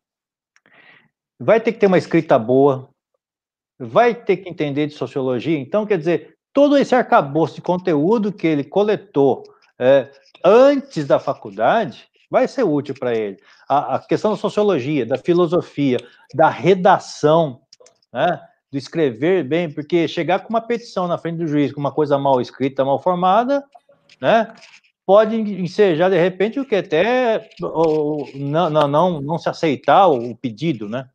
vai 1.40 1.62
ter 1.62 1.74
que 1.74 1.78
ter 1.78 1.86
uma 1.86 2.00
escrita 2.00 2.40
boa, 2.40 2.90
vai 3.78 4.16
ter 4.16 4.38
que 4.38 4.50
entender 4.50 4.88
de 4.88 4.96
sociologia. 4.96 5.56
Então, 5.56 5.86
quer 5.86 6.00
dizer, 6.00 6.36
todo 6.52 6.76
esse 6.76 6.96
arcabouço 6.96 7.54
de 7.54 7.62
conteúdo 7.62 8.34
que 8.34 8.48
ele 8.48 8.64
coletou 8.64 9.44
é, 9.78 10.10
antes 10.44 11.06
da 11.06 11.20
faculdade 11.20 12.08
vai 12.28 12.48
ser 12.48 12.64
útil 12.64 12.96
para 12.98 13.16
ele. 13.16 13.38
A, 13.70 13.98
a, 13.98 14.00
questão 14.00 14.32
da 14.32 14.38
sociologia, 14.38 15.06
da 15.06 15.20
filosofia, 15.20 16.00
da 16.34 16.50
redação, 16.50 17.62
né, 18.12 18.42
do 18.72 18.78
escrever 18.78 19.44
bem, 19.44 19.70
porque 19.70 20.08
chegar 20.08 20.40
com 20.40 20.50
uma 20.50 20.62
petição 20.62 21.08
na 21.08 21.18
frente 21.18 21.38
do 21.38 21.48
juiz 21.48 21.74
com 21.74 21.80
uma 21.80 21.92
coisa 21.92 22.18
mal 22.18 22.40
escrita, 22.40 22.86
mal 22.86 23.00
formada, 23.00 23.64
né, 24.22 24.54
pode 25.06 25.36
ensejar 25.36 26.10
de 26.10 26.18
repente 26.18 26.60
o 26.60 26.66
que 26.66 26.76
até 26.76 27.50
ou, 27.62 28.26
não, 28.36 28.70
não, 28.70 28.88
não, 28.88 29.22
não 29.22 29.38
se 29.38 29.50
aceitar 29.50 30.08
o 30.08 30.36
pedido, 30.36 30.88
né? 30.88 31.10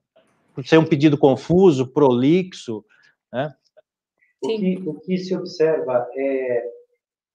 Ser 0.64 0.78
um 0.78 0.86
pedido 0.86 1.18
confuso, 1.18 1.86
prolixo, 1.86 2.84
né? 3.32 3.54
O 4.42 4.48
que, 4.48 4.82
o 4.86 5.00
que 5.00 5.18
se 5.18 5.34
observa 5.34 6.06
é 6.14 6.72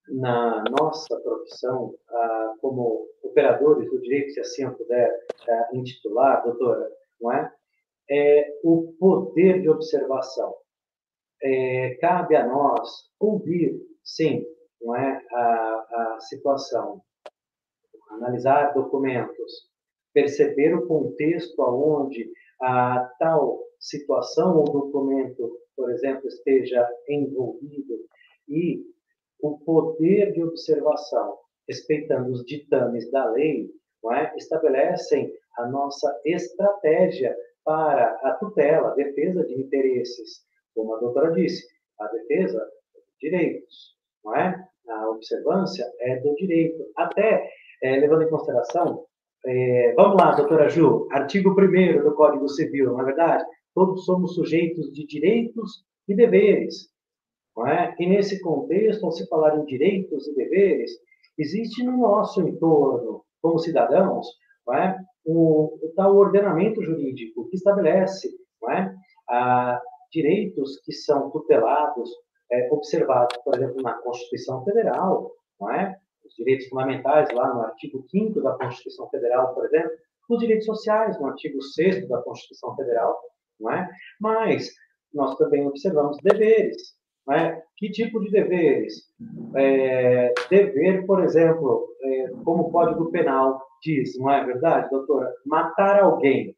na 0.07 0.63
nossa 0.79 1.15
profissão, 1.19 1.95
ah, 2.10 2.53
como 2.62 3.07
operadores 3.23 3.89
do 3.89 4.01
direito, 4.01 4.34
se 4.34 4.39
assim 4.39 4.63
eu 4.63 4.73
puder 4.73 5.12
ah, 5.49 5.69
intitular, 5.73 6.43
doutora, 6.43 6.89
não 7.19 7.31
é? 7.31 7.51
É 8.12 8.60
o 8.63 8.93
poder 9.00 9.62
de 9.62 9.69
observação. 9.69 10.54
É, 11.41 11.97
cabe 12.02 12.36
a 12.36 12.45
nós 12.45 12.89
ouvir, 13.19 13.80
sim, 14.04 14.45
não 14.82 14.95
é, 14.95 15.24
a, 15.32 16.15
a 16.15 16.17
situação, 16.19 17.02
analisar 18.10 18.74
documentos, 18.74 19.69
perceber 20.13 20.76
o 20.76 20.88
contexto 20.88 21.62
aonde 21.62 22.30
a 22.62 23.10
tal 23.17 23.60
situação 23.80 24.58
ou 24.58 24.65
documento, 24.65 25.58
por 25.76 25.89
exemplo, 25.89 26.28
esteja 26.28 26.88
envolvido 27.08 27.95
e 28.47 28.84
o 29.41 29.58
poder 29.60 30.34
de 30.34 30.43
observação, 30.43 31.38
respeitando 31.67 32.30
os 32.30 32.43
ditames 32.45 33.10
da 33.10 33.32
lei, 33.32 33.71
é? 34.13 34.36
estabelecem 34.36 35.32
a 35.58 35.67
nossa 35.67 36.19
estratégia 36.26 37.36
para 37.63 38.19
a 38.24 38.34
tutela, 38.36 38.91
a 38.91 38.95
defesa 38.95 39.43
de 39.45 39.60
interesses, 39.60 40.41
como 40.74 40.95
a 40.95 41.00
doutora 41.00 41.32
disse, 41.32 41.65
a 42.00 42.08
defesa 42.08 42.67
de 43.19 43.30
direitos, 43.30 43.95
não 44.24 44.36
é? 44.36 44.67
A 44.89 45.10
observância 45.10 45.86
é 46.00 46.19
do 46.19 46.34
direito. 46.36 46.84
Até, 46.97 47.50
é, 47.84 47.97
levando 47.97 48.24
em 48.24 48.30
consideração, 48.30 49.06
é, 49.45 49.93
vamos 49.95 50.21
lá, 50.21 50.36
doutora 50.36 50.69
Ju, 50.69 51.08
artigo 51.12 51.52
1 51.52 52.04
do 52.04 52.13
Código 52.15 52.47
Civil, 52.50 52.91
não 52.91 53.02
é 53.02 53.06
verdade? 53.06 53.43
Todos 53.74 54.06
somos 54.06 54.36
sujeitos 54.36 54.91
de 54.91 55.06
direitos 55.06 55.84
e 56.08 56.15
deveres. 56.15 56.89
Não 57.56 57.67
é? 57.67 57.95
E 58.00 58.06
nesse 58.06 58.39
contexto, 58.41 59.06
ao 59.06 59.12
se 59.12 59.28
falar 59.28 59.58
em 59.58 59.65
direitos 59.65 60.28
e 60.28 60.36
deveres, 60.36 60.91
existe 61.38 61.84
no 61.84 61.97
nosso 61.97 62.41
entorno, 62.41 63.24
como 63.41 63.60
cidadãos, 63.60 64.28
não 64.65 64.76
é? 64.76 64.97
O, 65.25 65.86
o 65.86 65.93
tal 65.95 66.15
ordenamento 66.15 66.81
jurídico 66.81 67.47
que 67.49 67.55
estabelece 67.55 68.29
não 68.62 68.71
é? 68.71 68.95
a, 69.29 69.81
direitos 70.12 70.79
que 70.84 70.91
são 70.91 71.29
tutelados, 71.31 72.10
é, 72.51 72.67
observados, 72.71 73.38
por 73.43 73.55
exemplo, 73.55 73.81
na 73.81 73.93
Constituição 73.93 74.63
Federal, 74.63 75.31
não 75.60 75.71
é? 75.71 75.97
os 76.25 76.34
direitos 76.36 76.67
fundamentais, 76.67 77.31
lá 77.34 77.53
no 77.53 77.62
artigo 77.62 78.03
5 78.10 78.41
da 78.41 78.57
Constituição 78.57 79.10
Federal, 79.10 79.53
por 79.53 79.65
exemplo, 79.65 79.91
os 80.29 80.39
direitos 80.39 80.65
sociais, 80.65 81.19
no 81.19 81.27
artigo 81.27 81.62
6 81.62 82.07
da 82.07 82.21
Constituição 82.21 82.75
Federal, 82.75 83.17
não 83.60 83.71
é? 83.71 83.89
mas 84.19 84.69
nós 85.13 85.36
também 85.38 85.67
observamos 85.67 86.17
deveres, 86.23 86.95
né? 87.27 87.62
Que 87.77 87.89
tipo 87.89 88.19
de 88.19 88.31
deveres? 88.31 88.93
É, 89.55 90.34
dever, 90.49 91.05
por 91.05 91.23
exemplo, 91.23 91.88
é, 92.01 92.27
como 92.43 92.63
o 92.63 92.71
Código 92.71 93.12
Penal 93.12 93.62
diz, 93.84 94.17
não 94.17 94.29
é 94.29 94.43
verdade, 94.45 94.89
doutora? 94.89 95.34
Matar 95.45 96.01
alguém. 96.01 96.55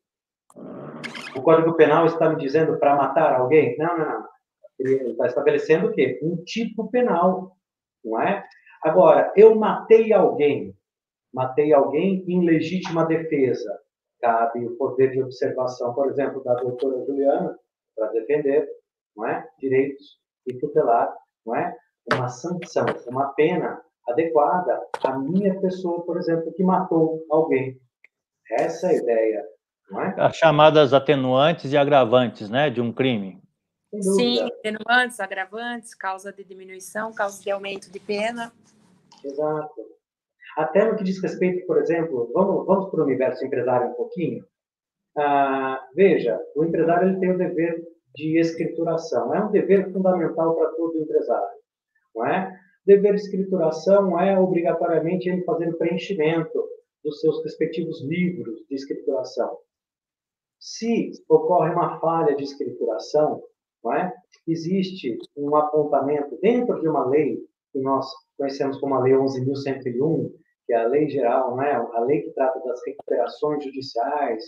O 1.36 1.41
Código 1.41 1.73
Penal 1.73 2.06
está 2.06 2.30
me 2.30 2.36
dizendo 2.36 2.78
para 2.78 2.95
matar 2.95 3.34
alguém? 3.34 3.76
Não, 3.78 3.97
não, 3.97 4.06
não. 4.06 4.34
Ele 4.80 5.12
está 5.12 5.28
estabelecendo 5.28 5.88
o 5.88 5.91
quê? 5.91 6.19
Um 6.21 6.43
tipo 6.43 6.89
penal, 6.89 7.56
não 8.04 8.21
é? 8.21 8.43
Agora, 8.82 9.32
eu 9.36 9.56
matei 9.56 10.12
alguém, 10.12 10.76
matei 11.34 11.71
alguém 11.71 12.23
em 12.28 12.43
legítima 12.43 13.06
defesa. 13.06 13.80
Cabe 14.19 14.65
o 14.65 14.76
poder 14.76 15.12
de 15.12 15.21
observação, 15.21 15.93
por 15.93 16.10
exemplo, 16.10 16.43
da 16.43 16.56
doutora 16.56 17.06
Juliana, 17.06 17.58
para 17.95 18.08
defender 18.08 18.67
não 19.15 19.28
é? 19.28 19.47
direitos 19.60 20.22
e 20.47 20.53
tutelar 20.60 21.13
não 21.45 21.56
é? 21.56 21.75
uma 22.12 22.27
sanção, 22.29 22.86
uma 23.08 23.34
pena 23.34 23.82
adequada 24.08 24.82
à 25.03 25.17
minha 25.17 25.60
pessoa, 25.62 26.06
por 26.06 26.17
exemplo, 26.17 26.53
que 26.53 26.63
matou 26.63 27.25
alguém. 27.29 27.79
Essa 28.51 28.88
é 28.88 28.89
a 28.89 28.97
ideia. 28.97 29.45
Não 29.89 30.01
é? 30.01 30.15
As 30.17 30.36
chamadas 30.36 30.93
atenuantes 30.93 31.71
e 31.71 31.77
agravantes 31.77 32.49
né, 32.49 32.69
de 32.69 32.82
um 32.82 32.91
crime. 32.91 33.41
Sim, 34.01 34.41
atenuantes, 34.41 35.19
agravantes, 35.19 35.93
causa 35.93 36.34
de 36.34 36.43
diminuição, 36.43 37.13
causa 37.13 37.41
de 37.41 37.51
aumento 37.51 37.91
de 37.91 37.99
pena. 37.99 38.51
Exato. 39.23 39.93
Até 40.58 40.86
no 40.86 40.95
que 40.95 41.03
diz 41.03 41.21
respeito, 41.21 41.65
por 41.65 41.77
exemplo, 41.77 42.29
vamos, 42.34 42.65
vamos 42.65 42.89
para 42.89 43.01
o 43.01 43.03
universo 43.03 43.45
empresário 43.45 43.89
um 43.89 43.93
pouquinho. 43.93 44.43
Ah, 45.17 45.79
veja, 45.95 46.39
o 46.56 46.65
empresário 46.65 47.10
ele 47.10 47.19
tem 47.19 47.32
o 47.32 47.38
dever 47.38 47.84
de 48.15 48.39
escrituração. 48.39 49.34
É 49.34 49.43
um 49.43 49.52
dever 49.52 49.91
fundamental 49.91 50.56
para 50.56 50.69
todo 50.71 50.99
empresário, 50.99 51.60
não 52.15 52.26
é? 52.26 52.60
Dever 52.86 53.15
de 53.15 53.21
escrituração 53.21 54.19
é 54.19 54.38
obrigatoriamente 54.38 55.30
ele 55.30 55.43
fazer 55.43 55.69
o 55.69 55.78
preenchimento 55.78 56.67
dos 57.04 57.19
seus 57.19 57.43
respectivos 57.43 58.02
livros 58.04 58.60
de 58.69 58.76
escrituração. 58.76 59.58
Se 60.60 61.12
ocorre 61.30 61.71
uma 61.71 61.99
falha 61.99 62.36
de 62.36 62.43
escrituração, 62.43 63.41
não 63.84 63.93
é? 63.93 64.13
existe 64.47 65.17
um 65.36 65.56
apontamento 65.56 66.38
dentro 66.41 66.80
de 66.80 66.88
uma 66.88 67.06
lei 67.06 67.38
que 67.71 67.80
nós 67.80 68.10
conhecemos 68.38 68.80
como 68.80 68.95
a 68.95 69.02
Lei 69.02 69.13
11.101, 69.13 70.32
que 70.65 70.73
é 70.73 70.78
a 70.78 70.88
lei 70.88 71.10
geral, 71.10 71.56
não 71.56 71.63
é? 71.63 71.73
a 71.73 71.99
lei 72.02 72.21
que 72.21 72.32
trata 72.32 72.60
das 72.63 72.80
recuperações 72.86 73.63
judiciais, 73.63 74.43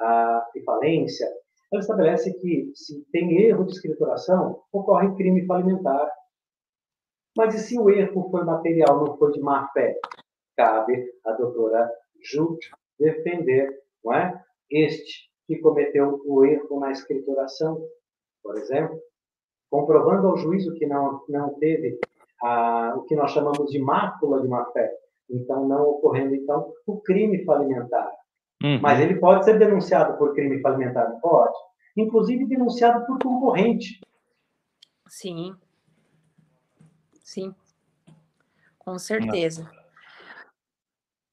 a 0.00 0.46
falência, 0.64 1.28
ela 1.70 1.80
estabelece 1.80 2.32
que, 2.34 2.72
se 2.74 3.04
tem 3.12 3.42
erro 3.42 3.64
de 3.64 3.72
escrituração, 3.72 4.62
ocorre 4.72 5.14
crime 5.16 5.46
falimentar. 5.46 6.10
Mas 7.36 7.54
e 7.54 7.58
se 7.58 7.78
o 7.78 7.90
erro 7.90 8.30
foi 8.30 8.44
material, 8.44 9.04
não 9.04 9.16
foi 9.16 9.32
de 9.32 9.40
má 9.40 9.68
fé? 9.72 9.98
Cabe 10.56 11.12
à 11.24 11.32
doutora 11.32 11.90
Ju 12.22 12.58
defender 12.98 13.70
não 14.04 14.14
é? 14.14 14.42
este 14.70 15.28
que 15.46 15.58
cometeu 15.58 16.20
o 16.24 16.44
erro 16.44 16.80
na 16.80 16.90
escrituração, 16.90 17.80
por 18.42 18.56
exemplo, 18.56 19.00
comprovando 19.70 20.28
ao 20.28 20.36
juízo 20.36 20.74
que 20.74 20.86
não, 20.86 21.22
não 21.28 21.54
teve 21.58 21.98
a, 22.42 22.94
o 22.96 23.04
que 23.04 23.14
nós 23.14 23.30
chamamos 23.30 23.70
de 23.70 23.78
mácula 23.78 24.42
de 24.42 24.48
má 24.48 24.64
fé. 24.72 24.90
Então, 25.30 25.66
não 25.68 25.90
ocorrendo 25.90 26.34
então 26.34 26.72
o 26.86 27.00
crime 27.00 27.44
falimentar. 27.44 28.10
Uhum. 28.62 28.80
Mas 28.80 29.00
ele 29.00 29.14
pode 29.16 29.44
ser 29.44 29.58
denunciado 29.58 30.16
por 30.18 30.34
crime 30.34 30.60
falimentar, 30.60 31.10
pode. 31.20 31.56
Inclusive 31.96 32.46
denunciado 32.46 33.06
por 33.06 33.18
concorrente. 33.18 34.00
Sim. 35.06 35.54
Sim. 37.22 37.54
Com 38.78 38.98
certeza. 38.98 39.70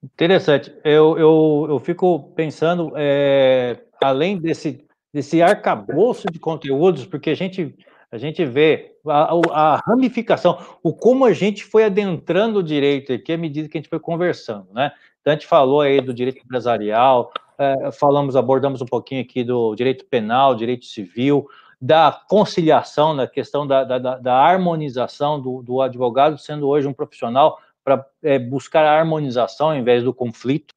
Interessante. 0.04 0.74
Eu, 0.84 1.18
eu, 1.18 1.66
eu 1.70 1.80
fico 1.80 2.32
pensando, 2.36 2.92
é, 2.96 3.82
além 4.02 4.38
desse, 4.38 4.86
desse 5.12 5.42
arcabouço 5.42 6.28
de 6.32 6.38
conteúdos, 6.38 7.06
porque 7.06 7.32
a 7.32 7.34
gente, 7.34 7.76
a 8.12 8.18
gente 8.18 8.46
vê 8.46 8.96
a, 9.08 9.34
a, 9.52 9.76
ramificação, 9.78 10.60
o 10.84 10.94
como 10.94 11.26
a 11.26 11.34
gente 11.34 11.64
foi 11.64 11.86
adentrando 11.86 12.60
o 12.60 12.64
direito 12.64 13.14
aqui 13.14 13.34
à 13.34 13.38
medida 13.38 13.68
que 13.68 13.78
a 13.78 13.82
gente 13.82 13.90
foi 13.90 14.00
conversando, 14.00 14.72
né? 14.74 14.92
Então, 15.26 15.34
a 15.34 15.36
gente 15.38 15.48
falou 15.48 15.82
aí 15.82 16.00
do 16.00 16.14
direito 16.14 16.44
empresarial, 16.44 17.34
é, 17.58 17.92
falamos, 17.92 18.36
abordamos 18.36 18.80
um 18.80 18.86
pouquinho 18.86 19.24
aqui 19.24 19.44
do 19.44 19.74
direito 19.74 20.06
penal, 20.06 20.54
direito 20.54 20.86
civil, 20.86 21.50
da 21.82 22.12
conciliação, 22.30 23.16
na 23.16 23.26
questão 23.26 23.66
da, 23.66 23.84
da, 23.84 23.98
da 23.98 24.36
harmonização 24.36 25.42
do, 25.42 25.64
do, 25.64 25.82
advogado, 25.82 26.38
sendo 26.38 26.68
hoje 26.68 26.88
um 26.88 26.94
profissional 26.94 27.60
para 27.84 28.06
é, 28.22 28.38
buscar 28.38 28.86
a 28.86 29.00
harmonização 29.00 29.70
ao 29.70 29.76
invés 29.76 30.04
do 30.04 30.14
conflito. 30.14 30.76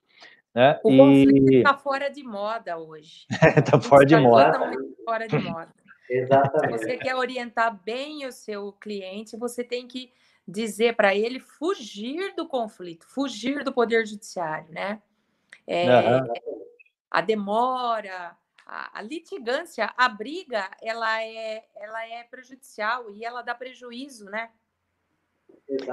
Né? 0.54 0.80
O 0.82 0.92
e... 0.92 0.96
conflito 0.96 1.52
está 1.52 1.74
fora 1.76 2.08
de 2.08 2.22
moda 2.24 2.78
hoje. 2.78 3.26
Está 3.54 3.78
fora 3.78 4.06
de 4.06 4.16
moda. 4.16 4.72
fora 5.04 5.28
de 5.28 5.38
moda. 5.40 5.68
Exatamente. 6.08 6.78
Você 6.78 6.96
quer 6.96 7.14
orientar 7.14 7.78
bem 7.84 8.24
o 8.24 8.32
seu 8.32 8.72
cliente, 8.72 9.36
você 9.36 9.62
tem 9.62 9.86
que 9.86 10.10
dizer 10.48 10.96
para 10.96 11.14
ele 11.14 11.38
fugir 11.38 12.34
do 12.34 12.48
conflito, 12.48 13.06
fugir 13.06 13.62
do 13.62 13.72
poder 13.72 14.06
judiciário, 14.06 14.72
né? 14.72 15.02
É, 15.66 15.84
uhum. 16.16 16.32
A 17.10 17.20
demora, 17.20 18.34
a, 18.66 18.98
a, 18.98 19.02
litigância, 19.02 19.92
a 19.94 20.08
briga, 20.08 20.70
ela 20.80 21.22
é, 21.22 21.62
ela 21.76 22.06
é 22.06 22.24
prejudicial 22.24 23.10
e 23.10 23.22
ela 23.22 23.42
dá 23.42 23.54
prejuízo, 23.54 24.24
né? 24.24 24.48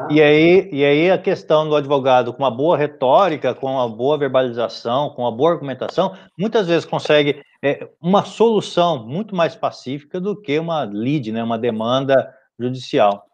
E 0.09 0.21
aí, 0.21 0.69
e 0.71 0.85
aí 0.85 1.11
a 1.11 1.17
questão 1.17 1.67
do 1.67 1.75
advogado 1.75 2.33
com 2.33 2.43
uma 2.43 2.51
boa 2.51 2.77
retórica, 2.77 3.53
com 3.53 3.73
uma 3.73 3.89
boa 3.89 4.17
verbalização, 4.17 5.09
com 5.09 5.23
uma 5.23 5.31
boa 5.31 5.51
argumentação, 5.51 6.15
muitas 6.37 6.67
vezes 6.67 6.85
consegue 6.85 7.43
é, 7.61 7.89
uma 8.01 8.23
solução 8.23 9.05
muito 9.05 9.35
mais 9.35 9.53
pacífica 9.53 10.19
do 10.19 10.39
que 10.39 10.57
uma 10.59 10.83
lead, 10.83 11.31
né, 11.31 11.43
uma 11.43 11.57
demanda 11.57 12.33
judicial. 12.57 13.25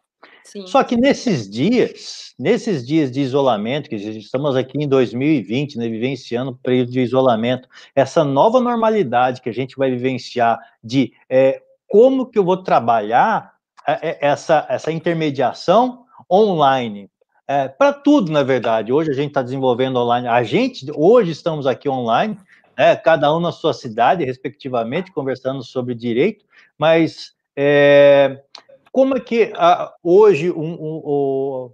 Sim. 0.44 0.68
Só 0.68 0.84
que 0.84 0.98
nesses 0.98 1.50
dias, 1.50 2.34
nesses 2.38 2.86
dias 2.86 3.12
de 3.12 3.22
isolamento, 3.22 3.90
que 3.90 3.96
estamos 3.96 4.56
aqui 4.56 4.78
em 4.78 4.88
2020, 4.88 5.78
né, 5.78 5.88
vivenciando 5.88 6.52
o 6.52 6.56
período 6.56 6.92
de 6.92 7.00
isolamento, 7.00 7.70
essa 7.96 8.24
nova 8.24 8.60
normalidade 8.60 9.42
que 9.42 9.50
a 9.50 9.54
gente 9.54 9.78
vai 9.78 9.90
vivenciar 9.90 10.60
de 10.84 11.14
é, 11.30 11.62
como 11.88 12.26
que 12.26 12.38
eu 12.38 12.44
vou 12.44 12.58
trabalhar 12.58 13.54
é, 13.88 14.10
é 14.10 14.18
essa, 14.22 14.66
essa 14.70 14.92
intermediação 14.92 16.06
online. 16.30 17.10
É, 17.48 17.68
para 17.68 17.92
tudo, 17.92 18.32
na 18.32 18.44
verdade. 18.44 18.94
Hoje 18.94 19.12
a 19.12 19.14
gente 19.14 19.30
está 19.30 19.42
desenvolvendo 19.42 19.98
online. 19.98 20.28
A 20.28 20.44
gente, 20.44 20.86
hoje 20.96 21.32
estamos 21.32 21.68
aqui 21.68 21.90
online, 21.90 22.38
né, 22.78 22.96
cada 22.96 23.36
um 23.36 23.40
na 23.40 23.52
sua 23.52 23.74
cidade, 23.74 24.24
respectivamente, 24.24 25.12
conversando 25.12 25.64
sobre 25.64 25.94
direito, 25.94 26.46
mas 26.78 27.34
é, 27.56 28.42
como 28.92 29.18
é 29.18 29.20
que 29.20 29.54
a, 29.56 29.94
hoje 30.04 30.52
um, 30.52 30.74
um, 30.74 31.02
um, 31.06 31.74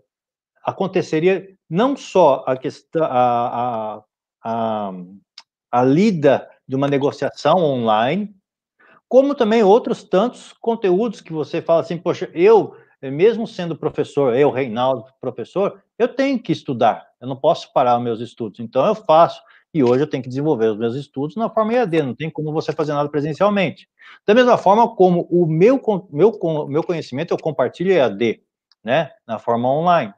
aconteceria 0.64 1.56
não 1.70 1.96
só 1.96 2.44
a 2.48 2.56
questão, 2.56 3.04
a, 3.04 4.04
a, 4.44 4.92
a 5.72 5.84
lida 5.84 6.50
de 6.68 6.76
uma 6.76 6.88
negociação 6.88 7.58
online, 7.58 8.36
como 9.08 9.34
também 9.34 9.64
outros 9.64 10.04
tantos 10.04 10.54
conteúdos 10.54 11.22
que 11.22 11.32
você 11.32 11.62
fala 11.62 11.82
assim, 11.82 11.98
poxa, 11.98 12.30
eu 12.34 12.76
é, 13.02 13.12
mesmo 13.12 13.46
sendo 13.46 13.78
professor, 13.78 14.36
eu, 14.36 14.50
Reinaldo, 14.50 15.06
professor, 15.22 15.82
eu 16.00 16.08
tenho 16.08 16.42
que 16.42 16.52
estudar, 16.52 17.08
eu 17.22 17.28
não 17.28 17.36
posso 17.36 17.72
parar 17.72 18.00
meus 18.00 18.20
estudos, 18.20 18.60
então 18.60 18.86
eu 18.86 18.96
faço, 18.96 19.42
e 19.78 19.84
hoje 19.84 20.04
eu 20.04 20.08
tenho 20.08 20.24
que 20.24 20.30
desenvolver 20.30 20.68
os 20.68 20.78
meus 20.78 20.96
estudos 20.96 21.36
na 21.36 21.50
forma 21.50 21.74
EAD, 21.74 22.02
não 22.02 22.16
tem 22.16 22.30
como 22.30 22.52
você 22.52 22.72
fazer 22.72 22.94
nada 22.94 23.10
presencialmente. 23.10 23.88
Da 24.26 24.34
mesma 24.34 24.58
forma 24.58 24.96
como 24.96 25.28
o 25.30 25.46
meu, 25.46 25.82
meu, 26.12 26.40
meu 26.68 26.84
conhecimento 26.84 27.34
eu 27.34 27.38
compartilho 27.38 27.92
EAD, 27.92 28.42
né, 28.84 29.12
na 29.26 29.40
forma 29.40 29.72
online. 29.72 30.14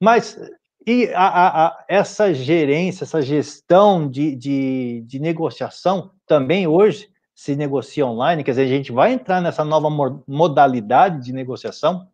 Mas 0.00 0.38
e 0.86 1.08
a, 1.14 1.26
a, 1.26 1.66
a, 1.66 1.84
essa 1.88 2.32
gerência, 2.32 3.02
essa 3.02 3.20
gestão 3.20 4.08
de, 4.08 4.36
de, 4.36 5.04
de 5.04 5.18
negociação 5.18 6.12
também 6.26 6.66
hoje 6.66 7.08
se 7.34 7.56
negocia 7.56 8.06
online? 8.06 8.44
Quer 8.44 8.52
dizer, 8.52 8.62
a 8.62 8.68
gente 8.68 8.92
vai 8.92 9.12
entrar 9.12 9.40
nessa 9.40 9.64
nova 9.64 9.90
modalidade 10.26 11.24
de 11.24 11.32
negociação? 11.32 12.08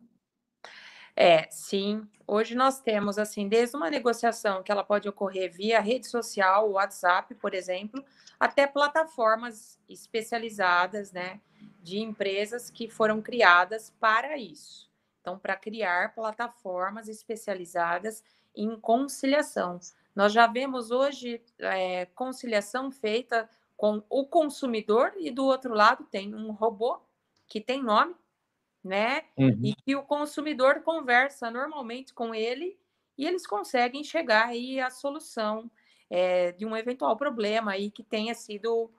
É, 1.15 1.47
sim. 1.51 2.07
Hoje 2.25 2.55
nós 2.55 2.79
temos, 2.79 3.19
assim, 3.19 3.47
desde 3.47 3.75
uma 3.75 3.89
negociação 3.89 4.63
que 4.63 4.71
ela 4.71 4.83
pode 4.83 5.07
ocorrer 5.07 5.51
via 5.51 5.79
rede 5.79 6.07
social, 6.07 6.71
WhatsApp, 6.71 7.35
por 7.35 7.53
exemplo, 7.53 8.03
até 8.39 8.65
plataformas 8.65 9.79
especializadas, 9.87 11.11
né, 11.11 11.39
de 11.81 11.99
empresas 11.99 12.69
que 12.69 12.89
foram 12.89 13.21
criadas 13.21 13.93
para 13.99 14.37
isso. 14.37 14.89
Então, 15.21 15.37
para 15.37 15.55
criar 15.55 16.15
plataformas 16.15 17.07
especializadas 17.07 18.23
em 18.55 18.79
conciliação. 18.79 19.79
Nós 20.15 20.33
já 20.33 20.47
vemos 20.47 20.91
hoje 20.91 21.41
é, 21.59 22.05
conciliação 22.07 22.91
feita 22.91 23.49
com 23.75 24.03
o 24.09 24.25
consumidor 24.25 25.13
e 25.17 25.31
do 25.31 25.45
outro 25.45 25.73
lado 25.73 26.05
tem 26.05 26.33
um 26.33 26.51
robô 26.51 27.01
que 27.47 27.59
tem 27.59 27.83
nome, 27.83 28.15
né? 28.83 29.23
Uhum. 29.37 29.59
E 29.63 29.75
que 29.75 29.95
o 29.95 30.03
consumidor 30.03 30.81
conversa 30.81 31.49
normalmente 31.49 32.13
com 32.13 32.35
ele 32.35 32.77
e 33.17 33.25
eles 33.25 33.47
conseguem 33.47 34.03
chegar 34.03 34.47
aí 34.47 34.79
à 34.79 34.89
solução 34.89 35.69
é, 36.09 36.51
de 36.51 36.65
um 36.65 36.75
eventual 36.75 37.15
problema 37.15 37.71
aí 37.71 37.89
que 37.89 38.03
tenha 38.03 38.33
sido 38.33 38.91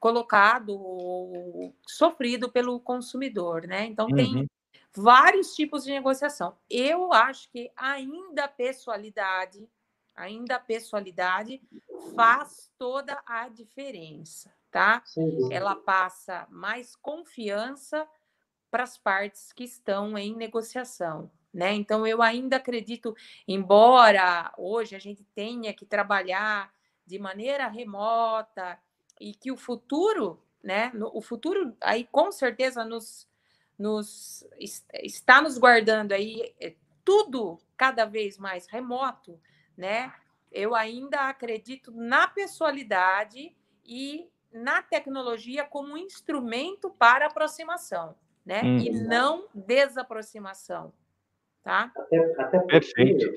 colocado 0.00 0.70
ou 0.70 1.74
sofrido 1.86 2.50
pelo 2.50 2.80
consumidor, 2.80 3.66
né? 3.66 3.84
Então 3.84 4.06
uhum. 4.06 4.14
tem 4.14 4.50
vários 4.94 5.54
tipos 5.54 5.84
de 5.84 5.90
negociação. 5.90 6.56
Eu 6.70 7.12
acho 7.12 7.50
que 7.50 7.70
ainda 7.76 8.44
a 8.44 8.48
pessoalidade 8.48 9.68
ainda 10.18 10.56
a 10.56 10.60
pessoalidade 10.60 11.62
faz 12.14 12.70
toda 12.76 13.22
a 13.24 13.48
diferença, 13.48 14.52
tá? 14.70 15.00
Sim. 15.04 15.52
Ela 15.52 15.76
passa 15.76 16.46
mais 16.50 16.96
confiança 16.96 18.06
para 18.70 18.82
as 18.82 18.96
partes 18.96 19.52
que 19.52 19.64
estão 19.64 20.16
em 20.16 20.34
negociação, 20.34 21.30
né? 21.52 21.72
Então 21.74 22.06
eu 22.06 22.22
ainda 22.22 22.56
acredito, 22.56 23.14
embora 23.46 24.52
hoje 24.56 24.94
a 24.94 24.98
gente 24.98 25.24
tenha 25.34 25.72
que 25.72 25.86
trabalhar 25.86 26.72
de 27.06 27.18
maneira 27.18 27.68
remota 27.68 28.78
e 29.20 29.34
que 29.34 29.50
o 29.50 29.56
futuro, 29.56 30.42
né? 30.62 30.92
O 31.12 31.20
futuro 31.20 31.76
aí 31.80 32.04
com 32.04 32.30
certeza 32.30 32.84
nos, 32.84 33.28
nos 33.78 34.46
está 35.02 35.40
nos 35.40 35.58
guardando 35.58 36.12
aí 36.12 36.54
é, 36.60 36.74
tudo 37.04 37.58
cada 37.76 38.04
vez 38.04 38.36
mais 38.36 38.66
remoto 38.66 39.40
né? 39.78 40.12
Eu 40.50 40.74
ainda 40.74 41.28
acredito 41.28 41.92
na 41.92 42.26
pessoalidade 42.26 43.56
e 43.84 44.28
na 44.52 44.82
tecnologia 44.82 45.64
como 45.64 45.92
um 45.92 45.96
instrumento 45.96 46.90
para 46.90 47.26
aproximação, 47.26 48.16
né? 48.48 48.62
Hum. 48.64 48.78
E 48.78 48.90
não 48.90 49.46
desaproximação, 49.54 50.90
tá? 51.62 51.92
Até, 51.94 52.16
até 52.40 52.58
porque 52.60 52.80
Perfeito. 52.80 53.30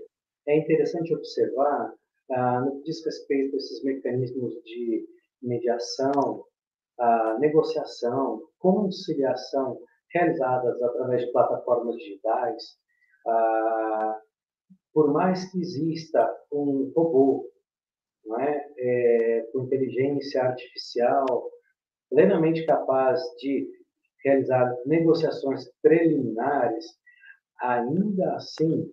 é 0.47 0.58
interessante 0.58 1.13
observar 1.13 1.93
ah, 2.32 2.62
no 2.62 2.78
que 2.78 2.84
diz 2.84 3.06
respeito 3.06 3.54
a 3.54 3.58
esses 3.58 3.84
mecanismos 3.84 4.54
de 4.63 5.06
mediação, 5.41 6.45
ah, 6.97 7.38
negociação, 7.39 8.41
conciliação 8.58 9.78
realizadas 10.13 10.82
através 10.82 11.26
de 11.26 11.32
plataformas 11.34 11.97
digitais, 11.97 12.63
ah, 13.28 14.17
por 14.93 15.12
mais 15.12 15.52
que 15.52 15.60
exista 15.60 16.26
um 16.54 16.89
robô, 16.95 17.52
não 18.26 18.39
é? 18.39 18.65
é, 18.78 19.41
com 19.52 19.63
inteligência 19.63 20.41
artificial 20.41 21.26
plenamente 22.10 22.65
capaz 22.65 23.19
de 23.39 23.80
realizar 24.23 24.75
negociações 24.86 25.69
preliminares, 25.81 26.86
ainda 27.60 28.36
assim 28.36 28.89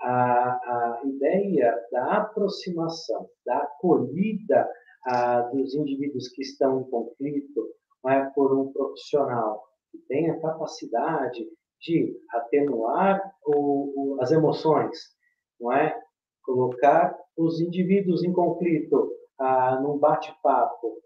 a, 0.00 0.50
a 0.52 1.00
ideia 1.04 1.74
da 1.92 2.18
aproximação, 2.18 3.28
da 3.44 3.58
acolhida 3.58 4.68
a, 5.06 5.42
dos 5.42 5.74
indivíduos 5.74 6.28
que 6.28 6.42
estão 6.42 6.80
em 6.80 6.90
conflito 6.90 7.68
é, 8.06 8.24
por 8.34 8.56
um 8.56 8.72
profissional 8.72 9.62
que 9.90 9.98
tem 10.08 10.30
a 10.30 10.40
capacidade 10.40 11.46
de 11.80 12.16
atenuar 12.32 13.20
o, 13.44 14.14
o, 14.14 14.22
as 14.22 14.30
emoções, 14.30 14.96
não 15.60 15.72
é? 15.72 15.98
Colocar 16.42 17.16
os 17.36 17.60
indivíduos 17.60 18.22
em 18.22 18.32
conflito 18.32 19.10
ah, 19.38 19.80
num 19.80 19.98
bate-papo, 19.98 21.02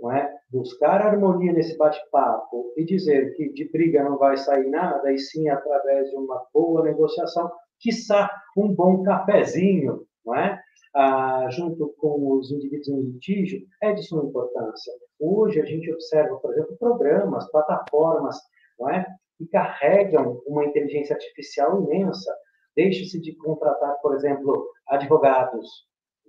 não 0.00 0.12
é? 0.12 0.32
Buscar 0.50 1.02
harmonia 1.02 1.52
nesse 1.52 1.76
bate-papo 1.76 2.72
e 2.76 2.84
dizer 2.84 3.34
que 3.34 3.52
de 3.52 3.70
briga 3.70 4.04
não 4.04 4.18
vai 4.18 4.36
sair 4.36 4.68
nada, 4.68 5.12
e 5.12 5.18
sim 5.18 5.48
através 5.48 6.08
de 6.10 6.16
uma 6.16 6.44
boa 6.52 6.82
negociação, 6.84 7.50
quiçá 7.80 8.30
um 8.56 8.72
bom 8.74 9.02
cafezinho, 9.02 10.06
não 10.24 10.34
é? 10.34 10.60
Ah, 10.94 11.46
junto 11.50 11.94
com 11.98 12.32
os 12.32 12.50
indivíduos 12.50 12.88
em 12.88 13.02
litígio, 13.02 13.60
é 13.82 13.92
de 13.92 14.02
suma 14.02 14.24
importância. 14.24 14.92
Hoje 15.20 15.60
a 15.60 15.64
gente 15.64 15.92
observa, 15.92 16.36
por 16.36 16.52
exemplo, 16.52 16.76
programas, 16.78 17.50
plataformas, 17.50 18.36
não 18.78 18.90
é? 18.90 19.06
que 19.36 19.46
carregam 19.48 20.40
uma 20.46 20.64
inteligência 20.64 21.14
artificial 21.14 21.82
imensa 21.82 22.32
Deixe-se 22.76 23.18
de 23.18 23.34
contratar, 23.36 23.94
por 24.02 24.14
exemplo, 24.14 24.68
advogados 24.86 25.66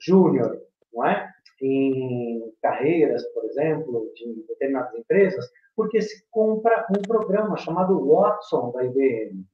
júnior, 0.02 0.58
não 0.98 1.06
é? 1.06 1.32
em 1.62 2.54
carreiras, 2.62 3.24
por 3.34 3.46
exemplo, 3.46 4.12
de 4.16 4.46
determinadas 4.48 4.94
empresas, 4.94 5.50
porque 5.76 6.02
se 6.02 6.24
compra 6.30 6.86
um 6.90 7.02
programa 7.02 7.58
chamado 7.58 8.00
Watson 8.08 8.72
da 8.72 8.84
IBM. 8.84 9.46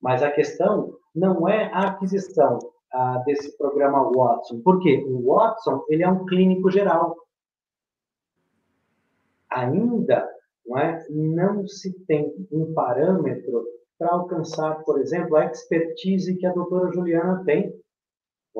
Mas 0.00 0.22
a 0.22 0.30
questão 0.30 0.96
não 1.14 1.48
é 1.48 1.70
a 1.72 1.88
aquisição 1.88 2.58
ah, 2.92 3.22
desse 3.26 3.56
programa 3.56 4.10
Watson, 4.14 4.60
porque 4.62 5.04
o 5.06 5.26
Watson 5.26 5.84
ele 5.88 6.02
é 6.02 6.08
um 6.08 6.24
clínico 6.24 6.70
geral. 6.70 7.16
Ainda 9.50 10.28
não, 10.66 10.78
é, 10.78 11.06
não 11.10 11.66
se 11.66 11.92
tem 12.06 12.32
um 12.50 12.72
parâmetro 12.72 13.64
para 13.98 14.12
alcançar, 14.12 14.82
por 14.84 15.00
exemplo, 15.00 15.36
a 15.36 15.46
expertise 15.46 16.36
que 16.36 16.46
a 16.46 16.52
doutora 16.52 16.92
Juliana 16.92 17.42
tem 17.44 17.74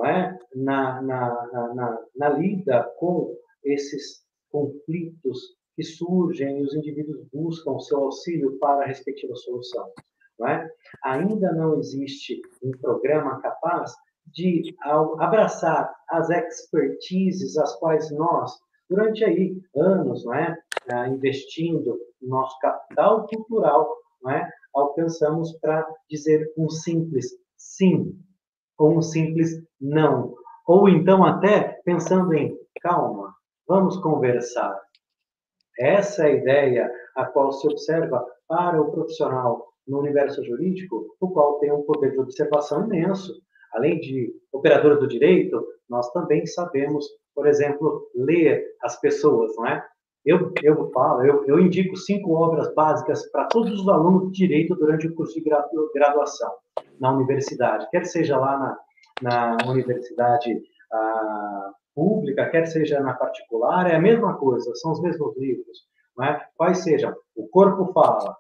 é? 0.05 0.39
na, 0.55 1.01
na, 1.03 1.75
na, 1.75 1.99
na 2.17 2.29
lida 2.31 2.83
com 2.99 3.35
esses 3.65 4.25
conflitos 4.51 5.57
que 5.75 5.83
surgem 5.83 6.59
e 6.59 6.63
os 6.63 6.75
indivíduos 6.75 7.27
buscam 7.33 7.79
seu 7.79 7.99
auxílio 7.99 8.59
para 8.59 8.85
a 8.85 8.87
respectiva 8.87 9.35
solução. 9.37 9.91
Não 10.39 10.49
é? 10.49 10.71
Ainda 11.05 11.53
não 11.53 11.79
existe 11.79 12.41
um 12.63 12.71
programa 12.73 13.41
capaz 13.41 13.95
de 14.27 14.75
abraçar 15.19 15.95
as 16.09 16.31
expertises 16.31 17.57
as 17.57 17.75
quais 17.77 18.11
nós, 18.11 18.53
durante 18.89 19.25
aí 19.25 19.57
anos, 19.77 20.25
não 20.25 20.35
é, 20.35 20.59
ah, 20.91 21.09
investindo 21.09 21.99
nosso 22.21 22.59
capital 22.59 23.27
cultural, 23.27 23.97
não 24.23 24.33
é, 24.33 24.51
alcançamos 24.75 25.53
para 25.61 25.87
dizer 26.11 26.53
um 26.57 26.69
simples 26.69 27.31
sim 27.57 28.19
ou 28.79 28.97
um 28.97 29.03
simples 29.03 29.51
não. 29.81 30.35
Ou 30.67 30.89
então 30.89 31.25
até 31.25 31.81
pensando 31.85 32.35
em 32.35 32.57
calma, 32.81 33.35
vamos 33.67 33.97
conversar. 33.99 34.79
Essa 35.79 36.25
é 36.25 36.27
a 36.27 36.35
ideia 36.35 36.91
a 37.15 37.27
qual 37.27 37.53
se 37.53 37.67
observa 37.67 38.25
para 38.49 38.81
o 38.81 38.91
profissional 38.91 39.67
no 39.87 40.01
universo 40.01 40.45
jurídico, 40.45 41.15
o 41.21 41.29
qual 41.31 41.59
tem 41.59 41.73
um 41.73 41.83
poder 41.83 42.13
de 42.13 42.19
observação 42.19 42.85
imenso. 42.85 43.33
Além 43.73 44.01
de 44.01 44.33
operador 44.53 44.99
do 44.99 45.07
direito, 45.07 45.65
nós 45.89 46.11
também 46.13 46.47
sabemos, 46.47 47.07
por 47.35 47.47
exemplo, 47.47 48.09
ler 48.15 48.65
as 48.83 48.99
pessoas, 49.01 49.55
não 49.57 49.67
é? 49.67 49.85
Eu, 50.25 50.53
eu 50.63 50.91
falo, 50.91 51.25
eu, 51.25 51.45
eu 51.47 51.61
indico 51.61 51.97
cinco 51.97 52.33
obras 52.33 52.75
básicas 52.75 53.31
para 53.31 53.45
todos 53.45 53.81
os 53.81 53.89
alunos 53.89 54.33
de 54.33 54.39
direito 54.39 54.75
durante 54.75 55.07
o 55.07 55.15
curso 55.15 55.35
de 55.35 55.45
graduação 55.95 56.51
na 57.01 57.13
universidade, 57.13 57.89
quer 57.91 58.05
seja 58.05 58.39
lá 58.39 58.79
na, 59.23 59.57
na 59.57 59.71
universidade 59.71 60.63
ah, 60.93 61.73
pública, 61.95 62.49
quer 62.51 62.67
seja 62.67 63.01
na 63.01 63.15
particular, 63.15 63.91
é 63.91 63.97
a 63.97 64.01
mesma 64.01 64.37
coisa, 64.37 64.71
são 64.75 64.93
os 64.93 65.01
mesmos 65.01 65.37
livros. 65.37 65.79
Não 66.17 66.25
é? 66.25 66.47
Quais 66.57 66.79
sejam? 66.79 67.15
O 67.35 67.49
Corpo 67.49 67.93
Fala. 67.93 68.37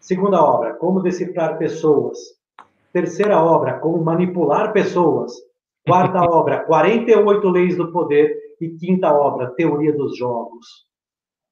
Segunda 0.00 0.42
obra, 0.42 0.74
Como 0.74 1.02
Decifrar 1.02 1.58
Pessoas. 1.58 2.18
Terceira 2.92 3.42
obra, 3.42 3.78
Como 3.80 4.02
Manipular 4.04 4.72
Pessoas. 4.72 5.32
Quarta 5.86 6.22
obra, 6.30 6.64
48 6.64 7.48
Leis 7.48 7.76
do 7.76 7.90
Poder 7.90 8.36
e 8.60 8.70
quinta 8.76 9.12
obra, 9.12 9.54
Teoria 9.54 9.92
dos 9.92 10.16
Jogos. 10.16 10.66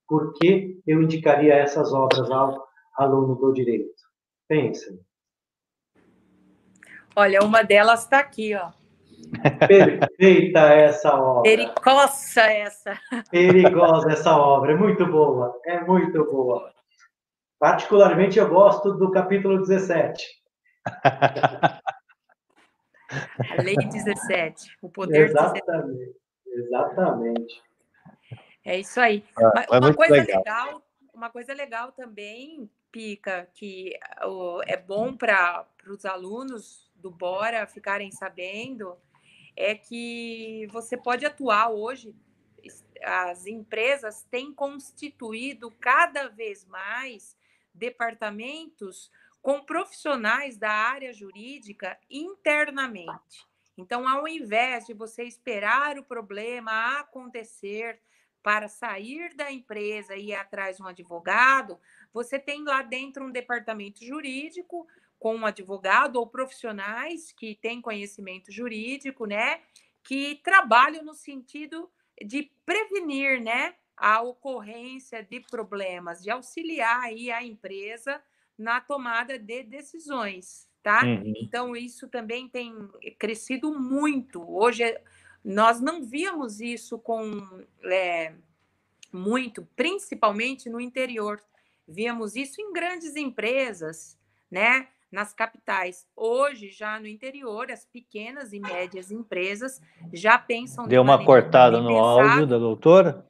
Por 0.06 0.32
que 0.34 0.80
eu 0.86 1.02
indicaria 1.02 1.54
essas 1.54 1.92
obras 1.92 2.30
ao 2.30 2.62
aluno 2.96 3.34
do 3.36 3.52
direito? 3.52 3.90
Pensem. 4.48 4.98
Olha, 7.14 7.42
uma 7.42 7.62
delas 7.62 8.04
está 8.04 8.18
aqui, 8.18 8.54
ó. 8.54 8.70
Perfeita 9.66 10.60
essa 10.60 11.14
obra. 11.14 11.42
Perigosa 11.42 12.42
essa. 12.42 12.98
Perigosa 13.30 14.12
essa 14.12 14.36
obra, 14.36 14.72
é 14.72 14.76
muito 14.76 15.06
boa, 15.06 15.58
é 15.64 15.80
muito 15.80 16.24
boa. 16.24 16.72
Particularmente 17.58 18.38
eu 18.38 18.48
gosto 18.48 18.92
do 18.92 19.10
capítulo 19.10 19.58
17. 19.60 20.26
A 23.56 23.62
lei 23.62 23.76
17, 23.76 24.78
o 24.82 24.88
poder 24.88 25.28
Exatamente. 25.28 25.62
17. 25.64 26.22
Exatamente. 26.54 27.62
É 28.64 28.78
isso 28.78 29.00
aí. 29.00 29.24
É, 29.38 29.78
uma 29.78 29.94
coisa 29.94 30.14
legal. 30.14 30.38
legal. 30.38 30.82
uma 31.14 31.30
coisa 31.30 31.54
legal 31.54 31.92
também, 31.92 32.70
Pica, 32.90 33.48
que 33.54 33.98
é 34.66 34.76
bom 34.76 35.16
para 35.16 35.66
os 35.88 36.04
alunos 36.04 36.91
do 37.02 37.10
Bora 37.10 37.66
ficarem 37.66 38.10
sabendo, 38.12 38.96
é 39.56 39.74
que 39.74 40.66
você 40.70 40.96
pode 40.96 41.26
atuar 41.26 41.68
hoje. 41.68 42.14
As 43.02 43.46
empresas 43.46 44.22
têm 44.30 44.54
constituído 44.54 45.70
cada 45.72 46.28
vez 46.28 46.64
mais 46.64 47.36
departamentos 47.74 49.10
com 49.42 49.64
profissionais 49.64 50.56
da 50.56 50.70
área 50.70 51.12
jurídica 51.12 51.98
internamente. 52.08 53.46
Então, 53.76 54.08
ao 54.08 54.28
invés 54.28 54.86
de 54.86 54.94
você 54.94 55.24
esperar 55.24 55.98
o 55.98 56.04
problema 56.04 57.00
acontecer 57.00 58.00
para 58.42 58.68
sair 58.68 59.34
da 59.34 59.50
empresa 59.50 60.14
e 60.14 60.28
ir 60.28 60.34
atrás 60.34 60.76
de 60.76 60.82
um 60.82 60.86
advogado, 60.86 61.78
você 62.12 62.38
tem 62.38 62.62
lá 62.64 62.82
dentro 62.82 63.24
um 63.24 63.30
departamento 63.30 64.04
jurídico 64.04 64.86
com 65.22 65.36
um 65.36 65.46
advogado 65.46 66.16
ou 66.16 66.26
profissionais 66.26 67.30
que 67.30 67.54
têm 67.54 67.80
conhecimento 67.80 68.50
jurídico, 68.50 69.24
né, 69.24 69.60
que 70.02 70.40
trabalham 70.42 71.04
no 71.04 71.14
sentido 71.14 71.88
de 72.20 72.50
prevenir, 72.66 73.40
né, 73.40 73.76
a 73.96 74.20
ocorrência 74.20 75.22
de 75.22 75.38
problemas, 75.38 76.24
de 76.24 76.28
auxiliar 76.28 77.02
aí 77.02 77.30
a 77.30 77.40
empresa 77.40 78.20
na 78.58 78.80
tomada 78.80 79.38
de 79.38 79.62
decisões, 79.62 80.68
tá? 80.82 81.04
Uhum. 81.04 81.34
Então, 81.36 81.76
isso 81.76 82.08
também 82.08 82.48
tem 82.48 82.74
crescido 83.16 83.78
muito. 83.78 84.42
Hoje, 84.52 84.82
nós 85.44 85.80
não 85.80 86.02
víamos 86.02 86.60
isso 86.60 86.98
com 86.98 87.64
é, 87.84 88.34
muito, 89.12 89.68
principalmente 89.76 90.68
no 90.68 90.80
interior. 90.80 91.40
Víamos 91.86 92.34
isso 92.34 92.60
em 92.60 92.72
grandes 92.72 93.14
empresas, 93.14 94.18
né? 94.50 94.88
Nas 95.12 95.34
capitais. 95.34 96.08
Hoje, 96.16 96.70
já 96.70 96.98
no 96.98 97.06
interior, 97.06 97.70
as 97.70 97.84
pequenas 97.84 98.54
e 98.54 98.58
médias 98.58 99.10
empresas 99.10 99.78
já 100.10 100.38
pensam. 100.38 100.88
Deu 100.88 101.02
uma 101.02 101.22
cortada 101.22 101.82
no 101.82 101.94
áudio 101.98 102.46
da 102.46 102.58
doutora? 102.58 103.26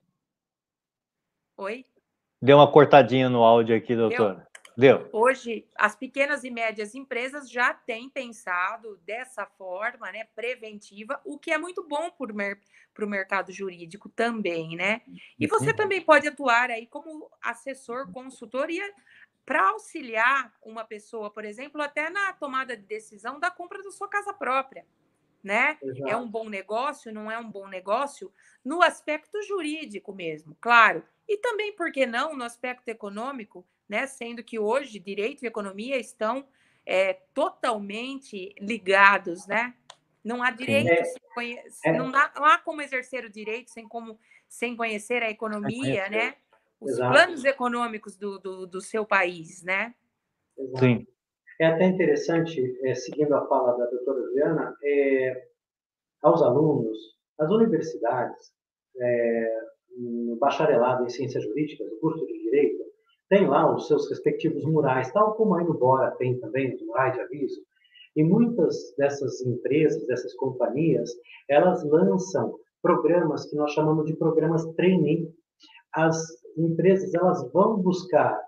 Oi? 1.57 1.85
Deu 2.41 2.57
uma 2.57 2.71
cortadinha 2.71 3.29
no 3.29 3.43
áudio 3.43 3.77
aqui, 3.77 3.97
doutora. 3.97 4.35
Deu? 4.35 4.53
Deu. 4.77 5.09
Hoje, 5.13 5.67
as 5.77 5.95
pequenas 5.95 6.45
e 6.45 6.51
médias 6.51 6.95
empresas 6.95 7.51
já 7.51 7.75
têm 7.75 8.09
pensado 8.09 8.99
dessa 9.05 9.45
forma, 9.45 10.11
né, 10.11 10.25
preventiva, 10.35 11.21
o 11.25 11.39
que 11.39 11.51
é 11.51 11.59
muito 11.59 11.87
bom 11.87 12.11
para 12.11 12.33
o 12.33 12.35
mer 12.35 12.59
mercado 13.07 13.53
jurídico 13.53 14.09
também, 14.09 14.77
né? 14.77 15.01
E 15.39 15.47
você 15.47 15.71
uhum. 15.71 15.77
também 15.77 16.01
pode 16.01 16.29
atuar 16.29 16.71
aí 16.71 16.87
como 16.87 17.31
assessor, 17.43 18.11
consultoria 18.13 18.85
para 19.45 19.71
auxiliar 19.71 20.53
uma 20.63 20.85
pessoa, 20.85 21.31
por 21.31 21.45
exemplo, 21.45 21.81
até 21.83 22.09
na 22.11 22.33
tomada 22.33 22.77
de 22.77 22.85
decisão 22.85 23.41
da 23.41 23.51
compra 23.51 23.83
da 23.83 23.91
sua 23.91 24.09
casa 24.09 24.33
própria, 24.33 24.87
né? 25.43 25.79
Exato. 25.83 26.09
É 26.09 26.17
um 26.17 26.29
bom 26.29 26.49
negócio, 26.49 27.13
não 27.13 27.31
é 27.31 27.39
um 27.39 27.51
bom 27.51 27.67
negócio 27.67 28.33
no 28.65 28.83
aspecto 28.83 29.43
jurídico 29.43 30.15
mesmo, 30.15 30.57
claro. 30.61 31.03
E 31.29 31.37
também, 31.39 31.75
por 31.75 31.91
que 31.91 32.07
não, 32.07 32.37
no 32.37 32.45
aspecto 32.45 32.89
econômico, 32.89 33.67
né? 33.89 34.07
Sendo 34.07 34.45
que 34.45 34.59
hoje 34.59 34.99
direito 34.99 35.43
e 35.43 35.49
economia 35.49 35.99
estão 35.99 36.47
é, 36.87 37.15
totalmente 37.35 38.55
ligados, 38.61 39.47
né? 39.47 39.75
Não 40.25 40.41
há 40.41 40.53
direito, 40.53 40.89
é, 40.89 41.03
conhece, 41.35 41.81
é, 41.85 41.93
não, 41.93 42.11
dá, 42.11 42.33
não 42.37 42.45
há 42.45 42.59
como 42.59 42.81
exercer 42.81 43.25
o 43.25 43.31
direito 43.31 43.73
sem, 43.73 43.89
como, 43.89 44.19
sem 44.49 44.77
conhecer 44.77 45.21
a 45.23 45.31
economia, 45.31 46.09
né? 46.09 46.37
Os 46.83 46.93
Exato. 46.93 47.13
planos 47.13 47.45
econômicos 47.45 48.17
do, 48.17 48.39
do, 48.39 48.67
do, 48.67 48.81
seu 48.81 49.07
país, 49.07 49.63
né? 49.63 49.95
Exato. 50.59 50.85
Sim. 50.85 51.07
É 51.61 51.67
até 51.67 51.85
interessante, 51.87 52.61
é, 52.85 52.95
seguindo 52.95 53.35
a 53.35 53.47
fala 53.47 53.77
da 53.77 53.87
doutora 53.87 54.21
Juliana, 54.23 54.77
é, 54.83 55.47
aos 56.23 56.43
alunos, 56.43 56.99
as 57.39 57.51
universidades, 57.51 58.53
é, 59.01 59.61
no 59.97 60.37
bacharelado 60.37 61.05
em 61.05 61.09
ciências 61.09 61.45
jurídicas, 61.45 61.87
o 61.87 62.01
curso 62.01 62.27
de 62.27 62.43
direito, 62.43 62.83
tem 63.29 63.47
lá 63.47 63.75
os 63.75 63.87
seus 63.87 64.09
respectivos 64.11 64.65
murais, 64.65 65.13
tal 65.13 65.35
como 65.35 65.55
aí 65.55 65.65
no 65.65 65.75
Bora 65.75 66.11
tem 66.13 66.39
também 66.41 66.75
os 66.75 66.83
murais 66.83 67.15
de 67.15 67.21
aviso. 67.21 67.63
E 68.15 68.23
muitas 68.23 68.95
dessas 68.99 69.41
empresas, 69.41 70.07
dessas 70.07 70.35
companhias, 70.35 71.11
elas 71.49 71.83
lançam 71.85 72.59
programas 72.83 73.47
que 73.47 73.57
nós 73.57 73.73
chamamos 73.73 74.07
de 74.07 74.17
programas 74.17 74.67
trainee. 74.75 75.33
As 75.95 76.42
empresas 76.57 77.15
elas 77.15 77.51
vão 77.53 77.79
buscar, 77.79 78.41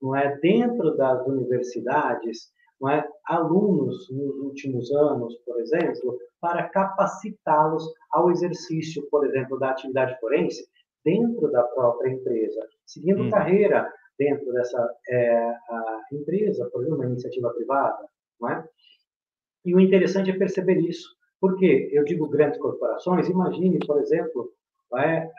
não 0.00 0.14
é, 0.16 0.36
dentro 0.38 0.96
das 0.96 1.26
universidades, 1.26 2.50
é, 2.88 3.04
alunos 3.26 4.08
nos 4.10 4.36
últimos 4.38 4.90
anos, 4.92 5.36
por 5.44 5.60
exemplo, 5.60 6.18
para 6.40 6.68
capacitá-los 6.68 7.84
ao 8.12 8.30
exercício, 8.30 9.06
por 9.10 9.26
exemplo, 9.26 9.58
da 9.58 9.70
atividade 9.70 10.18
forense 10.18 10.66
dentro 11.04 11.50
da 11.50 11.62
própria 11.62 12.10
empresa, 12.10 12.66
seguindo 12.86 13.22
hum. 13.22 13.30
carreira 13.30 13.92
dentro 14.18 14.50
dessa 14.52 14.90
é, 15.08 15.54
empresa, 16.12 16.68
por 16.70 16.82
exemplo, 16.82 16.98
uma 16.98 17.06
iniciativa 17.06 17.50
privada, 17.50 18.06
não 18.40 18.50
é? 18.50 18.64
E 19.64 19.74
o 19.74 19.80
interessante 19.80 20.30
é 20.30 20.38
perceber 20.38 20.78
isso. 20.78 21.08
Porque 21.40 21.88
eu 21.92 22.04
digo 22.04 22.28
grandes 22.28 22.58
corporações, 22.58 23.28
imagine, 23.28 23.78
por 23.86 23.98
exemplo, 23.98 24.52
é, 24.98 25.30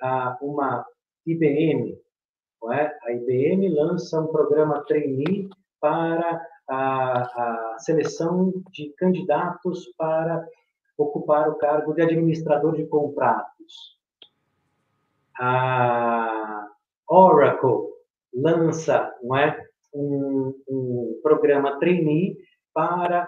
uma 0.41 0.85
IBM. 1.25 1.97
É? 2.73 2.97
A 3.03 3.11
IBM 3.11 3.69
lança 3.69 4.21
um 4.21 4.27
programa 4.27 4.83
trainee 4.85 5.49
para 5.79 6.45
a, 6.69 7.73
a 7.73 7.79
seleção 7.79 8.53
de 8.71 8.89
candidatos 8.97 9.87
para 9.97 10.47
ocupar 10.97 11.49
o 11.49 11.55
cargo 11.55 11.93
de 11.93 12.03
administrador 12.03 12.75
de 12.75 12.85
contratos. 12.85 13.99
A 15.39 16.67
Oracle 17.09 17.89
lança 18.33 19.13
não 19.23 19.35
é, 19.35 19.65
um, 19.93 20.53
um 20.69 21.19
programa 21.23 21.79
trainee 21.79 22.37
para 22.73 23.27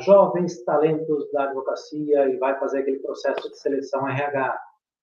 jovens 0.00 0.62
talentos 0.64 1.30
da 1.32 1.44
advocacia 1.44 2.28
e 2.28 2.36
vai 2.36 2.58
fazer 2.58 2.80
aquele 2.80 3.00
processo 3.00 3.48
de 3.50 3.58
seleção 3.58 4.08
RH. 4.08 4.60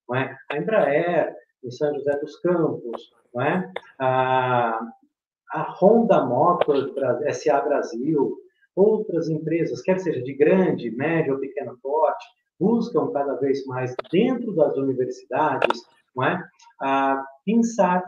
Não 0.08 0.16
é? 0.16 0.38
A 0.50 0.58
Embraer, 0.58 1.36
em 1.68 1.72
São 1.72 1.94
José 1.94 2.18
dos 2.20 2.38
Campos, 2.38 3.12
não 3.34 3.42
é? 3.44 3.72
a, 4.00 4.80
a 5.52 5.78
Honda 5.80 6.26
Motors 6.26 6.92
SA 7.38 7.62
Brasil, 7.62 8.38
outras 8.76 9.30
empresas, 9.30 9.82
quer 9.82 10.00
seja 10.00 10.22
de 10.22 10.34
grande, 10.34 10.92
médio 10.92 11.34
ou 11.34 11.40
pequeno 11.40 11.78
porte, 11.82 12.26
buscam 12.60 13.12
cada 13.12 13.36
vez 13.36 13.66
mais 13.66 13.94
dentro 14.12 14.56
das 14.56 14.76
universidades 14.78 15.82
não 16.16 16.24
é? 16.24 16.44
a 16.82 17.24
pensar 17.46 18.04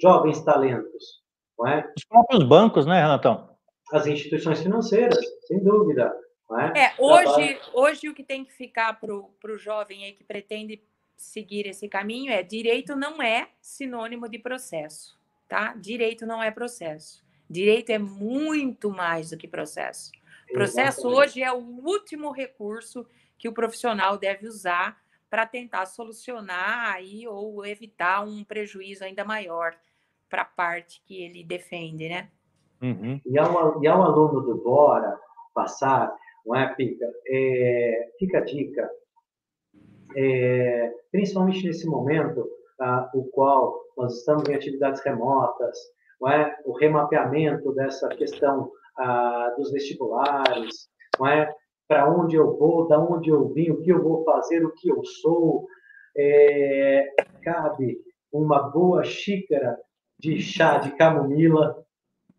jovens 0.00 0.40
talentos. 0.44 1.22
Não 1.58 1.66
é? 1.66 1.92
Os 1.96 2.04
próprios 2.04 2.44
bancos, 2.44 2.86
né, 2.86 3.00
Renatão? 3.00 3.48
As 3.92 4.06
instituições 4.06 4.60
financeiras, 4.60 5.18
sem 5.46 5.62
dúvida. 5.62 6.14
É? 6.74 6.84
é? 6.84 6.94
hoje, 6.98 7.60
hoje 7.74 8.08
o 8.08 8.14
que 8.14 8.24
tem 8.24 8.44
que 8.44 8.52
ficar 8.52 8.98
para 8.98 9.12
o 9.12 9.58
jovem 9.58 10.04
aí 10.04 10.12
que 10.12 10.24
pretende 10.24 10.82
seguir 11.18 11.66
esse 11.66 11.88
caminho 11.88 12.32
é 12.32 12.42
direito 12.42 12.94
não 12.94 13.20
é 13.20 13.48
sinônimo 13.60 14.28
de 14.28 14.38
processo, 14.38 15.18
tá? 15.48 15.74
Direito 15.74 16.24
não 16.24 16.42
é 16.42 16.50
processo. 16.50 17.26
Direito 17.50 17.90
é 17.90 17.98
muito 17.98 18.90
mais 18.90 19.30
do 19.30 19.36
que 19.36 19.48
processo. 19.48 20.12
Processo 20.52 21.00
Exatamente. 21.00 21.18
hoje 21.18 21.42
é 21.42 21.52
o 21.52 21.58
último 21.58 22.30
recurso 22.30 23.06
que 23.36 23.48
o 23.48 23.52
profissional 23.52 24.16
deve 24.16 24.46
usar 24.46 24.98
para 25.28 25.44
tentar 25.44 25.86
solucionar 25.86 26.94
aí 26.94 27.26
ou 27.26 27.66
evitar 27.66 28.24
um 28.24 28.44
prejuízo 28.44 29.04
ainda 29.04 29.24
maior 29.24 29.74
para 30.30 30.42
a 30.42 30.46
parte 30.46 31.02
que 31.04 31.22
ele 31.22 31.44
defende, 31.44 32.08
né? 32.08 32.30
Uhum. 32.80 33.20
E, 33.26 33.38
ao, 33.38 33.82
e 33.82 33.88
ao 33.88 34.02
aluno 34.02 34.40
do 34.40 34.62
Bora 34.62 35.18
passar, 35.52 36.14
não 36.46 36.54
é, 36.54 36.74
Pica? 36.74 37.04
É, 37.26 38.12
fica 38.18 38.38
a 38.38 38.44
dica, 38.44 38.88
é, 40.16 40.92
principalmente 41.10 41.64
nesse 41.66 41.86
momento, 41.86 42.48
ah, 42.80 43.10
o 43.14 43.24
qual 43.24 43.80
nós 43.96 44.18
estamos 44.18 44.48
em 44.48 44.54
atividades 44.54 45.02
remotas, 45.02 45.76
é? 46.26 46.54
o 46.64 46.72
remapeamento 46.72 47.72
dessa 47.74 48.08
questão 48.08 48.70
ah, 48.98 49.54
dos 49.56 49.70
vestibulares, 49.72 50.88
é? 51.26 51.52
para 51.86 52.10
onde 52.10 52.36
eu 52.36 52.56
vou, 52.56 52.86
da 52.86 52.98
onde 52.98 53.30
eu 53.30 53.48
vim, 53.48 53.70
o 53.70 53.80
que 53.80 53.90
eu 53.90 54.02
vou 54.02 54.24
fazer, 54.24 54.64
o 54.64 54.72
que 54.72 54.88
eu 54.90 55.02
sou, 55.04 55.66
é, 56.16 57.06
cabe 57.42 57.98
uma 58.32 58.68
boa 58.70 59.04
xícara 59.04 59.78
de 60.18 60.40
chá 60.40 60.78
de 60.78 60.90
camomila, 60.96 61.82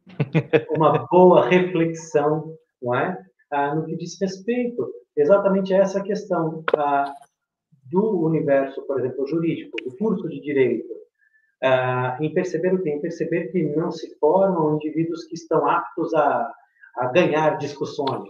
uma 0.76 1.08
boa 1.08 1.48
reflexão, 1.48 2.56
não 2.82 2.94
é? 2.94 3.18
Ah, 3.52 3.74
no 3.74 3.86
que 3.86 3.96
diz 3.96 4.20
respeito 4.22 4.88
exatamente 5.16 5.74
a 5.74 5.78
essa 5.78 6.02
questão 6.02 6.64
ah, 6.76 7.12
do 7.92 8.26
universo, 8.26 8.82
por 8.84 9.00
exemplo, 9.00 9.28
jurídico, 9.28 9.76
do 9.84 9.96
curso 9.98 10.28
de 10.28 10.40
direito, 10.42 10.94
ah, 11.64 12.18
em 12.22 12.34
perceber 12.34 12.74
o 12.74 12.82
que? 12.82 12.90
Em 12.90 13.02
perceber 13.02 13.52
que 13.52 13.64
não 13.76 13.92
se 13.92 14.18
formam 14.20 14.76
indivíduos 14.76 15.26
que 15.26 15.36
estão 15.36 15.68
aptos 15.68 16.14
a, 16.14 16.54
a 16.98 17.08
ganhar 17.08 17.58
discussões. 17.58 18.30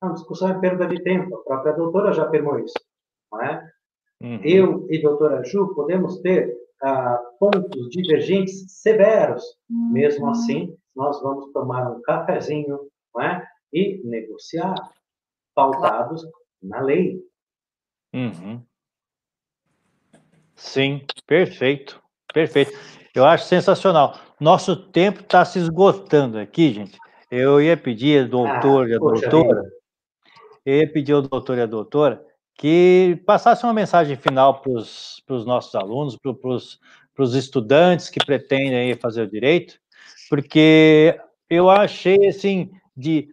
Não, 0.00 0.14
discussão 0.14 0.50
é 0.50 0.60
perda 0.60 0.86
de 0.86 1.02
tempo, 1.02 1.36
a 1.36 1.42
própria 1.44 1.72
doutora 1.72 2.12
já 2.12 2.26
afirmou 2.26 2.58
isso, 2.58 2.74
não 3.30 3.42
é? 3.42 3.72
Uhum. 4.20 4.40
Eu 4.42 4.86
e 4.90 5.02
doutora 5.02 5.44
Ju 5.44 5.74
podemos 5.74 6.20
ter 6.20 6.56
ah, 6.82 7.20
pontos 7.38 7.88
divergentes 7.90 8.64
severos, 8.80 9.44
uhum. 9.70 9.92
mesmo 9.92 10.28
assim, 10.30 10.76
nós 10.94 11.20
vamos 11.22 11.52
tomar 11.52 11.90
um 11.90 12.00
cafezinho 12.02 12.78
não 13.14 13.22
é? 13.22 13.46
e 13.72 14.00
negociar, 14.04 14.74
pautados 15.54 16.22
na 16.62 16.80
lei. 16.80 17.20
Uhum. 18.14 18.64
Sim, 20.62 21.02
perfeito, 21.26 22.00
perfeito. 22.32 22.72
Eu 23.12 23.26
acho 23.26 23.46
sensacional. 23.46 24.16
Nosso 24.40 24.76
tempo 24.76 25.20
está 25.20 25.44
se 25.44 25.58
esgotando 25.58 26.38
aqui, 26.38 26.72
gente. 26.72 26.96
Eu 27.28 27.60
ia 27.60 27.76
pedir 27.76 28.22
ao 28.22 28.28
doutor 28.28 28.86
ah, 28.86 28.88
e 28.88 28.94
a 28.94 28.98
doutora, 28.98 29.62
eu 30.64 30.76
ia 30.78 30.90
pedir 30.90 31.12
ao 31.12 31.20
doutor 31.20 31.58
e 31.58 31.62
a 31.62 31.66
doutora 31.66 32.24
que 32.56 33.20
passasse 33.26 33.64
uma 33.64 33.74
mensagem 33.74 34.16
final 34.16 34.60
para 34.60 34.72
os 34.72 35.44
nossos 35.44 35.74
alunos, 35.74 36.16
para 36.16 37.24
os 37.24 37.34
estudantes 37.34 38.08
que 38.08 38.24
pretendem 38.24 38.94
fazer 38.94 39.22
o 39.22 39.30
direito, 39.30 39.74
porque 40.30 41.18
eu 41.50 41.68
achei, 41.68 42.28
assim, 42.28 42.70
de, 42.96 43.28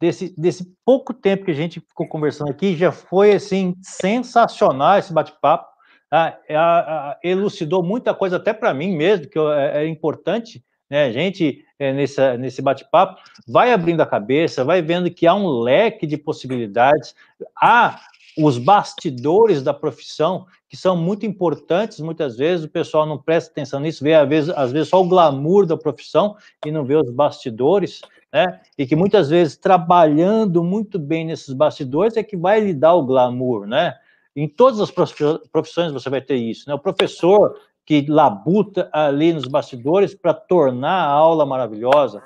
desse, 0.00 0.34
desse 0.36 0.74
pouco 0.84 1.14
tempo 1.14 1.44
que 1.44 1.52
a 1.52 1.54
gente 1.54 1.80
ficou 1.80 2.08
conversando 2.08 2.50
aqui, 2.50 2.76
já 2.76 2.90
foi, 2.90 3.32
assim, 3.32 3.76
sensacional 3.80 4.98
esse 4.98 5.12
bate-papo, 5.12 5.71
ah, 6.12 7.18
elucidou 7.22 7.82
muita 7.82 8.12
coisa 8.14 8.36
até 8.36 8.52
para 8.52 8.74
mim 8.74 8.94
mesmo, 8.94 9.28
que 9.28 9.38
é, 9.38 9.84
é 9.84 9.88
importante, 9.88 10.62
né, 10.90 11.04
a 11.04 11.12
gente, 11.12 11.64
é, 11.78 11.90
nesse, 11.90 12.36
nesse 12.36 12.60
bate-papo, 12.60 13.18
vai 13.48 13.72
abrindo 13.72 14.02
a 14.02 14.06
cabeça, 14.06 14.62
vai 14.62 14.82
vendo 14.82 15.10
que 15.10 15.26
há 15.26 15.34
um 15.34 15.48
leque 15.48 16.06
de 16.06 16.18
possibilidades, 16.18 17.14
há 17.56 17.98
os 18.36 18.58
bastidores 18.58 19.62
da 19.62 19.72
profissão, 19.72 20.46
que 20.68 20.76
são 20.76 20.96
muito 20.96 21.24
importantes, 21.24 22.00
muitas 22.00 22.36
vezes 22.36 22.64
o 22.64 22.68
pessoal 22.68 23.06
não 23.06 23.18
presta 23.18 23.50
atenção 23.50 23.80
nisso, 23.80 24.04
vê 24.04 24.14
às 24.14 24.28
vezes, 24.28 24.50
às 24.50 24.72
vezes 24.72 24.88
só 24.88 25.00
o 25.00 25.08
glamour 25.08 25.66
da 25.66 25.76
profissão 25.76 26.36
e 26.64 26.70
não 26.70 26.84
vê 26.84 26.94
os 26.94 27.10
bastidores, 27.10 28.00
né? 28.32 28.60
E 28.78 28.86
que 28.86 28.96
muitas 28.96 29.28
vezes 29.28 29.56
trabalhando 29.56 30.64
muito 30.64 30.98
bem 30.98 31.26
nesses 31.26 31.52
bastidores 31.52 32.16
é 32.16 32.22
que 32.22 32.36
vai 32.36 32.60
lhe 32.60 32.72
dar 32.72 32.94
o 32.94 33.04
glamour, 33.04 33.66
né? 33.66 33.96
Em 34.34 34.48
todas 34.48 34.80
as 34.80 34.90
profissões 34.90 35.92
você 35.92 36.08
vai 36.08 36.20
ter 36.20 36.36
isso, 36.36 36.68
né? 36.68 36.74
O 36.74 36.78
professor 36.78 37.54
que 37.84 38.06
labuta 38.08 38.88
ali 38.92 39.32
nos 39.32 39.46
bastidores 39.46 40.14
para 40.14 40.32
tornar 40.32 41.04
a 41.04 41.10
aula 41.10 41.44
maravilhosa, 41.44 42.22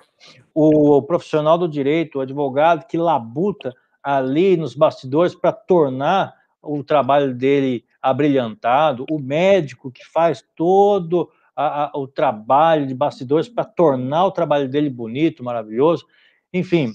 o 0.55 1.03
profissional 1.03 1.59
do 1.59 1.69
direito, 1.69 2.19
o 2.19 2.21
advogado 2.21 2.87
que 2.87 2.97
labuta 2.97 3.75
ali 4.03 4.57
nos 4.57 4.75
bastidores 4.75 5.35
para 5.35 5.53
tornar 5.53 6.35
o 6.63 6.85
trabalho 6.85 7.35
dele 7.35 7.85
abrilhantado, 8.01 9.05
o 9.11 9.19
médico 9.19 9.91
que 9.91 10.05
faz 10.05 10.45
todo 10.55 11.31
a, 11.55 11.85
a, 11.85 11.99
o 11.99 12.07
trabalho 12.07 12.87
de 12.87 12.95
bastidores 12.95 13.49
para 13.49 13.65
tornar 13.65 14.27
o 14.27 14.31
trabalho 14.31 14.69
dele 14.69 14.91
bonito, 14.91 15.43
maravilhoso. 15.43 16.07
Enfim, 16.53 16.93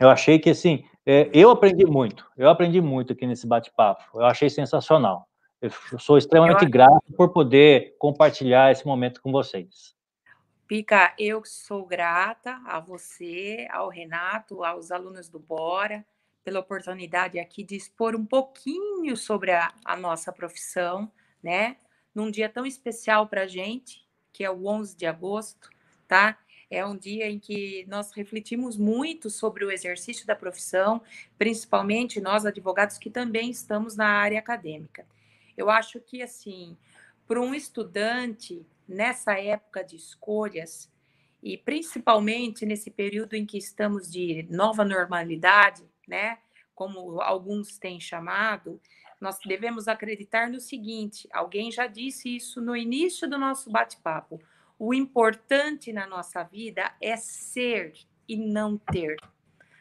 eu 0.00 0.08
achei 0.08 0.38
que 0.38 0.50
assim, 0.50 0.84
é, 1.12 1.28
eu 1.34 1.50
aprendi 1.50 1.84
muito, 1.84 2.24
eu 2.36 2.48
aprendi 2.48 2.80
muito 2.80 3.12
aqui 3.12 3.26
nesse 3.26 3.44
bate-papo, 3.44 4.04
eu 4.14 4.24
achei 4.24 4.48
sensacional. 4.48 5.28
Eu 5.60 5.70
sou 5.98 6.16
extremamente 6.16 6.62
eu... 6.62 6.70
grato 6.70 7.02
por 7.16 7.32
poder 7.32 7.96
compartilhar 7.98 8.70
esse 8.70 8.86
momento 8.86 9.20
com 9.20 9.32
vocês. 9.32 9.96
Pica, 10.68 11.12
eu 11.18 11.42
sou 11.44 11.84
grata 11.84 12.60
a 12.64 12.78
você, 12.78 13.66
ao 13.72 13.88
Renato, 13.88 14.62
aos 14.62 14.92
alunos 14.92 15.28
do 15.28 15.40
Bora, 15.40 16.06
pela 16.44 16.60
oportunidade 16.60 17.40
aqui 17.40 17.64
de 17.64 17.74
expor 17.74 18.14
um 18.14 18.24
pouquinho 18.24 19.16
sobre 19.16 19.50
a, 19.50 19.72
a 19.84 19.96
nossa 19.96 20.32
profissão, 20.32 21.10
né? 21.42 21.76
Num 22.14 22.30
dia 22.30 22.48
tão 22.48 22.64
especial 22.64 23.26
para 23.26 23.42
a 23.42 23.46
gente, 23.48 24.08
que 24.32 24.44
é 24.44 24.50
o 24.50 24.64
11 24.64 24.96
de 24.96 25.06
agosto, 25.06 25.68
tá? 26.06 26.38
É 26.70 26.86
um 26.86 26.96
dia 26.96 27.28
em 27.28 27.38
que 27.38 27.84
nós 27.88 28.12
refletimos 28.12 28.76
muito 28.76 29.28
sobre 29.28 29.64
o 29.64 29.72
exercício 29.72 30.24
da 30.24 30.36
profissão, 30.36 31.02
principalmente 31.36 32.20
nós 32.20 32.46
advogados 32.46 32.96
que 32.96 33.10
também 33.10 33.50
estamos 33.50 33.96
na 33.96 34.06
área 34.06 34.38
acadêmica. 34.38 35.04
Eu 35.56 35.68
acho 35.68 36.00
que, 36.00 36.22
assim, 36.22 36.76
para 37.26 37.40
um 37.40 37.52
estudante, 37.52 38.64
nessa 38.88 39.38
época 39.38 39.82
de 39.82 39.96
escolhas, 39.96 40.88
e 41.42 41.56
principalmente 41.56 42.64
nesse 42.64 42.90
período 42.90 43.34
em 43.34 43.44
que 43.44 43.58
estamos 43.58 44.10
de 44.10 44.46
nova 44.50 44.84
normalidade, 44.84 45.82
né? 46.06 46.38
Como 46.74 47.20
alguns 47.20 47.78
têm 47.78 48.00
chamado, 48.00 48.80
nós 49.20 49.38
devemos 49.44 49.88
acreditar 49.88 50.48
no 50.48 50.60
seguinte: 50.60 51.28
alguém 51.32 51.70
já 51.70 51.86
disse 51.86 52.34
isso 52.34 52.60
no 52.60 52.76
início 52.76 53.28
do 53.28 53.38
nosso 53.38 53.70
bate-papo. 53.70 54.40
O 54.82 54.94
importante 54.94 55.92
na 55.92 56.06
nossa 56.06 56.42
vida 56.42 56.96
é 57.02 57.14
ser 57.14 57.92
e 58.26 58.34
não 58.34 58.78
ter. 58.78 59.14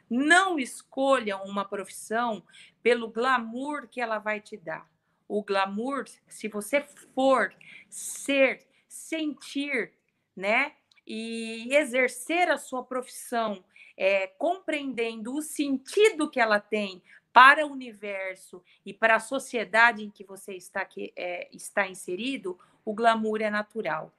Não 0.09 0.59
escolha 0.59 1.37
uma 1.37 1.63
profissão 1.63 2.43
pelo 2.83 3.07
glamour 3.07 3.87
que 3.87 4.01
ela 4.01 4.19
vai 4.19 4.41
te 4.41 4.57
dar. 4.57 4.85
O 5.25 5.41
glamour, 5.41 6.03
se 6.27 6.49
você 6.49 6.81
for 7.15 7.55
ser, 7.89 8.67
sentir, 8.89 9.93
né, 10.35 10.73
e 11.07 11.73
exercer 11.73 12.49
a 12.49 12.57
sua 12.57 12.83
profissão, 12.83 13.63
é, 13.95 14.27
compreendendo 14.27 15.33
o 15.33 15.41
sentido 15.41 16.29
que 16.29 16.41
ela 16.41 16.59
tem 16.59 17.01
para 17.31 17.65
o 17.65 17.71
universo 17.71 18.61
e 18.85 18.93
para 18.93 19.15
a 19.15 19.19
sociedade 19.21 20.03
em 20.03 20.11
que 20.11 20.25
você 20.25 20.55
está, 20.55 20.83
que, 20.83 21.13
é, 21.15 21.47
está 21.53 21.87
inserido, 21.87 22.59
o 22.83 22.93
glamour 22.93 23.41
é 23.41 23.49
natural, 23.49 24.13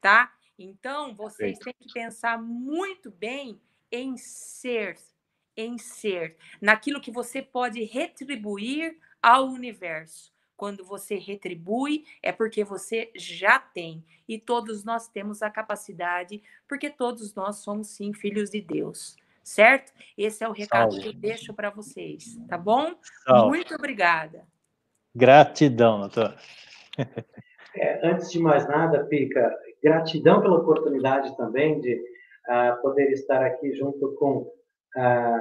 tá? 0.00 0.32
Então, 0.58 1.14
vocês 1.14 1.58
têm 1.58 1.74
que 1.78 1.92
pensar 1.92 2.40
muito 2.40 3.10
bem 3.10 3.60
em 3.90 4.16
ser, 4.16 4.96
em 5.56 5.78
ser, 5.78 6.36
naquilo 6.60 7.00
que 7.00 7.10
você 7.10 7.40
pode 7.40 7.82
retribuir 7.84 8.98
ao 9.22 9.46
universo. 9.46 10.32
Quando 10.56 10.84
você 10.84 11.16
retribui, 11.16 12.04
é 12.22 12.30
porque 12.30 12.62
você 12.62 13.10
já 13.16 13.58
tem. 13.58 14.04
E 14.28 14.38
todos 14.38 14.84
nós 14.84 15.08
temos 15.08 15.42
a 15.42 15.48
capacidade, 15.48 16.42
porque 16.68 16.90
todos 16.90 17.34
nós 17.34 17.56
somos, 17.56 17.88
sim, 17.88 18.12
filhos 18.12 18.50
de 18.50 18.60
Deus. 18.60 19.16
Certo? 19.42 19.92
Esse 20.16 20.44
é 20.44 20.48
o 20.48 20.52
recado 20.52 20.92
Salve. 20.92 21.02
que 21.02 21.08
eu 21.08 21.12
deixo 21.14 21.54
para 21.54 21.70
vocês, 21.70 22.38
tá 22.46 22.58
bom? 22.58 22.94
Salve. 23.24 23.48
Muito 23.48 23.74
obrigada. 23.74 24.46
Gratidão, 25.14 26.00
doutor. 26.00 26.38
É, 27.74 28.06
antes 28.06 28.30
de 28.30 28.38
mais 28.38 28.68
nada, 28.68 29.04
Pica, 29.04 29.56
gratidão 29.82 30.40
pela 30.40 30.58
oportunidade 30.58 31.36
também 31.36 31.80
de 31.80 31.94
uh, 31.94 32.80
poder 32.82 33.10
estar 33.12 33.44
aqui 33.44 33.72
junto 33.74 34.14
com 34.14 34.50
a, 34.96 35.36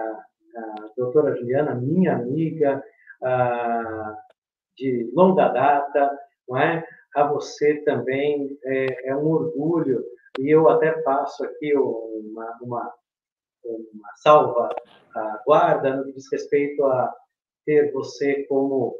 a 0.56 0.90
doutora 0.98 1.36
Juliana, 1.36 1.76
minha 1.76 2.16
amiga, 2.16 2.84
uh, 3.22 4.16
de 4.78 5.12
longa 5.14 5.50
data, 5.50 6.18
não 6.48 6.58
é? 6.58 6.86
A 7.16 7.28
você 7.28 7.82
também 7.84 8.58
é, 8.64 9.10
é 9.10 9.16
um 9.16 9.28
orgulho 9.28 10.04
e 10.40 10.50
eu 10.50 10.70
até 10.70 11.02
faço 11.02 11.44
aqui 11.44 11.76
uma, 11.76 12.58
uma, 12.62 12.94
uma 13.66 14.16
salva 14.22 14.70
a 15.16 15.42
guarda 15.46 15.96
no 15.96 16.06
que 16.06 16.14
diz 16.14 16.32
respeito 16.32 16.86
a 16.86 17.14
ter 17.66 17.92
você 17.92 18.44
como 18.44 18.96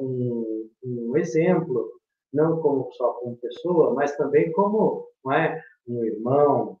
um, 0.00 0.68
um, 0.84 1.16
exemplo, 1.16 1.90
não 2.32 2.60
como 2.60 2.90
só 2.92 3.14
como 3.14 3.36
pessoa, 3.36 3.94
mas 3.94 4.16
também 4.16 4.52
como 4.52 5.08
não 5.24 5.32
é, 5.32 5.62
um 5.86 6.04
irmão, 6.04 6.78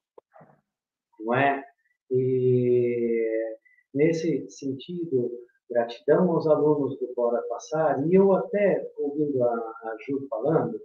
não 1.20 1.34
é? 1.34 1.64
E 2.10 3.56
nesse 3.94 4.48
sentido, 4.50 5.30
gratidão 5.70 6.30
aos 6.32 6.46
alunos 6.46 6.98
do 6.98 7.12
Bora 7.14 7.42
Passar, 7.48 8.06
e 8.06 8.14
eu 8.14 8.32
até, 8.34 8.90
ouvindo 8.98 9.42
a, 9.44 9.52
a 9.52 9.96
Ju 10.06 10.26
falando, 10.28 10.78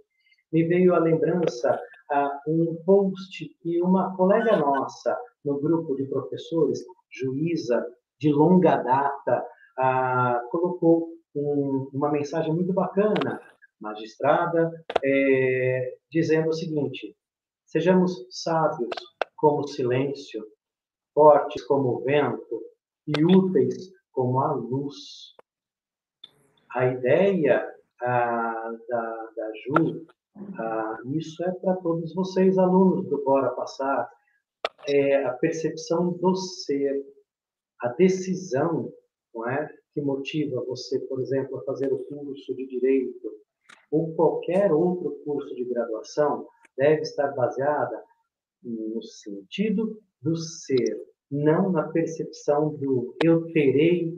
me 0.52 0.64
veio 0.64 0.94
a 0.94 0.98
lembrança 0.98 1.80
a 2.10 2.40
um 2.46 2.76
post 2.84 3.48
que 3.60 3.82
uma 3.82 4.14
colega 4.16 4.56
nossa, 4.56 5.18
no 5.44 5.58
grupo 5.60 5.94
de 5.96 6.04
professores, 6.04 6.84
juíza 7.10 7.84
de 8.20 8.32
longa 8.32 8.76
data, 8.76 9.46
a, 9.78 10.40
colocou 10.50 11.08
um, 11.34 11.88
uma 11.92 12.10
mensagem 12.10 12.52
muito 12.52 12.72
bacana, 12.72 13.40
magistrada, 13.80 14.70
é, 15.02 15.96
dizendo 16.10 16.48
o 16.48 16.52
seguinte: 16.52 17.16
sejamos 17.66 18.26
sábios 18.30 18.94
como 19.36 19.60
o 19.60 19.68
silêncio, 19.68 20.44
fortes 21.12 21.62
como 21.64 21.96
o 21.96 22.00
vento 22.02 22.62
e 23.06 23.24
úteis 23.24 23.92
como 24.12 24.40
a 24.40 24.52
luz. 24.52 25.34
A 26.74 26.86
ideia 26.86 27.74
da, 28.00 28.70
da 29.36 29.52
Ju, 29.64 30.06
isso 31.14 31.44
é 31.44 31.52
para 31.52 31.76
todos 31.76 32.14
vocês, 32.14 32.58
alunos 32.58 33.08
do 33.08 33.22
Bora 33.22 33.50
Passar, 33.50 34.10
é 34.88 35.24
a 35.24 35.32
percepção 35.34 36.12
do 36.12 36.34
ser, 36.34 37.04
a 37.80 37.88
decisão 37.88 38.92
não 39.34 39.48
é, 39.48 39.68
que 39.92 40.00
motiva 40.00 40.64
você, 40.64 40.98
por 41.00 41.20
exemplo, 41.20 41.58
a 41.58 41.64
fazer 41.64 41.92
o 41.92 42.04
curso 42.04 42.54
de 42.54 42.66
Direito 42.66 43.32
ou 43.90 44.14
qualquer 44.14 44.72
outro 44.72 45.12
curso 45.24 45.54
de 45.54 45.64
graduação, 45.64 46.46
deve 46.76 47.02
estar 47.02 47.28
baseada 47.34 48.02
no 48.62 49.02
sentido 49.02 50.00
do 50.20 50.36
ser, 50.36 50.96
não 51.30 51.70
na 51.70 51.88
percepção 51.88 52.74
do 52.76 53.16
eu 53.22 53.46
terei 53.52 54.12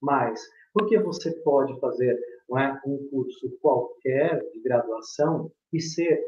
mais. 0.00 0.40
Porque 0.72 0.98
você 0.98 1.30
pode 1.42 1.78
fazer 1.78 2.18
é, 2.58 2.80
um 2.86 3.08
curso 3.08 3.50
qualquer 3.60 4.40
de 4.50 4.60
graduação 4.60 5.52
e 5.72 5.80
ser 5.80 6.20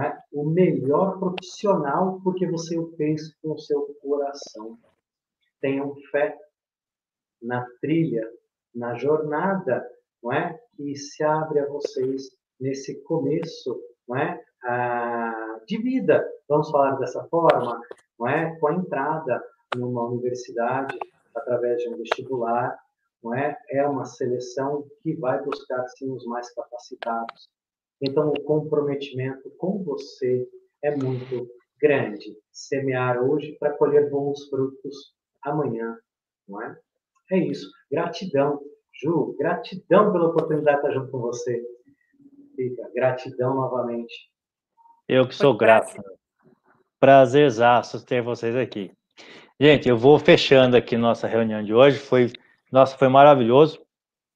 é, 0.00 0.18
o 0.32 0.44
melhor 0.44 1.18
profissional 1.18 2.20
porque 2.22 2.46
você 2.46 2.78
o 2.78 2.92
fez 2.96 3.34
com 3.36 3.52
o 3.52 3.58
seu 3.58 3.82
coração. 4.00 4.78
Tenham 5.60 5.94
fé 6.10 6.36
na 7.40 7.66
trilha, 7.80 8.28
na 8.74 8.94
jornada 8.94 9.84
não 10.22 10.32
é, 10.32 10.58
que 10.76 10.94
se 10.96 11.22
abre 11.22 11.60
a 11.60 11.66
vocês 11.66 12.30
nesse 12.60 13.02
começo 13.02 13.80
não 14.08 14.16
é, 14.16 14.40
de 15.66 15.78
vida, 15.78 16.24
vamos 16.48 16.70
falar 16.70 16.96
dessa 16.96 17.24
forma, 17.24 17.80
não 18.18 18.28
é, 18.28 18.56
com 18.58 18.68
a 18.68 18.74
entrada 18.74 19.42
numa 19.76 20.06
universidade 20.08 20.98
através 21.34 21.82
de 21.82 21.88
um 21.88 21.96
vestibular, 21.96 22.78
não 23.22 23.34
é? 23.34 23.56
É 23.70 23.86
uma 23.86 24.04
seleção 24.04 24.86
que 25.02 25.14
vai 25.14 25.42
buscar 25.42 25.86
sim 25.88 26.10
os 26.10 26.24
mais 26.26 26.52
capacitados. 26.54 27.48
Então 28.00 28.28
o 28.30 28.42
comprometimento 28.42 29.50
com 29.58 29.82
você 29.82 30.48
é 30.82 30.94
muito 30.94 31.48
grande. 31.80 32.36
Semear 32.50 33.22
hoje 33.22 33.56
para 33.58 33.76
colher 33.76 34.10
bons 34.10 34.48
frutos 34.48 35.14
amanhã, 35.42 35.96
não 36.48 36.60
é? 36.60 36.78
É 37.30 37.38
isso. 37.38 37.70
Gratidão, 37.90 38.60
Ju, 39.00 39.34
gratidão 39.38 40.12
pela 40.12 40.28
oportunidade 40.28 40.80
de 40.80 40.86
estar 40.86 41.00
junto 41.00 41.10
com 41.10 41.18
você. 41.18 41.62
Fica, 42.56 42.90
gratidão 42.94 43.54
novamente. 43.54 44.30
Eu 45.08 45.26
que 45.26 45.34
sou 45.34 45.56
grato. 45.56 46.02
Prazerzaço 47.00 48.04
ter 48.04 48.22
vocês 48.22 48.54
aqui. 48.54 48.92
Gente, 49.60 49.88
eu 49.88 49.96
vou 49.96 50.18
fechando 50.18 50.76
aqui 50.76 50.96
nossa 50.96 51.26
reunião 51.26 51.62
de 51.62 51.74
hoje. 51.74 51.98
Foi, 51.98 52.30
nossa, 52.70 52.96
foi 52.96 53.08
maravilhoso, 53.08 53.80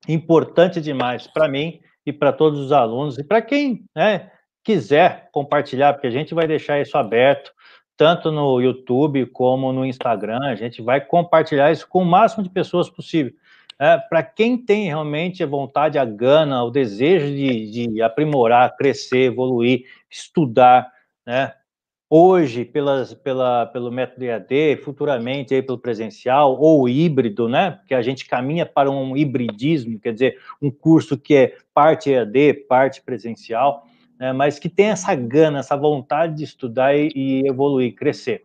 importante 0.08 0.80
demais 0.80 1.26
para 1.26 1.48
mim 1.48 1.80
e 2.04 2.12
para 2.12 2.32
todos 2.32 2.58
os 2.60 2.72
alunos 2.72 3.18
e 3.18 3.24
para 3.24 3.42
quem 3.42 3.84
né, 3.94 4.30
quiser 4.64 5.28
compartilhar, 5.32 5.92
porque 5.92 6.06
a 6.06 6.10
gente 6.10 6.34
vai 6.34 6.46
deixar 6.46 6.80
isso 6.80 6.96
aberto 6.96 7.52
tanto 7.96 8.30
no 8.30 8.60
YouTube 8.60 9.26
como 9.26 9.72
no 9.72 9.84
Instagram. 9.84 10.40
A 10.42 10.54
gente 10.54 10.82
vai 10.82 11.00
compartilhar 11.00 11.72
isso 11.72 11.88
com 11.88 12.02
o 12.02 12.04
máximo 12.04 12.44
de 12.44 12.50
pessoas 12.50 12.90
possível. 12.90 13.32
É, 13.78 13.98
para 13.98 14.22
quem 14.22 14.56
tem 14.56 14.86
realmente 14.86 15.42
a 15.42 15.46
vontade, 15.46 15.98
a 15.98 16.04
gana, 16.04 16.64
o 16.64 16.70
desejo 16.70 17.26
de, 17.26 17.88
de 17.92 18.02
aprimorar, 18.02 18.74
crescer, 18.76 19.24
evoluir, 19.24 19.84
estudar, 20.10 20.90
né? 21.26 21.52
hoje 22.08 22.64
pelas, 22.64 23.14
pela, 23.14 23.66
pelo 23.66 23.90
método 23.90 24.24
EAD, 24.24 24.76
futuramente 24.82 25.54
aí 25.54 25.62
pelo 25.62 25.78
presencial 25.78 26.56
ou 26.58 26.88
híbrido, 26.88 27.48
né? 27.48 27.80
Que 27.86 27.94
a 27.94 28.02
gente 28.02 28.26
caminha 28.26 28.64
para 28.64 28.90
um 28.90 29.16
hibridismo, 29.16 29.98
quer 29.98 30.12
dizer, 30.12 30.38
um 30.62 30.70
curso 30.70 31.18
que 31.18 31.34
é 31.34 31.56
parte 31.74 32.10
EAD, 32.10 32.54
parte 32.68 33.02
presencial, 33.02 33.84
né? 34.18 34.32
mas 34.32 34.58
que 34.58 34.68
tem 34.68 34.86
essa 34.86 35.14
gana, 35.14 35.58
essa 35.58 35.76
vontade 35.76 36.36
de 36.36 36.44
estudar 36.44 36.96
e, 36.96 37.10
e 37.14 37.48
evoluir, 37.48 37.94
crescer. 37.94 38.42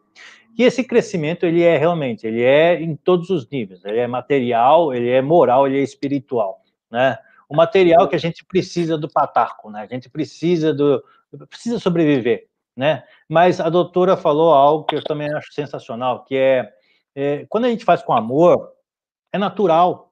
E 0.58 0.64
esse 0.64 0.84
crescimento, 0.84 1.46
ele 1.46 1.64
é 1.64 1.78
realmente, 1.78 2.28
ele 2.28 2.42
é 2.42 2.82
em 2.82 2.96
todos 2.96 3.30
os 3.30 3.48
níveis, 3.50 3.84
ele 3.86 4.00
é 4.00 4.08
material, 4.08 4.94
ele 4.94 5.10
é 5.10 5.22
moral, 5.22 5.68
ele 5.68 5.80
é 5.80 5.84
espiritual, 5.84 6.62
né? 6.90 7.18
O 7.48 7.56
material 7.56 8.08
que 8.08 8.16
a 8.16 8.20
gente 8.20 8.46
precisa 8.46 8.98
do 8.98 9.10
pataco, 9.10 9.70
né? 9.70 9.82
A 9.82 9.94
gente 9.94 10.10
precisa 10.10 10.74
do, 10.74 11.04
precisa 11.48 11.80
sobreviver, 11.80 12.48
né? 12.76 13.04
Mas 13.28 13.60
a 13.60 13.70
doutora 13.70 14.18
falou 14.18 14.54
algo 14.54 14.86
que 14.86 14.96
eu 14.96 15.04
também 15.04 15.34
acho 15.34 15.54
sensacional, 15.54 16.24
que 16.24 16.36
é, 16.36 16.72
é 17.16 17.46
quando 17.50 17.66
a 17.66 17.70
gente 17.70 17.86
faz 17.86 18.02
com 18.02 18.14
amor, 18.14 18.72
é 19.32 19.38
natural. 19.38 20.12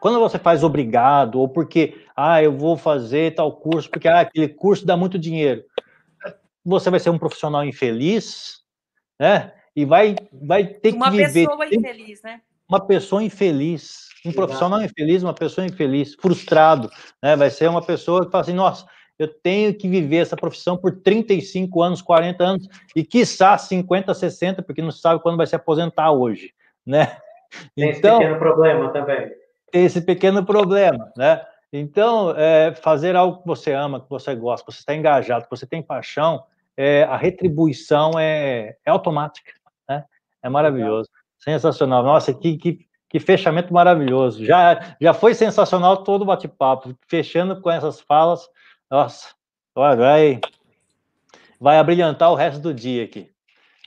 Quando 0.00 0.18
você 0.18 0.38
faz 0.38 0.64
obrigado, 0.64 1.38
ou 1.38 1.48
porque, 1.48 2.04
ah, 2.16 2.42
eu 2.42 2.56
vou 2.56 2.76
fazer 2.76 3.34
tal 3.34 3.52
curso, 3.52 3.88
porque 3.88 4.08
ah, 4.08 4.20
aquele 4.20 4.48
curso 4.48 4.84
dá 4.84 4.96
muito 4.96 5.18
dinheiro. 5.18 5.62
você 6.64 6.90
vai 6.90 6.98
ser 6.98 7.10
um 7.10 7.18
profissional 7.18 7.64
infeliz, 7.64 8.61
né? 9.22 9.52
E 9.74 9.84
vai, 9.84 10.16
vai 10.32 10.64
ter 10.64 10.92
uma 10.92 11.08
que 11.08 11.18
viver. 11.18 11.46
Uma 11.46 11.56
pessoa 11.56 11.78
infeliz, 11.78 12.22
né? 12.22 12.40
Uma 12.68 12.80
pessoa 12.80 13.22
infeliz, 13.22 14.08
um 14.26 14.32
profissional 14.32 14.82
infeliz, 14.82 15.22
uma 15.22 15.32
pessoa 15.32 15.64
infeliz, 15.64 16.14
frustrado, 16.16 16.90
né? 17.22 17.36
Vai 17.36 17.48
ser 17.48 17.70
uma 17.70 17.80
pessoa 17.80 18.24
que 18.24 18.32
fala 18.32 18.42
assim, 18.42 18.52
nossa, 18.52 18.84
eu 19.16 19.28
tenho 19.28 19.72
que 19.74 19.88
viver 19.88 20.16
essa 20.16 20.34
profissão 20.34 20.76
por 20.76 21.00
35 21.02 21.80
anos, 21.80 22.02
40 22.02 22.42
anos, 22.42 22.68
e 22.96 23.04
quiçá 23.04 23.56
50, 23.56 24.12
60, 24.12 24.60
porque 24.60 24.82
não 24.82 24.90
sabe 24.90 25.22
quando 25.22 25.36
vai 25.36 25.46
se 25.46 25.54
aposentar 25.54 26.10
hoje, 26.10 26.52
né? 26.84 27.16
Tem 27.76 27.90
então, 27.90 28.16
esse 28.16 28.24
pequeno 28.24 28.38
problema 28.40 28.88
também. 28.92 29.30
Tem 29.70 29.84
esse 29.84 30.00
pequeno 30.00 30.44
problema, 30.44 31.12
né? 31.16 31.46
Então, 31.72 32.34
é, 32.36 32.74
fazer 32.74 33.14
algo 33.14 33.40
que 33.40 33.46
você 33.46 33.72
ama, 33.72 34.00
que 34.00 34.10
você 34.10 34.34
gosta, 34.34 34.66
que 34.66 34.72
você 34.72 34.80
está 34.80 34.96
engajado, 34.96 35.44
que 35.44 35.50
você 35.50 35.64
tem 35.64 35.80
paixão, 35.80 36.44
é, 36.76 37.04
a 37.04 37.16
retribuição 37.16 38.18
é, 38.18 38.76
é 38.84 38.90
automática, 38.90 39.52
né? 39.88 40.04
É 40.42 40.48
maravilhoso, 40.48 41.08
sensacional. 41.38 42.02
Nossa, 42.02 42.32
que, 42.34 42.56
que, 42.56 42.86
que 43.08 43.20
fechamento 43.20 43.72
maravilhoso. 43.72 44.44
Já, 44.44 44.96
já 45.00 45.14
foi 45.14 45.34
sensacional 45.34 46.02
todo 46.02 46.22
o 46.22 46.26
bate-papo, 46.26 46.96
fechando 47.08 47.60
com 47.60 47.70
essas 47.70 48.00
falas. 48.00 48.48
Nossa, 48.90 49.28
vai, 49.74 50.40
vai 51.60 51.78
abrilhantar 51.78 52.30
o 52.32 52.36
resto 52.36 52.60
do 52.60 52.74
dia 52.74 53.04
aqui. 53.04 53.30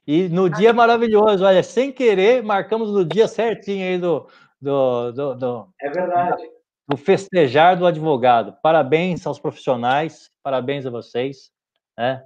E 0.08 0.30
no 0.30 0.50
dia 0.50 0.72
maravilhoso, 0.72 1.44
olha, 1.44 1.64
sem 1.64 1.92
querer, 1.92 2.44
marcamos 2.44 2.92
no 2.92 3.04
dia 3.04 3.28
certinho 3.28 3.86
aí 3.86 3.98
do. 3.98 4.28
do, 4.62 5.12
do, 5.12 5.36
do 5.36 5.68
é 5.82 5.90
verdade 5.90 6.56
do 6.88 6.98
festejar 6.98 7.78
do 7.78 7.86
advogado. 7.86 8.56
Parabéns 8.62 9.26
aos 9.26 9.40
profissionais, 9.40 10.30
parabéns 10.44 10.86
a 10.86 10.90
vocês, 10.90 11.52
né? 11.98 12.24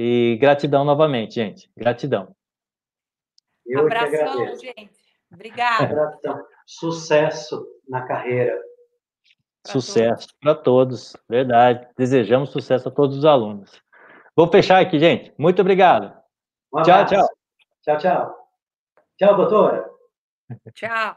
E 0.00 0.36
gratidão 0.36 0.84
novamente, 0.84 1.34
gente. 1.34 1.68
Gratidão. 1.76 2.32
Eu 3.66 3.80
Abração, 3.80 4.54
gente. 4.54 4.92
Obrigada. 5.28 6.14
Sucesso 6.64 7.66
na 7.88 8.06
carreira. 8.06 8.56
Pra 9.60 9.72
sucesso 9.72 10.28
para 10.40 10.54
todos, 10.54 11.16
verdade. 11.28 11.84
Desejamos 11.96 12.50
sucesso 12.50 12.88
a 12.88 12.92
todos 12.92 13.18
os 13.18 13.24
alunos. 13.24 13.82
Vou 14.36 14.46
fechar 14.46 14.80
aqui, 14.80 15.00
gente. 15.00 15.34
Muito 15.36 15.62
obrigado. 15.62 16.16
Um 16.72 16.80
tchau, 16.82 17.04
tchau. 17.04 17.28
Tchau, 17.82 17.98
tchau. 17.98 18.48
Tchau, 19.18 19.36
doutora. 19.36 19.90
Tchau. 20.74 21.16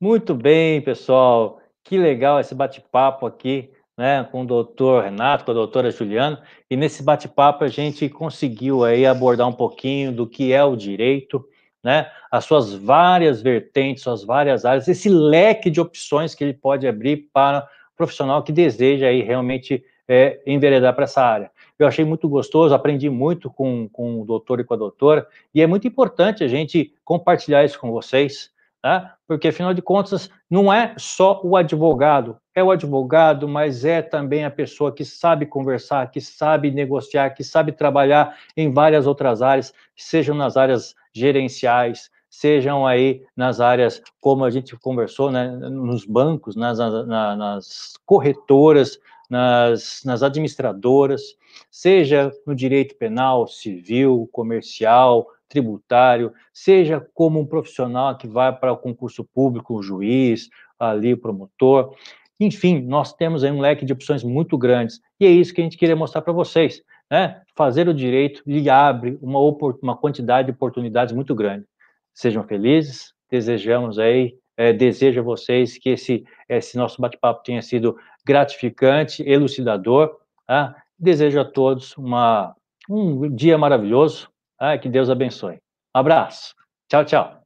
Muito 0.00 0.32
bem, 0.32 0.80
pessoal. 0.80 1.60
Que 1.82 1.98
legal 1.98 2.38
esse 2.38 2.54
bate-papo 2.54 3.26
aqui, 3.26 3.74
né, 4.02 4.26
com 4.32 4.42
o 4.42 4.44
doutor 4.44 5.04
Renato, 5.04 5.44
com 5.44 5.52
a 5.52 5.54
doutora 5.54 5.88
Juliana. 5.88 6.42
E 6.68 6.76
nesse 6.76 7.04
bate-papo 7.04 7.62
a 7.62 7.68
gente 7.68 8.08
conseguiu 8.08 8.82
aí 8.82 9.06
abordar 9.06 9.46
um 9.46 9.52
pouquinho 9.52 10.10
do 10.10 10.26
que 10.26 10.52
é 10.52 10.64
o 10.64 10.74
direito, 10.74 11.48
né, 11.84 12.10
as 12.28 12.44
suas 12.44 12.74
várias 12.74 13.40
vertentes, 13.40 14.02
suas 14.02 14.24
várias 14.24 14.64
áreas, 14.64 14.88
esse 14.88 15.08
leque 15.08 15.70
de 15.70 15.80
opções 15.80 16.34
que 16.34 16.42
ele 16.42 16.52
pode 16.52 16.84
abrir 16.84 17.28
para 17.32 17.60
o 17.94 17.96
profissional 17.96 18.42
que 18.42 18.50
deseja 18.50 19.06
aí 19.06 19.22
realmente 19.22 19.84
é, 20.08 20.40
enveredar 20.44 20.96
para 20.96 21.04
essa 21.04 21.22
área. 21.22 21.48
Eu 21.78 21.86
achei 21.86 22.04
muito 22.04 22.28
gostoso, 22.28 22.74
aprendi 22.74 23.08
muito 23.08 23.48
com, 23.48 23.88
com 23.88 24.20
o 24.20 24.24
doutor 24.24 24.58
e 24.58 24.64
com 24.64 24.74
a 24.74 24.76
doutora, 24.76 25.28
e 25.54 25.62
é 25.62 25.66
muito 25.68 25.86
importante 25.86 26.42
a 26.42 26.48
gente 26.48 26.92
compartilhar 27.04 27.64
isso 27.64 27.78
com 27.78 27.92
vocês, 27.92 28.50
Tá? 28.82 29.14
Porque, 29.28 29.46
afinal 29.46 29.72
de 29.72 29.80
contas, 29.80 30.28
não 30.50 30.72
é 30.72 30.92
só 30.98 31.40
o 31.44 31.56
advogado, 31.56 32.36
é 32.52 32.64
o 32.64 32.72
advogado, 32.72 33.46
mas 33.46 33.84
é 33.84 34.02
também 34.02 34.44
a 34.44 34.50
pessoa 34.50 34.92
que 34.92 35.04
sabe 35.04 35.46
conversar, 35.46 36.10
que 36.10 36.20
sabe 36.20 36.68
negociar, 36.72 37.30
que 37.30 37.44
sabe 37.44 37.70
trabalhar 37.70 38.36
em 38.56 38.72
várias 38.72 39.06
outras 39.06 39.40
áreas, 39.40 39.72
sejam 39.96 40.34
nas 40.34 40.56
áreas 40.56 40.96
gerenciais, 41.14 42.10
sejam 42.28 42.84
aí 42.84 43.24
nas 43.36 43.60
áreas, 43.60 44.02
como 44.20 44.44
a 44.44 44.50
gente 44.50 44.76
conversou, 44.76 45.30
né, 45.30 45.48
nos 45.48 46.04
bancos, 46.04 46.56
nas, 46.56 46.78
nas, 46.78 47.92
corretoras, 48.04 48.98
nas, 49.30 50.02
nas 50.04 50.24
administradoras, 50.24 51.22
seja 51.70 52.32
no 52.44 52.52
direito 52.52 52.96
penal, 52.96 53.46
civil, 53.46 54.28
comercial, 54.32 55.28
tributário, 55.52 56.32
seja 56.50 57.06
como 57.12 57.38
um 57.38 57.46
profissional 57.46 58.16
que 58.16 58.26
vai 58.26 58.50
para 58.56 58.72
o 58.72 58.76
concurso 58.78 59.22
público, 59.22 59.74
o 59.74 59.82
juiz, 59.82 60.48
ali 60.78 61.14
promotor. 61.14 61.94
Enfim, 62.40 62.80
nós 62.80 63.12
temos 63.12 63.44
aí 63.44 63.50
um 63.50 63.60
leque 63.60 63.84
de 63.84 63.92
opções 63.92 64.24
muito 64.24 64.56
grandes. 64.56 64.98
E 65.20 65.26
é 65.26 65.30
isso 65.30 65.52
que 65.52 65.60
a 65.60 65.64
gente 65.64 65.76
queria 65.76 65.94
mostrar 65.94 66.22
para 66.22 66.32
vocês. 66.32 66.82
Né? 67.10 67.42
Fazer 67.54 67.86
o 67.86 67.94
direito 67.94 68.42
lhe 68.46 68.70
abre 68.70 69.18
uma, 69.20 69.38
uma 69.82 69.96
quantidade 69.96 70.46
de 70.46 70.52
oportunidades 70.52 71.14
muito 71.14 71.34
grande. 71.34 71.66
Sejam 72.14 72.42
felizes, 72.44 73.12
desejamos 73.30 73.98
aí, 73.98 74.34
é, 74.56 74.72
desejo 74.72 75.20
a 75.20 75.22
vocês 75.22 75.76
que 75.76 75.90
esse, 75.90 76.24
esse 76.48 76.78
nosso 76.78 77.00
bate-papo 77.00 77.42
tenha 77.42 77.60
sido 77.60 77.96
gratificante, 78.24 79.22
elucidador. 79.28 80.16
Tá? 80.46 80.74
Desejo 80.98 81.40
a 81.40 81.44
todos 81.44 81.94
uma, 81.98 82.54
um 82.88 83.28
dia 83.34 83.56
maravilhoso, 83.58 84.31
ah, 84.62 84.78
que 84.78 84.88
Deus 84.88 85.10
abençoe. 85.10 85.56
Um 85.94 85.98
abraço. 85.98 86.54
Tchau, 86.88 87.04
tchau. 87.04 87.41